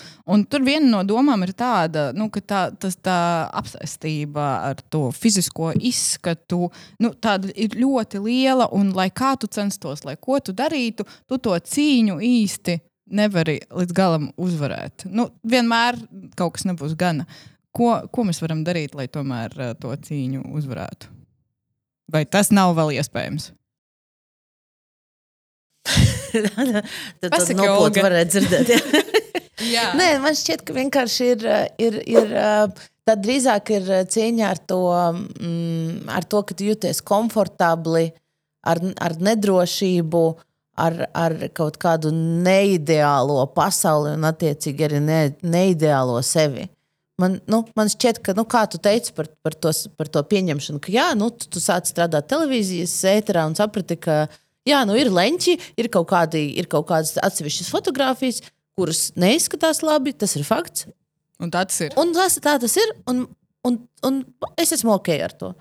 Tur 0.49 0.65
viena 0.65 0.87
no 0.87 1.01
domām 1.05 1.43
ir 1.45 1.51
tāda, 1.57 2.07
nu, 2.17 2.29
ka 2.33 2.41
tā, 2.41 2.61
tas, 2.73 2.97
tā 2.97 3.19
apsēstība 3.61 4.47
ar 4.71 4.81
to 4.89 5.03
fizisko 5.13 5.75
izskatu 5.77 6.71
nu, 7.03 7.13
ir 7.53 7.77
ļoti 7.77 8.23
liela. 8.23 8.71
Un, 8.73 8.95
lai 8.97 9.11
kā 9.13 9.35
tu 9.37 9.51
censtos, 9.51 10.05
lai 10.07 10.17
ko 10.17 10.39
tu 10.39 10.55
darītu, 10.57 11.05
tu 11.29 11.37
to 11.37 11.53
cīņu 11.53 12.17
īsti 12.17 12.79
nevari 13.13 13.59
līdz 13.69 13.93
galam 13.93 14.29
uzvarēt. 14.41 15.05
Nu, 15.11 15.29
vienmēr 15.43 16.01
kaut 16.39 16.57
kas 16.57 16.65
nebūs 16.71 16.97
gana. 16.97 17.29
Ko, 17.75 17.93
ko 18.09 18.25
mēs 18.27 18.41
varam 18.41 18.65
darīt, 18.65 18.97
lai 18.97 19.11
tomēr 19.11 19.57
uh, 19.59 19.73
to 19.77 19.93
cīņu 20.07 20.47
uzvarētu? 20.55 21.20
Vai 22.11 22.25
tas 22.27 22.51
nav 22.51 22.75
vēl 22.77 22.97
iespējams? 22.99 23.51
Tad 27.21 27.31
tas 27.31 27.49
noplūds 27.55 28.03
varētu 28.03 28.31
dzirdēt. 28.35 29.19
Jā. 29.71 29.91
Nē, 29.97 30.15
man 30.23 30.35
šķiet, 30.37 30.63
ka 30.65 30.73
vienkārši 30.73 31.27
ir, 31.35 31.43
ir, 31.81 31.97
ir 32.09 32.31
tā 33.07 33.15
drīzāk 33.19 33.73
ir 33.75 33.89
cīņa 34.09 34.47
ar 34.47 34.61
to, 34.69 34.81
mm, 35.37 36.09
ar 36.09 36.25
to 36.25 36.41
ka 36.47 36.57
tu 36.57 36.65
jūties 36.71 37.03
komfortabli, 37.05 38.07
ar, 38.65 38.81
ar 39.01 39.17
nedrošību, 39.21 40.23
ar, 40.81 40.97
ar 41.13 41.37
kaut 41.57 41.77
kādu 41.81 42.13
neideālo 42.15 43.43
pasauli 43.55 44.15
un, 44.17 44.25
attiecīgi, 44.31 44.87
arī 44.87 45.01
ne, 45.03 45.21
neideālo 45.43 46.17
sevi. 46.25 46.67
Man, 47.19 47.39
nu, 47.51 47.61
man 47.77 47.89
šķiet, 47.91 48.21
ka, 48.25 48.33
nu, 48.37 48.45
kā 48.49 48.63
tu 48.71 48.79
teici 48.81 49.11
par, 49.17 49.27
par, 49.43 49.55
tos, 49.59 49.83
par 49.99 50.09
to 50.09 50.23
pieņemšanu, 50.25 50.79
ka, 50.81 50.93
jā, 50.93 51.09
nu, 51.17 51.27
tu, 51.35 51.49
tu 51.51 51.61
sāc 51.61 51.89
strādāt 51.89 52.29
televīzijas 52.31 52.95
ēterā 53.11 53.43
un 53.49 53.57
saprati, 53.57 53.97
ka, 54.01 54.23
jā, 54.67 54.79
nu, 54.87 54.95
ir 54.97 55.11
leņķi, 55.13 55.57
ir 55.81 55.91
kaut, 55.93 56.07
kādi, 56.13 56.45
ir 56.57 56.69
kaut 56.71 56.87
kādas 56.89 57.17
atsevišķas 57.21 57.69
fotogrāfijas, 57.73 58.41
kuras 58.79 59.09
neizskatās 59.19 59.83
labi, 59.85 60.15
tas 60.17 60.33
ir 60.39 60.47
fakts. 60.47 60.87
Un 61.41 61.51
tas 61.53 61.77
ir. 61.83 61.93
Un 61.99 62.13
tas, 62.15 62.37
tā 62.41 62.55
tas 62.61 62.77
ir, 62.77 62.95
un, 63.09 63.25
un, 63.67 63.77
un 64.07 64.23
es 64.61 64.73
esmu 64.77 64.95
ok 64.95 65.13
ar 65.25 65.35
to. 65.37 65.51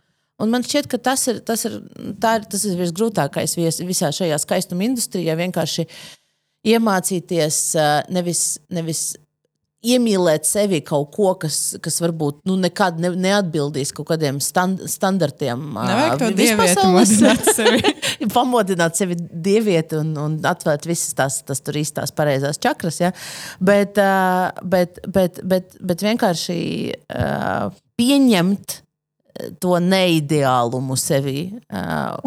Un 0.41 0.53
man 0.53 0.65
šķiet, 0.65 0.89
ka 0.89 1.01
tas 1.11 1.27
ir 1.29 1.43
tas, 1.45 1.67
ir, 1.69 1.77
ir, 2.01 2.45
tas 2.49 2.65
ir 2.65 2.79
visgrūtākais 2.81 3.57
vis, 3.59 3.81
visā 3.85 4.09
šajā 4.15 4.39
skaistuma 4.41 4.87
industrijā. 4.87 5.37
Vienkārši 5.37 5.85
iemācīties 6.71 7.59
nevis, 8.13 8.45
nevis 8.73 9.03
iemīlēt 9.81 10.45
sevi 10.45 10.83
kaut 10.85 11.09
ko, 11.15 11.31
kas, 11.41 11.77
kas 11.81 12.01
varbūt 12.05 12.43
nu, 12.49 12.57
nekad 12.61 12.99
ne, 13.01 13.13
neatbildīs 13.17 13.95
kaut 13.97 14.11
kādiem 14.11 14.41
stand, 14.45 14.83
standartiem. 14.91 15.63
Nevajag 15.77 16.19
to 16.21 16.29
dievieti 16.37 16.85
sevi. 17.57 17.95
pamodināt 18.37 19.01
sevi 19.01 19.17
dievieti 19.17 19.97
un, 20.01 20.13
un 20.21 20.37
atvērt 20.51 20.89
visas 20.89 21.17
tās, 21.17 21.41
tas 21.49 21.65
tur 21.65 21.81
īstās 21.81 22.13
pareizās 22.17 22.61
čakras. 22.61 23.01
Ja? 23.01 23.15
Bet, 23.57 23.97
bet, 24.63 25.01
bet, 25.09 25.41
bet, 25.49 25.81
bet 25.81 26.05
vienkārši 26.05 26.61
pieņemt 28.01 28.81
to 29.63 29.77
neideālumu 29.83 30.97
sevī. 31.01 31.51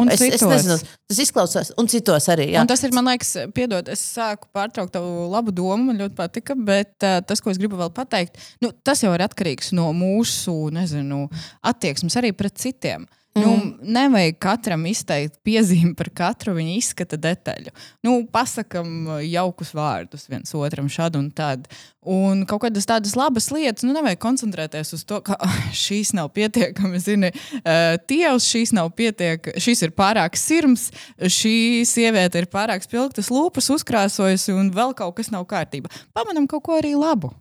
Un 0.00 0.12
es, 0.12 0.22
citos. 0.22 0.42
es 0.42 0.46
nezinu, 0.50 0.78
tas 1.10 1.22
izklausās, 1.24 1.72
un 1.80 1.90
citos 1.90 2.28
arī. 2.32 2.50
Jā. 2.54 2.62
Un 2.62 2.70
tas 2.70 2.84
ir, 2.86 2.94
man 2.96 3.08
liekas, 3.10 3.34
piedod, 3.56 3.88
es 3.92 4.04
sāku 4.14 4.48
pārtraukt 4.54 4.94
tavu 4.94 5.28
labu 5.32 5.54
domu, 5.54 5.90
man 5.90 6.00
ļoti 6.02 6.18
patika, 6.18 6.56
bet 6.58 6.94
uh, 7.06 7.18
tas, 7.26 7.42
ko 7.42 7.52
es 7.52 7.60
gribu 7.60 7.80
vēl 7.80 7.92
pateikt, 7.94 8.40
nu, 8.64 8.72
tas 8.86 9.02
jau 9.04 9.12
ir 9.16 9.26
atkarīgs 9.26 9.72
no 9.76 9.90
mūsu, 9.96 10.56
nezinu, 10.74 11.26
attieksmes 11.66 12.20
arī 12.20 12.34
pret 12.36 12.58
citiem. 12.60 13.04
Uh, 13.04 13.23
Nu, 13.34 13.56
mm. 13.56 13.78
nevajag 13.82 14.36
katram 14.38 14.84
izteikt 14.86 15.40
piezīmi 15.42 15.96
par 15.98 16.06
katru 16.14 16.52
viņa 16.54 16.76
izskata 16.78 17.18
detaļu. 17.18 17.72
Nu, 18.06 18.20
pasakam 18.30 19.08
jaukus 19.26 19.72
vārdus 19.74 20.28
viens 20.30 20.54
otram 20.54 20.86
šādi 20.86 21.18
un 21.18 21.32
tad. 21.34 21.66
Un 22.06 22.44
kaut 22.46 22.62
kādas 22.62 22.86
tādas 22.86 23.16
labas 23.18 23.48
lietas, 23.50 23.82
nu, 23.82 23.90
nevajag 23.96 24.22
koncentrēties 24.22 24.94
uz 24.94 25.02
to, 25.08 25.18
ka 25.26 25.34
šīs 25.84 26.14
nav 26.14 26.30
pietiekami, 26.36 27.02
zini, 27.02 27.32
uh, 27.64 27.96
tievs, 28.06 28.46
šīs 28.54 28.74
nav 28.76 28.92
pietiekami, 28.94 29.58
šis 29.66 29.82
ir 29.88 29.96
pārāk 29.98 30.38
sirms, 30.38 30.92
šī 31.18 31.82
sieviete 31.90 32.38
ir 32.38 32.46
pārāk 32.54 32.86
spilgtas 32.86 33.34
lūpas 33.34 33.72
uzkrāsojusi 33.74 34.54
un 34.54 34.70
vēl 34.76 34.94
kaut 34.94 35.18
kas 35.18 35.34
nav 35.34 35.48
kārtībā. 35.50 35.90
Pamanam 36.14 36.46
kaut 36.46 36.68
ko 36.68 36.78
arī 36.78 36.94
labu. 36.94 37.34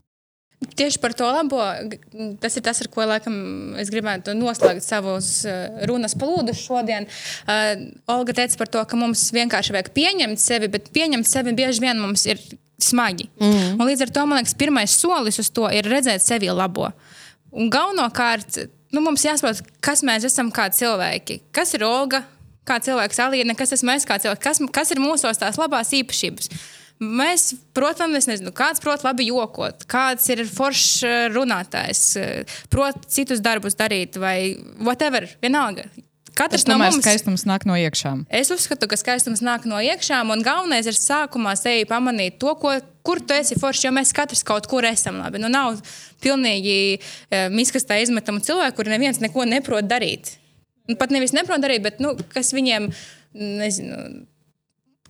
Tieši 0.64 1.00
par 1.04 1.14
to 1.18 1.28
labo, 1.28 1.62
tas 2.42 2.58
ir 2.58 2.64
tas, 2.66 2.82
ar 2.84 2.90
ko 2.94 3.06
laikam, 3.08 3.36
es 3.82 3.92
gribētu 3.94 4.36
noslēgt 4.38 4.86
savus 4.86 5.30
eh, 5.50 5.86
runas 5.90 6.16
plūdus 6.20 6.62
šodien. 6.64 7.08
Uh, 7.44 7.88
Olga 8.14 8.36
teica 8.38 8.60
par 8.62 8.72
to, 8.74 8.84
ka 8.90 9.00
mums 9.00 9.26
vienkārši 9.36 9.76
vajag 9.76 9.92
pieņemt 9.96 10.42
sevi, 10.42 10.70
bet 10.74 10.92
pieņemt 10.96 11.30
sevi 11.30 11.56
bieži 11.58 11.84
vien 11.84 12.02
mums 12.02 12.26
ir 12.30 12.42
smagi. 12.82 13.30
Mm. 13.42 13.78
Un 13.78 13.88
līdz 13.88 14.08
ar 14.08 14.14
to 14.14 14.26
man 14.28 14.42
liekas, 14.42 14.56
pirmais 14.60 14.96
solis 14.98 15.40
uz 15.42 15.52
to 15.54 15.70
ir 15.74 15.88
redzēt 15.90 16.24
sevi 16.24 16.52
labo. 16.54 16.90
Un 17.54 17.70
galvenokārt 17.74 18.64
nu, 18.94 19.02
mums 19.02 19.26
jāsaprot, 19.26 19.62
kas 19.84 20.04
mēs 20.06 20.28
esam 20.30 20.52
kā 20.54 20.70
cilvēki. 20.74 21.42
Kas 21.56 21.74
ir 21.78 21.86
Olga, 21.88 22.24
kā 22.68 22.80
cilvēks 22.84 23.22
Alīna, 23.26 23.58
kas 23.58 23.76
esmu 23.78 23.94
es 23.96 24.08
kā 24.08 24.20
cilvēks, 24.22 24.44
kas, 24.44 24.62
kas 24.74 24.94
ir 24.94 25.02
mūsos 25.04 25.42
tās 25.42 25.60
labās 25.62 25.94
īpašības. 25.98 26.52
Mēs, 27.02 27.54
protams, 27.76 28.22
es 28.22 28.30
nezinu, 28.30 28.54
kāds 28.56 28.82
prot 28.84 29.04
labi 29.04 29.26
jokot, 29.28 29.86
kāds 29.90 30.30
ir 30.32 30.44
foršs 30.48 31.04
eh, 31.08 31.20
runātājs, 31.34 32.04
eh, 32.22 32.58
prot 32.72 33.08
citus 33.12 33.42
darbus 33.44 33.76
darīt 33.80 34.20
vai 34.22 34.56
whatever, 34.80 35.28
vienalga. 35.44 35.90
Katrs 36.34 36.66
no 36.66 36.80
mums 36.82 36.98
skaistums 36.98 37.44
nāk 37.46 37.68
no 37.70 37.76
iekšām. 37.78 38.24
Es 38.34 38.50
uzskatu, 38.54 38.88
ka 38.90 38.98
skaistums 38.98 39.44
nāk 39.46 39.68
no 39.70 39.78
iekšām, 39.84 40.32
un 40.34 40.42
galvenais 40.46 40.88
ir 40.90 40.98
sākumā 40.98 41.54
sevi 41.60 41.86
pamanīt 41.90 42.40
to, 42.42 42.56
ko, 42.58 42.74
kur 43.06 43.22
tu 43.22 43.36
esi 43.38 43.58
foršs, 43.60 43.86
jo 43.86 43.94
mēs 43.94 44.14
katrs 44.18 44.42
kaut 44.48 44.68
kur 44.72 44.88
esam 44.90 45.20
labi. 45.22 45.42
Nu, 45.44 45.52
nav 45.54 45.78
pilnīgi 46.24 46.78
e, 46.96 47.00
eh, 47.30 47.50
miskastā 47.54 48.00
izmetamu 48.02 48.42
cilvēku, 48.46 48.80
kuri 48.80 48.96
neviens 48.96 49.22
neko 49.22 49.46
neprot 49.50 49.90
darīt. 49.90 50.38
Pat 51.00 51.14
nevis 51.14 51.36
neprot 51.36 51.62
darīt, 51.64 51.84
bet 51.86 52.02
nu, 52.04 52.16
kas 52.34 52.52
viņiem, 52.56 52.90
nezinu, 53.38 54.26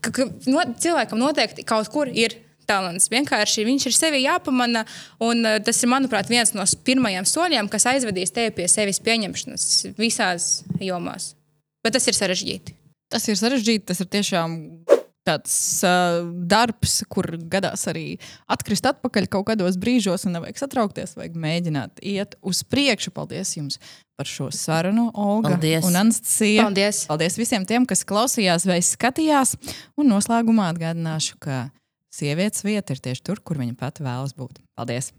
ka, 0.03 0.11
ka 0.13 0.27
no, 0.51 0.65
cilvēkam 0.83 1.21
noteikti 1.21 1.65
kaut 1.67 1.89
kur 1.93 2.11
ir 2.11 2.35
talants. 2.67 3.09
Vienkārši 3.11 3.65
viņš 3.67 3.87
ir 3.89 3.95
sevi 3.95 4.23
jāpamana, 4.23 4.85
un 5.23 5.43
uh, 5.43 5.57
tas 5.63 5.81
ir, 5.83 5.91
manuprāt, 5.91 6.31
viens 6.31 6.53
no 6.55 6.65
pirmajiem 6.87 7.27
soļiem, 7.27 7.69
kas 7.71 7.87
aizvedīs 7.91 8.33
tevi 8.35 8.53
pie 8.59 8.69
sevis 8.71 9.01
pieņemšanas 9.03 9.67
visās 9.99 10.51
jomās. 10.83 11.33
Bet 11.83 11.97
tas 11.97 12.07
ir 12.07 12.15
sarežģīti. 12.15 12.77
Tas 13.11 13.27
ir 13.29 13.37
sarežģīti, 13.37 13.85
tas 13.91 13.99
ir 14.01 14.09
tiešām 14.09 14.55
tāds 15.27 15.55
uh, 15.87 16.21
darbs, 16.49 16.99
kur 17.11 17.27
gadās 17.51 17.85
arī 17.91 18.17
atkrist 18.51 18.87
atpakaļ 18.89 19.29
kaut 19.31 19.47
kādos 19.51 19.77
brīžos, 19.81 20.27
un 20.27 20.37
nevajag 20.37 20.63
satraukties, 20.63 21.15
vajag 21.19 21.37
mēģināt 21.45 22.03
iet 22.03 22.35
uz 22.43 22.63
priekšu. 22.67 23.13
Paldies 23.15 23.55
jums 23.57 23.79
par 24.19 24.29
šo 24.29 24.49
sarunu, 24.53 25.09
Olga 25.13 25.55
Paldies. 25.55 25.87
un 25.87 25.97
Anastasija. 26.03 26.67
Paldies. 26.67 27.05
Paldies 27.09 27.39
visiem 27.39 27.65
tiem, 27.69 27.87
kas 27.89 28.05
klausījās 28.07 28.67
vai 28.69 28.81
skatījās. 28.83 29.55
Un 29.99 30.11
noslēgumā 30.13 30.69
atgādināšu, 30.73 31.39
ka 31.43 31.65
sievietes 32.13 32.65
vieta 32.67 32.95
ir 32.95 33.03
tieši 33.03 33.25
tur, 33.25 33.41
kur 33.43 33.61
viņa 33.63 33.79
pati 33.79 34.05
vēlas 34.05 34.37
būt. 34.37 34.61
Paldies! 34.77 35.13